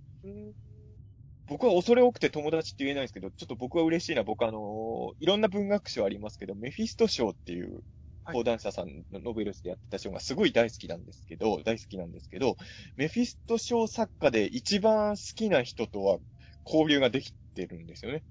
[1.47, 4.25] 僕は恐れ多くて友達って言えないんですけど、ちょっと僕は嬉しいな。
[4.25, 7.81] 僕あのいろんな文学賞ありますけど、メフィスト賞っていう
[8.25, 12.57] はい講談社さんのノベルスでやってた賞がすごい大好きなんですけど、大好きなんですけど、
[12.97, 16.19] メフィスト賞作家で一番好きな人とは
[16.65, 18.25] 交流ができてるんですよね。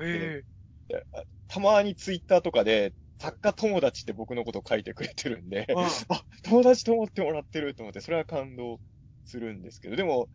[0.00, 0.44] え
[1.48, 8.80] たまにツイッターとかで、作家友達って僕のこと書いてくれてるんでえ、ああ、友達と思ってもらってると思って、それは感動
[9.24, 10.28] するんですけど、でも、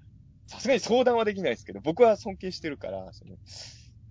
[0.47, 3.35] さすがに相談はできないですけど、僕は尊敬してるから、その、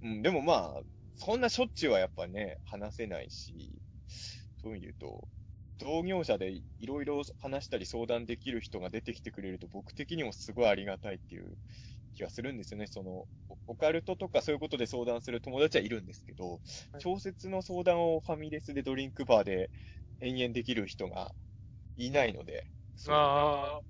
[0.03, 0.83] うん、でもまあ、
[1.15, 3.73] そんなしょっちゅうはやっぱね、話せないし、
[4.63, 5.27] そういうと、
[5.79, 11.57] 同業者でいろいろ話したり相談できる人が出てきてくれると、僕的にもすごいありがたいっていう
[12.17, 12.87] 気がするんですよね。
[12.89, 16.61] その、オオカルトとかそういうことで相談する友達はいるんですけど、
[16.93, 19.71] はい小説の相談をファミレスでドリンクバーで
[20.21, 21.35] 延々できる人が
[21.97, 23.81] いないので、そうあ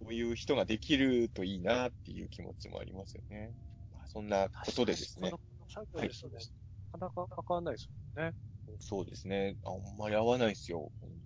[0.00, 3.54] そういう人ができるといいなっていう気持ちもありますよね。
[3.90, 4.60] まあそんなあ。
[4.60, 5.36] ことでですね
[5.68, 6.46] 作業ですとね、
[6.92, 8.34] なかなか関わらないですもんね。
[8.78, 9.56] そうですね。
[9.64, 10.92] あんまり合わないですよ。
[11.00, 11.21] 本。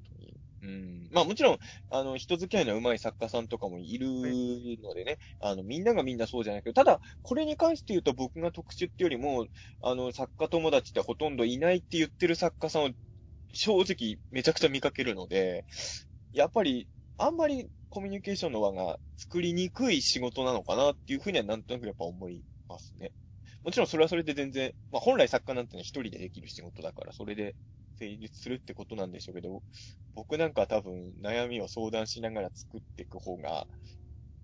[0.67, 1.09] うん。
[1.13, 1.59] まあもちろん、
[1.91, 4.09] あの、人付き合いの上手い作家さんとかもいる
[4.83, 9.47] のでね、あの、みんながみんなそうじゃないけど、ただ、これに関して言うと僕が特殊ってよりも、
[9.81, 12.91] あの、作家友達ってほとんどいないって言ってる作家さんを
[13.53, 15.67] 正直めちゃくちゃ見かけるので、
[16.33, 16.89] やっぱり、
[17.19, 23.13] あんまりコミュニケーションの輪が作りにくい仕事なのかなっていうふうにはなんとなくやっぱ思いますね。
[23.65, 27.57] もちろんそれはそれで全然、まあ本来作家なんてのは一人でできる仕事だから、それで
[27.99, 29.63] 成立するってことなんでしょうけど、
[30.15, 33.69] 僕なんかは多分悩みを相談しながら作っていく方が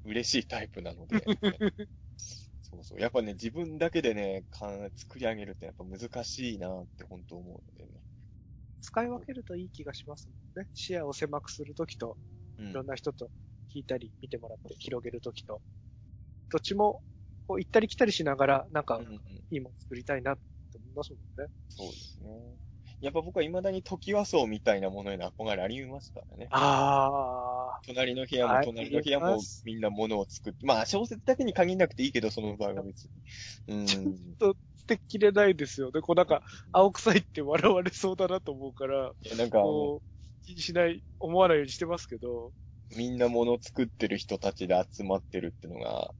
[0.05, 1.24] 嬉しいタイプなので、
[2.62, 3.01] そうそう。
[3.01, 8.01] やっぱね、自分だけでね、か作り上げるってやっぱ難しいなって本当思うのでね。
[8.81, 10.69] 使い分けるといい気がしますもんね。
[10.74, 12.19] 視野を狭くするときと、
[12.59, 13.31] うんいろんな人と
[13.74, 15.62] 聞いたり、見てもらって広げるときと、
[16.51, 17.03] どっちも、
[17.47, 19.01] こう行ったり来たりしながら、なんか
[19.51, 20.43] いいもの作りたいなって
[20.79, 21.49] 思いますもんね。
[21.69, 22.61] そうですね。
[23.03, 26.47] やっぱ僕は未だに時和荘みたいなものへの憧れありますからね。
[26.53, 33.11] あ隣の部屋も隣の部屋もみんな物を作って、まあ小説だけに限らなくていいけど、その場合は別に。
[33.69, 33.87] うん。
[33.87, 36.01] ちょっー、捨てきれないですよね。
[36.01, 39.59] こうなんか、青臭いって笑われそうだなと思うから、いやなんか
[40.45, 42.53] 気にしない、思わないようにしてますけど、
[42.97, 46.12] みんな物を作ってる人たちで集まってるってのが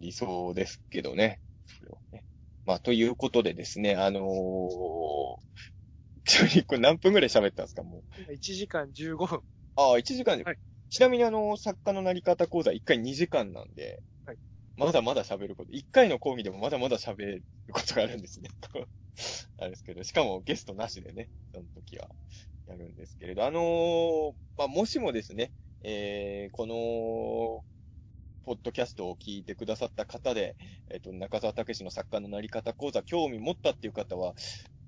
[0.00, 1.40] 理想ですけどね。
[1.66, 2.24] それはね。
[2.64, 4.22] まあ、ということでですね、あのー、
[6.26, 9.40] ちなみにこれ何分ぐらい喋ったんですか、もう？1時間15分。
[9.76, 10.44] ああ、1時間で。
[10.44, 10.58] はい
[10.88, 14.38] ちなみにあの、作家のなり方講座1回2時間なんで、はい
[14.76, 17.42] まだまだ喋ること、1回の講義でもまだまだ喋る
[17.72, 18.50] ことがあるんですね。
[19.58, 22.08] あれですけど、しかもゲストなしでね、その時は
[22.68, 25.50] やるんですけれど、あのーまあ、もしもですね、
[25.82, 27.64] えー、この、
[28.44, 30.56] ポッドキャストを聞いてくださった方で、
[30.90, 34.34] えっ、と、中澤武史の作家のなり方講座興味持ったっていう方は、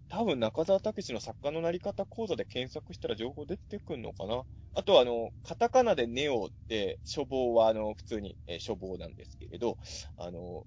[0.09, 4.43] 多分中澤武史の作家のなり方講座で検索したら情報出てくるのかな？
[4.75, 9.79] あとはあの、カタカナでネオって、処方はあの、普通に、えー処方なんですけれど、
[10.17, 10.67] あの、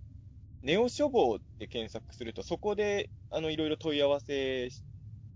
[0.63, 4.75] ネオ処方って検索すると、そこで、あの、いろいろ問い合わせ受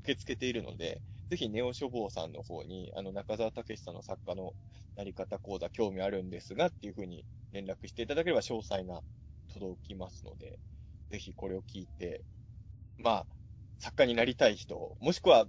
[0.03, 4.53] け付けているので、ぜひネオ処方さんの方に、あの、中澤武史さんの作家の
[4.95, 9.01] なり方講座興味あるんですがっていうふうに連絡していただければ詳細が
[9.49, 10.59] 届きますので、
[11.11, 12.25] ぜひこれを聞いて、
[12.97, 13.27] まあ、
[13.79, 15.47] 作家になりたい人、もしくは、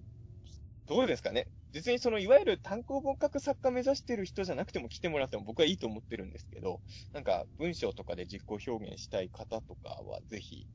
[0.86, 1.48] どうですかね。
[1.72, 6.80] 別にその、いわゆる単行本格作家目指してる人じゃなくても来てもらっても僕はいいと思ってるんですけど、
[7.12, 10.66] なんか文章とかで自己表現したい方とかはぜひ、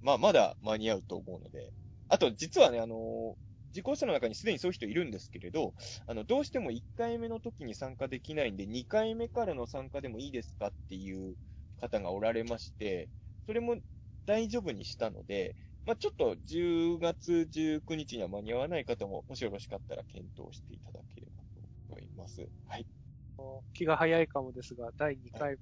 [0.00, 1.72] まあまだ間に合うと思うので、
[2.08, 3.36] あと実はね、あの
[3.72, 5.74] 受講者の中にすでにそういう人いるんですけれど、
[6.06, 11.34] あの、どうしても1回目の時に参加できないんで、2回目からの参加でもいいですかっていう
[11.80, 13.08] 方がおられまして、
[13.46, 13.76] それも
[14.26, 22.48] 大丈夫にしたので、まあ、ちょっと10月19日には間に合わない方も、もしよろしかったら検討していただければと思います。
[22.68, 22.86] はい。
[23.74, 25.58] 気が早いかもですが、第2回も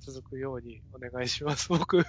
[0.00, 1.68] 続くようにお願いします。
[1.70, 2.04] 僕、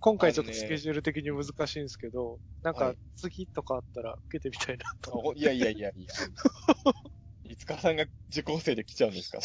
[0.00, 5.22] 今回ちょっとスケジュール的に難しいんですけど、なんかはい次とかあったら受けてみたいなと。
[5.30, 6.06] あいやいやいやいや。
[7.48, 9.38] いつかさんが受講生で来ちゃうんですか？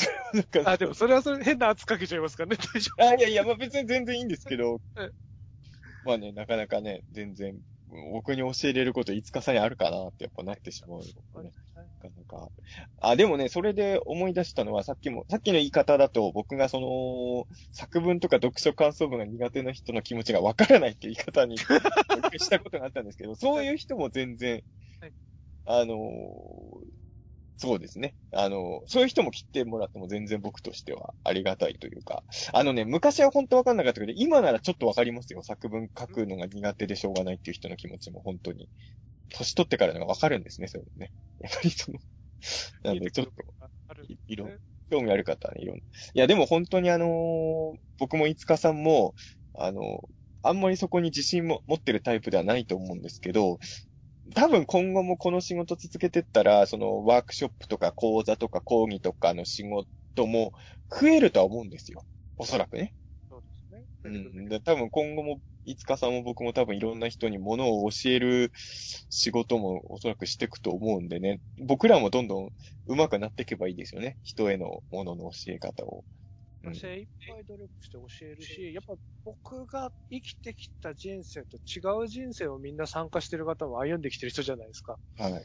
[0.65, 5.09] あ、でもそれはそれ変な圧かけちゃいますからね、大丈あ、いやいや、まあ別に全然いいんですけどえ、
[6.05, 7.55] まあね、なかなかね、全然、
[8.11, 11.05] 僕に教えれることいつかさにあるかなってやっぱなってしまうね。
[11.33, 11.43] 夫。
[11.43, 11.57] なか
[12.15, 12.47] なか。
[13.01, 21.57] あ、でもね、それで思い出したのは、さっきも、さっきの言い方だと、僕がその、作文とか読書感想文が苦手な人の気持ちがわからないっていう言い方に
[22.39, 24.63] したことがあったんですけど、そういう人も全然
[25.01, 25.13] はい、
[25.65, 27.00] あのー
[27.61, 28.15] そうですね。
[28.31, 32.23] あの、そういう人も来てもらっても全然僕としてはありがたいというか、
[32.53, 35.43] あのね、昔は本当わかんなかったけど、今ならちょっとわかりますよ。
[35.43, 38.67] 作文書くのが苦手でしょうがないっていう人の気持ちも本当に。
[39.29, 41.11] 年取ってからのがわかるんですね、そういうのね。
[41.39, 41.99] やっぱりその、
[42.83, 43.31] なんでちょっと、
[44.27, 44.49] いろ、
[44.89, 45.81] 興味ある方はね、いろんな。
[45.81, 49.13] いや、でも本当にあのー僕もいつかさんも、
[49.53, 50.13] あのー
[50.43, 53.59] あんまりそこに自信も持ってるタイプではないと思うんですけど、
[54.33, 60.53] 多分今後もこの仕事続けてったら、そのワークショップとか講座とか講義とかの仕事も
[60.89, 62.03] 増えるとは思うんですよ。
[62.37, 62.93] おそらくね。
[63.29, 63.85] そうですね。
[64.03, 64.49] うん。
[64.49, 71.39] で多分今後も、いつかさんも僕も多分いろんな人にものを教える仕事もおそらくしていくと思うんでね。
[71.57, 72.49] 僕らもどんどん
[72.87, 74.17] 上手くなっていけばいいですよね。
[74.23, 76.03] 人へのものの教え方を。
[76.63, 78.93] うん精一杯努力して教えるし、やっぱ
[79.25, 84.97] 僕が生きてきた人生と違う人生をみんな参加してる方も歩んできてる人じゃないですか。
[85.17, 85.43] はい。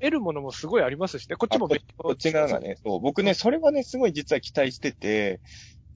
[0.00, 1.36] 得るものもすごいありますしね。
[1.36, 2.60] こっちもあここっち側が。
[2.60, 5.40] ね、そう、僕ね、それはね、すごい実は期待してて、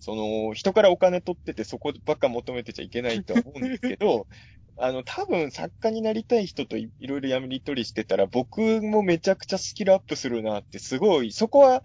[0.01, 4.27] その、人からお金取っててそこばっか求めてちゃいけないとは思うんですけど、
[4.77, 11.85] あの、多分作家になりたい人といいろいろやりとりしてたら、僕もめちゃくちゃスキルアップするなって、すごい、そこは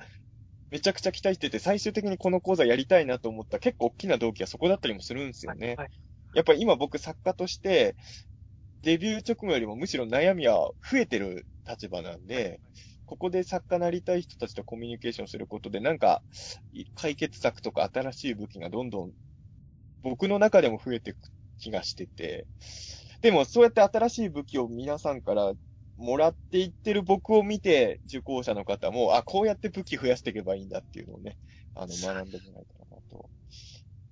[0.69, 5.76] めちゃくちゃ期待してて、最終的にこの講座やりたいなと思った結構大きな動機はそこだったりもするんですよね。
[5.77, 5.89] はい
[6.34, 7.95] やっぱり今僕作家として、
[8.84, 12.60] デビュー直後よりもむしろ悩みは増えてる立場なんで、
[13.06, 16.22] ここで作家なりたい人たちとコミュニケーションすることで、なんか、
[16.73, 19.11] い解決策とか新しい武器がどんどん、
[20.03, 21.18] 僕の中でも増えていく
[21.57, 22.45] 気がしてて、
[23.22, 25.53] でもそうやって新しい武器を皆さんから
[25.98, 31.38] もらっていってる僕を見て、受講者の方も、あ、こうやって武器増やしていけばいいんだっていうのをね、
[31.74, 33.30] あの、学んでもらえたらなと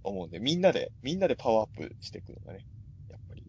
[0.03, 2.66] 思うんで、みんなで、みんなでパワーアップしていくのがね、
[3.10, 3.44] やっぱり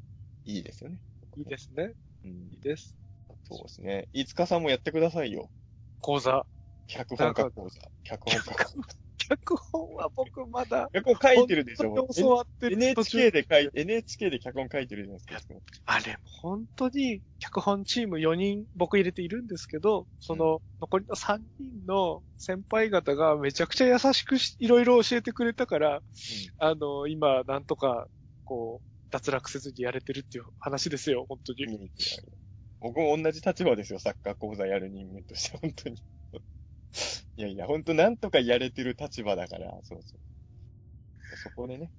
[0.45, 0.99] いいですよね。
[1.37, 1.93] いいですね。
[2.25, 2.97] うんいいです。
[3.49, 4.09] そうですね。
[4.13, 5.51] いつかさんもやってくださいよ。
[6.01, 6.45] 講座。
[6.87, 7.81] 脚本家講座。
[8.05, 9.06] 脚本家。
[9.29, 15.55] 脚本は僕まだ、脚本書いてるでしょ教わってる NHK で書いて、NHK で脚本書いてるじゃないですか。
[15.87, 26.01] あれ、本当に、脚本チーム4人、僕入れているんですけど、その、残りの3人の先輩方がめちゃくちゃ優しくしいろいろ教えてくれたから、
[26.59, 28.07] あの、今、なんとか、
[28.45, 31.65] こう、脱落せずにやれてるっていう話ですよ、本当に。
[31.65, 31.91] うん
[32.81, 35.97] 僕も同じ立場ですよ、サッカー講座やる人間として、本当に。
[37.37, 40.21] いやいや、本当なんとかやれてる立場だから、そうそう。
[41.37, 41.93] そこでね。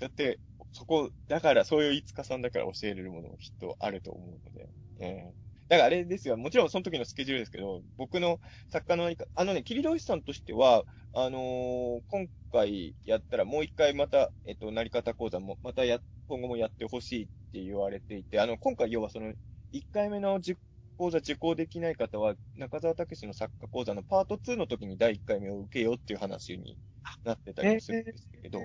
[0.00, 0.40] だって、
[0.72, 4.68] そこ、だから、そういういつかさんだから教えれるものもきっとあると思うので。
[5.00, 5.34] ええ
[5.68, 8.40] だからあれですよ、もちろんその時のスケジュールですけど、僕の
[8.70, 15.98] 作家の、あのね、キリロイさんとしては、あのー今回やったらもう一回また、えっと、なり方講座も、またや、
[16.28, 19.34] 今後もやってほしいって言われていて、あの、今回要はその、
[19.72, 20.60] 1回目の実
[20.96, 26.78] 講座受講できない方は、中澤武史の作家講座のパート2の時に第1回目を受けようっていう話に
[27.24, 28.60] なってたりもするんですけど、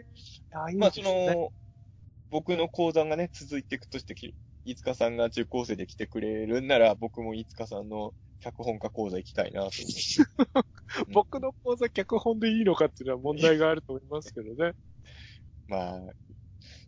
[0.53, 1.01] あ、いいまあ、そ。
[1.01, 1.51] の、
[2.29, 4.33] 僕の講座がね、続いていくとして、き
[4.63, 11.11] いつかさんが受講生で来てくれるんなら、僕もいつかさんの脚本家講座行きたいなと思って。
[11.13, 14.73] 僕の講座脚本でいいのかっていうのは問題があると思いますけどね。
[15.67, 16.01] まあ、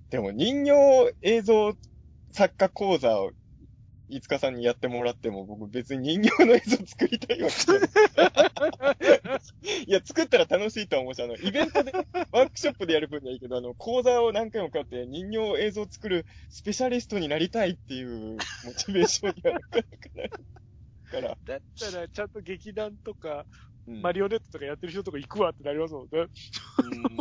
[0.09, 1.73] でも人形映像
[2.31, 3.31] 作家講座を、
[4.09, 7.89] いつかさんにやってもらっても、僕別に人形の映像作りたいわけじゃない。
[9.87, 11.91] いや、作ったら楽しいとは思うし、あの、イベントで、
[12.31, 20.29] ワークショップでやる分にはいいけど、あの、講座を何回も買って人形映像作るスペシャリストになりたいっていうモチベーションにはなかなかない。
[21.13, 23.45] から、 だったら、ちゃんと劇団とか、
[23.85, 26.09] うんマリオネットとかやってる人とか行くわってなりますもんね。
[26.13, 26.27] うん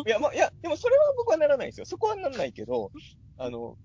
[0.06, 1.86] いや、まあ、いや、でもそれは僕はならないんですよ。
[1.86, 2.92] そこはならないけど、
[3.36, 3.76] あの、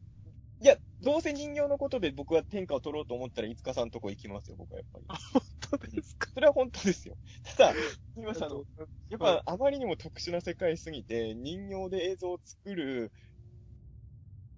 [0.60, 5.06] いや、どうせ人形のことで僕は天下を取ろうと思ったら、いつかさんとこ行きますよ、僕はやっぱり。
[5.72, 6.28] 本当ですか？
[6.34, 7.18] それは本当ですよ。
[7.44, 7.78] ただ、
[8.16, 8.66] 今さん、あの、
[9.10, 13.12] やっはぱあまりにも特殊な世界すぎて、人形で映像を作る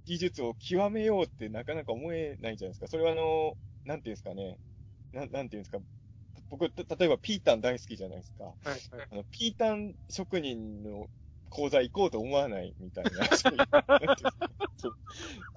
[0.06, 2.88] 技術を極めようってなかなか思えないじゃないですか。
[2.88, 3.56] それはあの、
[3.86, 4.60] なんていうんですかね。
[5.12, 5.80] ななんていうんですか。
[6.50, 8.56] 僕、た例えばピータン大好きじゃないですか。
[8.66, 9.10] いはい。
[9.12, 11.10] あの、ピータン職人の
[11.50, 13.28] 講座行こうと思わないみたいな。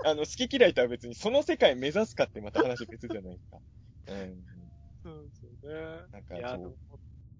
[0.04, 3.58] あの、好き嫌いとは別にその世界目指すかってまた話別じゃないですか。
[4.06, 4.44] うん。
[5.04, 5.52] そうですよ
[6.04, 6.08] ね。
[6.12, 6.76] なんかいや、そうでも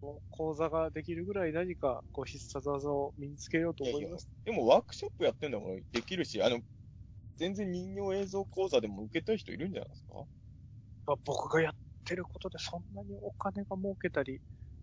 [0.01, 4.29] もう講座ができるぐらい何か、こう、必殺技を身につけようといやいや思います。
[4.45, 6.61] でもワークショップやってんだもんできるし、あの、
[7.37, 10.27] 全然人形映像講座でも受けたい人いるんじゃないですか？
[11.07, 11.73] まあ、僕がやっ
[12.05, 14.41] てることでそんなにお金が儲けたり、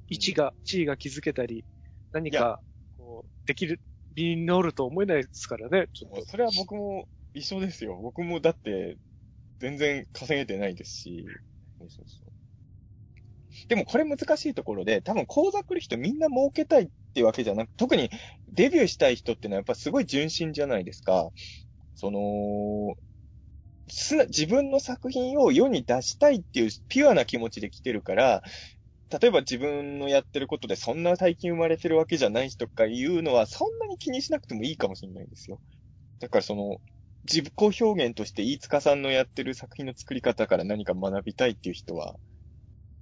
[0.10, 1.66] 位置が、地位が築けたり、
[2.12, 2.62] 何か、
[3.46, 3.80] できる、
[4.16, 6.26] 身に乗ると思えないですからね、ちょっと。
[6.26, 8.00] それは僕も一緒ですよ。
[8.02, 8.98] 僕もだって、
[9.60, 11.26] 全然稼げてないですし。
[11.80, 12.32] そうそうそう
[13.68, 18.10] でもこれ難しいところで、多分講座来る人みんな儲けたいっていうわけじゃなく、特に
[18.48, 21.30] デビューしたい人ってのはやっぱすごい純真じゃないですか。
[21.96, 22.96] その、
[23.88, 28.44] す、自分の作品を世に出したいっていうピュアな気持ちで来てるから、
[29.10, 35.60] 例えば自分のやってることでそんな大金生まれてるわけじゃない人かいうのはそんなに気にしなくてもいいかもしれないんですよ。
[36.19, 36.77] だからその、
[37.23, 42.15] 自己表現として飯塚さんのやってる作品の作り方から何か学びたいっていう人は、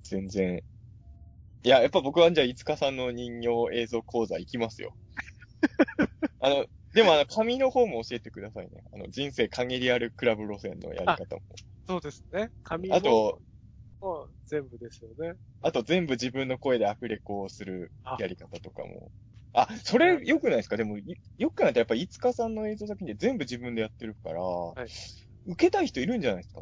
[0.04, 0.64] 全然。
[1.64, 4.96] いや、やっぱ僕はじゃあ飯塚さんの人形映像講座行きますよ。
[6.40, 8.84] あの、でもあの、紙の方も教えてくださいね。
[8.94, 11.42] あの、人生限りあるクラブ路線のやり方も。
[11.88, 12.50] そうですね。
[12.64, 13.40] 紙あと、
[14.02, 15.36] もう全部ですよね。
[15.62, 19.12] あと全部自分の声でアフレコをするやり方とかも。
[19.54, 20.78] あ、それ良くないですか？
[20.78, 21.04] でも、い
[21.38, 24.88] よくないとやっぱり、いつかさんの映像作品で全部自分でやってるから、い
[25.46, 26.62] 受けたい人いるんじゃないですか？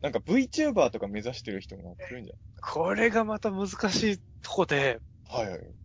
[0.00, 5.00] なんか VTuber とか目指してる人が来るんじゃこれがまた難しいとこで、
[5.32, 5.78] ないはいはい。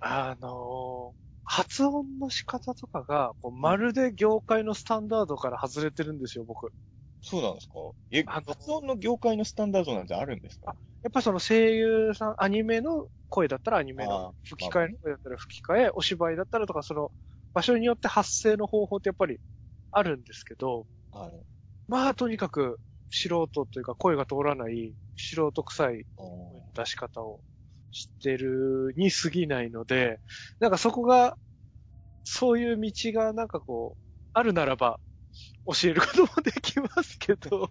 [0.00, 1.20] あのー
[1.52, 6.72] 発音の仕方とかが、こうまるで業界のスタンダードから外れてるんですよ、僕。
[7.22, 7.74] そうなんですか？
[8.10, 10.74] え、あの発音の業界のスタンダードなんてあるんですか？
[11.02, 17.12] やっぱその声優さん、アニメの声だったらアニメあのー吹き替えの声だったら吹き替え、お芝居だったらとか、その
[17.54, 19.38] 場所によって発声の方法ってやっぱり
[19.92, 21.46] あるんですけど、はい。
[21.88, 22.80] まあとにかく
[23.10, 26.06] 素人というか声が通らない素人臭い
[26.74, 27.42] 出し方を
[27.92, 30.20] してるに過ぎないので、
[30.60, 31.36] なんかそこが、
[32.24, 34.00] そういう道がなんかこう、
[34.34, 35.00] あるならば
[35.72, 37.70] 教えることもできますけど、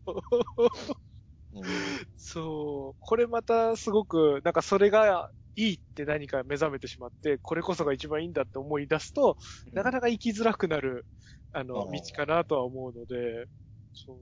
[1.51, 9.37] うんそう、これまたすごく、なんかそれがいいって何か目覚めてしまって、これこそが一番いいんだって思い出すと、
[9.73, 11.05] なかなか生きづらくなる、
[11.51, 13.47] あの、道かなとは思うので、
[13.93, 14.17] そう。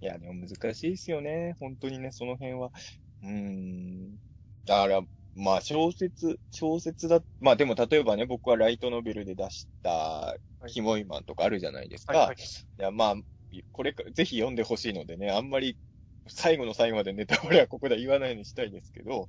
[0.00, 1.56] いや、でも難しいですよね。
[1.60, 2.70] 本当にね、その辺は。
[3.22, 4.16] うーん。
[4.66, 5.02] だから、
[5.34, 10.36] まあ小説、小説だ、まあでも例えばね、僕はライトノベルで出した、
[10.68, 12.16] キモイマンとかあるじゃないですか。
[12.16, 13.14] はいはいいや、まあ、
[13.72, 15.76] これか、ぜひ読んでほしいのでね、あんまり、
[16.28, 19.28] 最後の最後までネタバレはここでは言わないようにしたいですけど、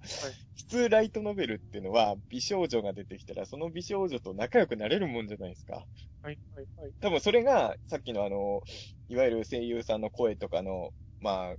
[0.56, 5.86] 普通ライトノベルっていうのは、美少女が出てきたら、その美少女と仲良くなれるもんじゃないですか。
[6.22, 6.92] はい、はい、はい。
[7.02, 8.62] 多分それが、さっきのあの、
[9.10, 11.56] いわゆる声優さんの声とかの、まあ、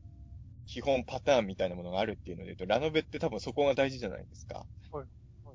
[0.66, 4.59] 基本パターンみたいなものがあるっていうので言うと、ラノベって多分そこが大事じゃないですか。
[4.59, 5.07] はいはい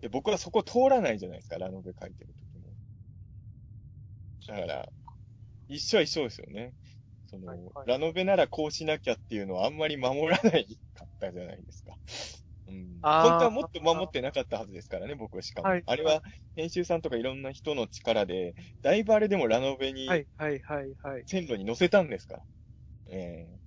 [0.02, 2.69] で、僕はそこ通らないじゃないですか、ラノベ書いてる時も。
[4.48, 4.90] だから、
[5.68, 6.73] 一緒は一緒ですよね。
[7.30, 10.65] その、はいはいラノベならこうしなきゃっていうのはあんまり守らない
[10.95, 11.94] かったじゃないですか。
[12.68, 15.68] うん、本当はもっと守ってなかったはずですからね、僕はしかも。
[15.68, 16.23] はいあれは、
[16.56, 21.23] 編集さんとかいろんな人の力で、だいぶあれでもラノベにはい、はい、はい、はい。
[21.26, 22.44] 線路に乗せたんですから。
[23.11, 23.59] ええ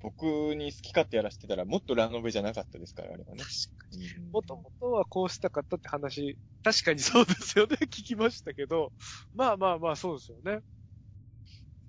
[0.00, 3.44] 僕に好き勝手やらせてたらもっとラノベじゃなかったですから、あれはね。
[3.92, 7.76] うんもともとはこうしたかったって話、確かにそうですよね。
[7.82, 8.92] 聞きましたけど、
[9.34, 10.60] まあまあまあそうですよね。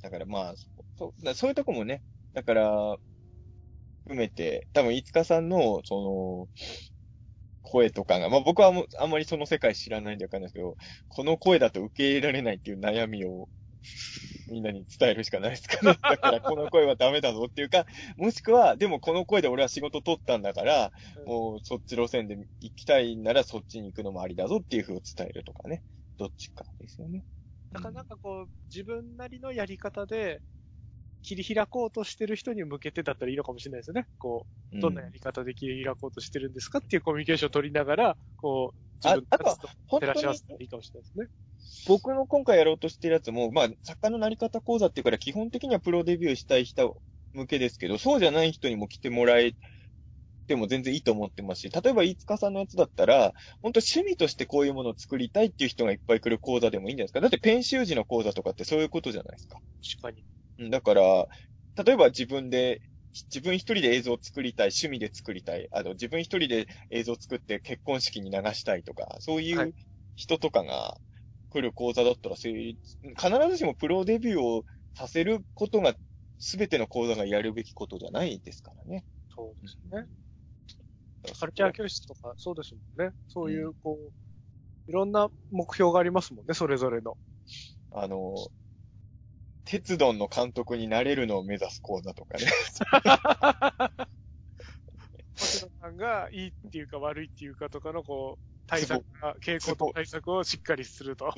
[0.02, 0.68] だからまあ、そ
[0.98, 2.02] そうだそういうとこもね、
[2.34, 2.98] だから、
[4.04, 6.50] 含めて、多分、いつかさんの、その、
[7.64, 10.76] 声とかが、まあ僕はもうあんまりその世界知らないんでわかんないですけど、
[11.08, 13.50] この声だと受け入れられないっていう悩みを、
[14.48, 15.99] みんなに伝えるしかないですかね。
[16.08, 17.86] だから、この声はダメだぞっていうか、
[18.18, 20.91] もしくは、でもこの声で俺は仕事取ったんだから、
[21.26, 25.84] もうそっち路線で行きたいならそっちに行くのもありだぞっていう風を伝えるとかね。
[26.18, 27.26] どっちかですよね。
[27.74, 30.41] だからなんかこう、自分なりのやり方で、
[31.24, 34.08] 切り開こうとしてる人に向けてだったらいいのかもしれないですよね。
[34.20, 41.28] こう、どんなやり方で切り開こうとしてるんですかっていうコミュニケーションを取りながら、こう、自分ああとはと本照らし合わせたらいいかもしれないですね。
[41.88, 47.02] 僕の今回やろうとしてるやつも、まあ、作家のなり方講座っていうから基本的にはプロデビューしたい人
[47.34, 49.54] 向けですけど、そうじゃない人にも来てもらえ
[50.48, 57.22] ても全然いいと思ってますし、例えば、飯塚さんのやつだったら、本当趣味としてこういうものを作りたいっていう人がいっぱい来る講座でもいいんじゃないですか。
[57.22, 59.60] だって編集時の講座とかってそういうことじゃないですか。
[60.02, 60.26] 確かに。
[60.60, 61.28] うんだから、
[61.84, 62.82] 例えば自分で、
[63.34, 69.74] 自分一人で映像を作りたい、趣味で作りたい、あの、自分一人で映像を作って結婚式に流したいとか、そういはいう
[70.16, 70.98] 人とかが
[71.52, 74.64] 来る講座だったら成立、必ずしもプロデビューを
[74.95, 75.94] させることが、
[76.40, 79.06] すべての講座がやるべきことじゃないですからね。
[79.36, 80.07] そうですね。
[81.40, 83.14] カルチャー教室とかそうですもんね。
[83.28, 84.11] そういう、こう、
[84.90, 87.18] いろんな目標がありますもんね、それぞれの。
[87.91, 88.34] あの、
[89.65, 92.45] 鉄道の監督になれるのを目指す講座とかね。
[95.38, 101.34] 星野さんがいいっていうか悪いっていうかとかの、こう、対策が、傾向と対策をしっかりすると。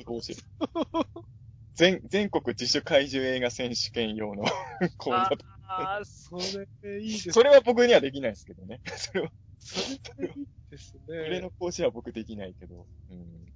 [1.74, 4.44] 全、全国自主怪獣映画選手権用の
[4.98, 5.58] 講座とか。
[5.66, 6.36] ああ、そ
[6.82, 7.32] れいいですね。
[7.32, 8.80] それは僕にはできないですけどね。
[8.96, 9.80] それは、そ
[10.18, 11.50] れいいですねの。
[11.50, 12.86] 講師は僕できないけど。
[13.10, 13.52] うん。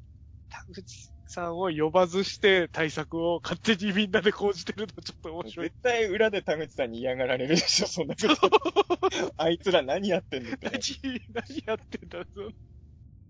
[0.48, 5.76] 田口さんを呼ばずして対策を勝手にみんなで講じてるのちょっと面白い絶。
[5.82, 8.50] 対裏で田口さんに嫌がられるでしょ、そんなこと。
[9.36, 10.70] あいつら何やってんのって。
[10.70, 10.80] 何、
[11.28, 12.50] 何やってんだぞ。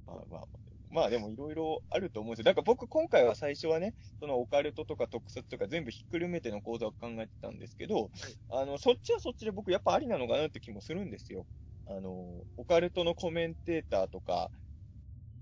[0.08, 0.42] まあまあ、
[0.90, 2.44] まあでもいろいろあると思うんですよ。
[2.44, 8.10] だから僕今回は最初はね、そのオカルトとか特撮とか全部ひっくるめての講座を考えてたんですけど、
[8.50, 11.46] あの、そっちはそっちで僕やっぱありなのかなって気もするんですよ。
[11.86, 14.50] あの、オカルトのコメンテーターとか、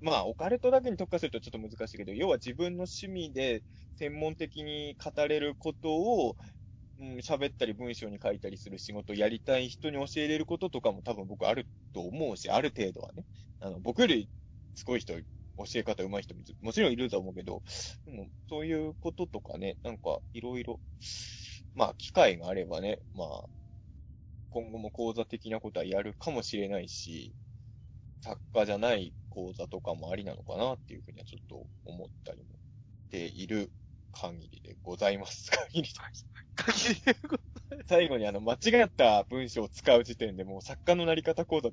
[0.00, 3.62] まあ、オカルトだけに特化するとちょっと難しいけど、要は自分の趣味で
[3.96, 6.36] 専門的に語れることを、
[6.98, 13.24] うん、喋ったり文章に書いたりする仕事をやりたい人に教えれることとかも多分僕あると思うし、ある程度はね。
[13.60, 14.28] あの、僕より
[14.76, 15.22] すごい人、教
[15.74, 17.62] え方上手い人ももちろんいると思うけど、
[18.04, 20.78] でもそういうこととかね、なんかいろいろ、
[21.74, 23.44] まあ機会があればね、まあ、
[24.50, 27.34] 今後も講座的なことはやるかもしれないし、
[28.22, 32.44] 作家じゃない講座とかもありなのかなっていうふうにはちょっと思ったりも
[33.06, 33.70] している
[34.12, 35.50] 限りでございます。
[35.50, 35.94] 限りで。
[36.56, 37.36] 限りでご
[37.86, 41.70] 最後にあの、間違った文章を使う時点でもう作家のなり方講座、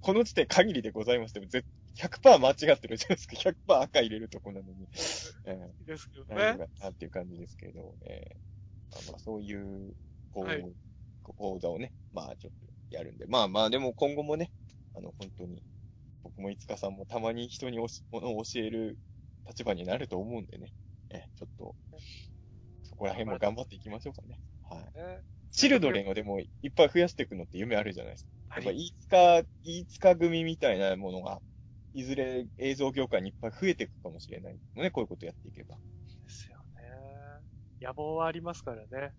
[0.00, 1.66] この時点限りでございますでも絶
[1.96, 3.36] 100%間違ってるじゃないですか。
[3.36, 4.88] 100%赤入れるとこなのに。
[5.46, 6.34] えいですけどね。
[6.36, 9.94] かなっていう感じですけど、えー、まあまあそういう、
[10.32, 10.64] こう、はい
[11.22, 12.52] 講座をね、まあちょっ
[12.90, 13.26] とやるんで。
[13.26, 14.50] まあまあでも今後もね、
[14.96, 15.62] あの、本当に、
[16.22, 18.98] 僕もいつかさんもたまに人におしものを教える
[19.46, 20.72] 立場になると思うんでね。
[21.10, 21.74] えー、ちょっと、
[22.82, 24.40] そこら辺も頑張っていきましょうかね。
[24.68, 24.84] はい。
[24.94, 25.20] ね
[25.50, 28.30] チルドレンをでもいっぱい増やしていくのって夢あるじゃないですか。
[28.56, 28.86] やっぱ、はい。
[28.86, 31.40] 飯塚、飯塚組みたいなものが、
[31.94, 35.76] いずれ映像業界にいっぱい増えていくかもしれないのね、こういうことやっていけば。
[35.76, 35.80] で
[36.28, 37.86] すよね。
[37.86, 39.12] 野望はありますからね。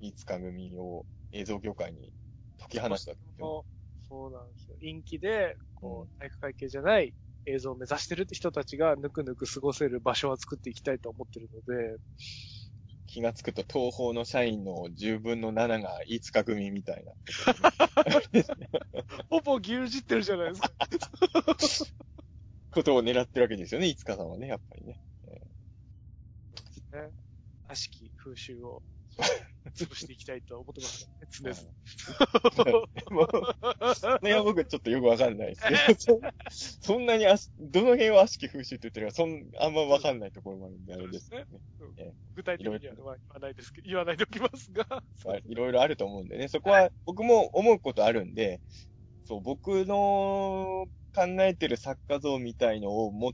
[0.00, 2.12] 飯塚組を映像業界に
[2.58, 3.16] 解き放したわ。
[4.08, 4.76] そうなんですよ。
[4.80, 7.14] 陰気で、こう、体育会系じゃない
[7.46, 11.98] 映像を目指してるって人たちがぬくぬく過ごせる場所を作っていきたいと思ってるので、
[13.10, 17.12] 気がつくと東方の社員の10分の7が飯塚組みたいな。
[19.28, 20.70] ほぼ牛耳ってるじゃないですか。
[22.70, 25.00] ことを狙ってるわけですよね、飯塚さんはね、やっぱりね。
[26.92, 27.10] ね。
[27.66, 28.80] 悪しき風習を
[29.74, 32.90] 潰していきたいと思ってますね、常々。
[33.10, 33.24] も
[34.22, 36.20] う、いや、僕ちょっとよくわかんないですけど、
[36.50, 41.44] そそんなにあし、どの辺を悪しき風習って言ってるか、そん、あんまわかんないところもあるんで、あれですね。
[41.96, 44.86] え具体的には言わないですけど、言わないでおきますが。
[45.24, 48.60] まあいろいろあると思うんでね、そこは僕も思うことあるんで、
[49.24, 53.32] そう、僕の考えてる作家像みたいのをも、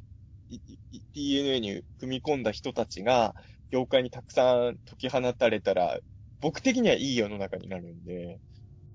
[1.15, 3.35] DNA に組み込んだ人たちが、
[3.71, 5.99] 業界にたくさん解き放たれたら、
[6.41, 8.41] 僕的にはいい世の中になるんで、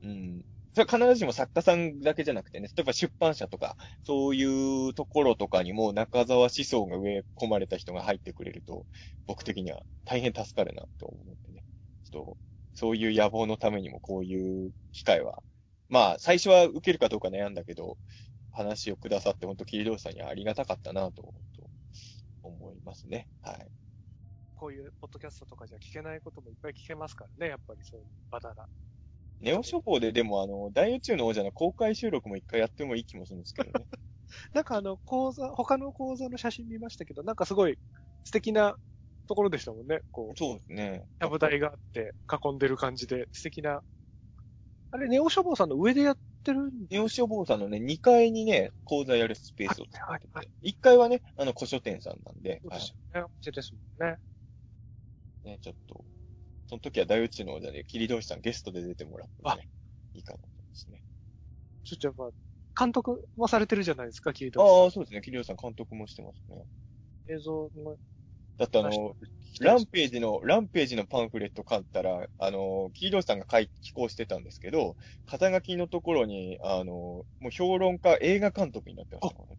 [0.04, 0.44] うん。
[0.74, 8.86] それは必ずしも作家さんだけじゃなくてね、例えば出版社とか、そういうところとかにも中沢思想が植え込まれた人が入ってくれると、
[9.28, 11.64] 僕的には大変助かるなと思ってね。
[12.06, 12.38] ちょっと、
[12.74, 15.44] そういう野望のためにもこういう機会は、
[15.90, 17.98] まあ、最初は受けるかどうか悩んだけど、
[18.52, 21.70] 話をくださって、本当キリドさんにはありがたかったなと、と
[22.44, 23.28] 思いますね。
[23.42, 23.81] はい。
[24.62, 28.68] こういうポッドキャストとかじゃ聞けないこともいっぱい聞けますからね、やっぱりそういう場なら。
[29.40, 33.74] ネオ処方ででもあの、大宇宙の王者の公開収録も一回やってもいい気もするんですけどね。
[34.54, 37.80] なんかあの、講座、他の講座の写真見ましたけど、なんかすごい
[38.24, 38.78] 素敵な
[39.28, 40.02] ところでしたもんね。
[40.12, 41.08] こう、そうですね。
[41.20, 43.82] キャブ台があって囲んでる感じで素敵な。
[44.92, 53.24] あれ、ネオ処方さんの上でやってるんネオ処方さんのね、2階にね、講座やるスペースをってはいはて、1階はね、あの、古書店さんなんで、はいそうですよね。
[53.24, 54.18] お店ですもんね。
[55.44, 56.06] ね、ちょっと、
[56.68, 59.70] その時は大宇宙の王者で、桐通さんゲストで出てもらってもね、
[60.14, 61.04] いいかなと思いますね。
[61.84, 65.22] ちょっとやっぱ、監督もされてるじゃないですか、キリトああ、そうですね。
[65.22, 66.66] 桐通さん監督もしてますね。
[67.28, 67.98] 映像の。
[68.58, 69.16] だってあの、
[69.60, 79.58] ランページの、ランページのパンフレット買ったら、あの、キードさんが書い寄稿してたんですけど、肩書きのところに、あの、もう評論家、映画監督になってましたからね。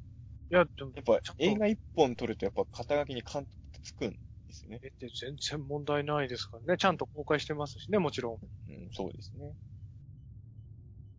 [0.51, 3.51] いや、でも、やっぱ映画一本撮るとやっぱ肩書きに監督
[3.83, 4.19] つくん
[4.53, 4.79] ですよね。
[4.83, 6.77] えって全然問題ないですからね。
[6.79, 8.39] ちゃんと公開してますしね、もちろん。
[8.69, 9.53] うん、そうですね。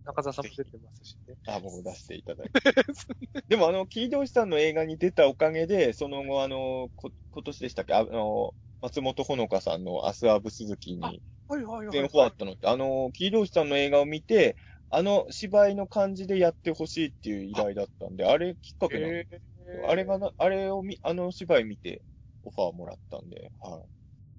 [0.05, 1.35] 中澤さんも出てますしね。
[1.47, 2.53] あ、僕出していただいて。
[3.47, 7.93] でもあの、キードさんの映画に出たおかげで、その後あの、こ今年でしたっけ？
[7.93, 14.57] あの、松本穂香さんのアスアブ鈴木にはいはいはい、出演フォワットのって、あの、キードさんの映画を見て、
[14.89, 22.03] あの芝居の感じでやってほしいっていう依頼だったんで、あれきっかけなんでえーあれがな、あれを見、あの芝居見て
[22.43, 23.83] オファーもらったんで、はい。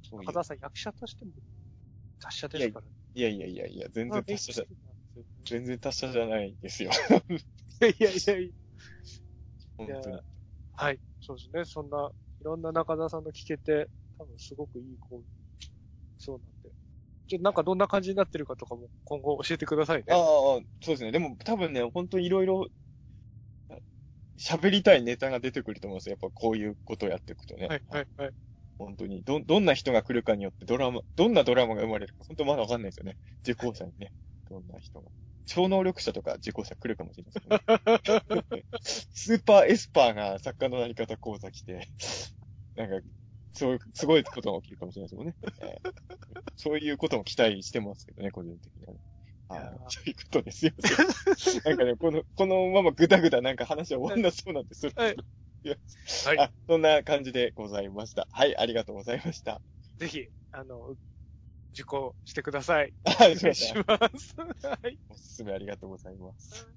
[0.03, 1.33] そういうさん役者としても
[2.21, 2.93] 達者ですからね。
[3.15, 4.65] いやいやいやいや、全然達者じゃ、
[5.45, 6.91] 全然達者じゃないですよ。
[6.91, 8.51] いやいやいやいや。
[9.77, 10.21] 本当に。
[10.73, 11.01] はい。
[11.21, 11.65] そうですね。
[11.65, 12.11] そんな、
[12.41, 15.25] いろんな中澤さんの聞けて、多分すごくいい講義。
[16.19, 16.71] そうなんで。
[17.27, 20.05] ちょっとなんかどんな感じになってるかとかも今後教えてくださいね。
[20.11, 21.13] ああ、そうですね。
[21.13, 22.67] でも多分ね、本当にいろいろ、
[24.39, 26.13] 喋りたいネタが出てくると思うんですよ。
[26.13, 27.67] やっぱこういうことをやっていくとね。
[27.67, 28.31] はいはいはい。
[28.79, 29.23] 本当に。
[29.23, 33.17] ど、どんな人が来るかによってドラマ、どんなドラマが生まれるか、本当まだわかんないですよね。
[33.43, 34.13] 受講者にね。
[34.51, 35.09] どんな人が。
[35.47, 38.65] 超能力者とか受講者来るかもしれないですね。
[39.13, 41.89] スーパーエスパーが作家のなり方講座来て、
[42.77, 43.07] なんか、
[43.53, 45.37] そういう、すごいことが起きるかもしれないですもんね。
[45.61, 45.95] えー
[46.57, 49.01] そういうことも期待してますけどね、個人的にはね。
[49.49, 50.73] はいいやーそういうことですよ。
[51.65, 54.89] なんかね、この、このままぐだぐだなんか話は終わんなそうなんです。
[54.95, 55.17] はい
[55.65, 55.77] いや
[56.27, 58.29] はいあ、そんな感じでございました。
[58.31, 59.63] はい、ありがとうございました。
[59.97, 60.95] ぜひ、あの、
[61.73, 62.93] 受講してください。
[63.05, 63.73] あ、お願いし。
[63.75, 64.35] ます。
[64.69, 64.99] はい。
[65.09, 66.69] おすすめありがとうございます。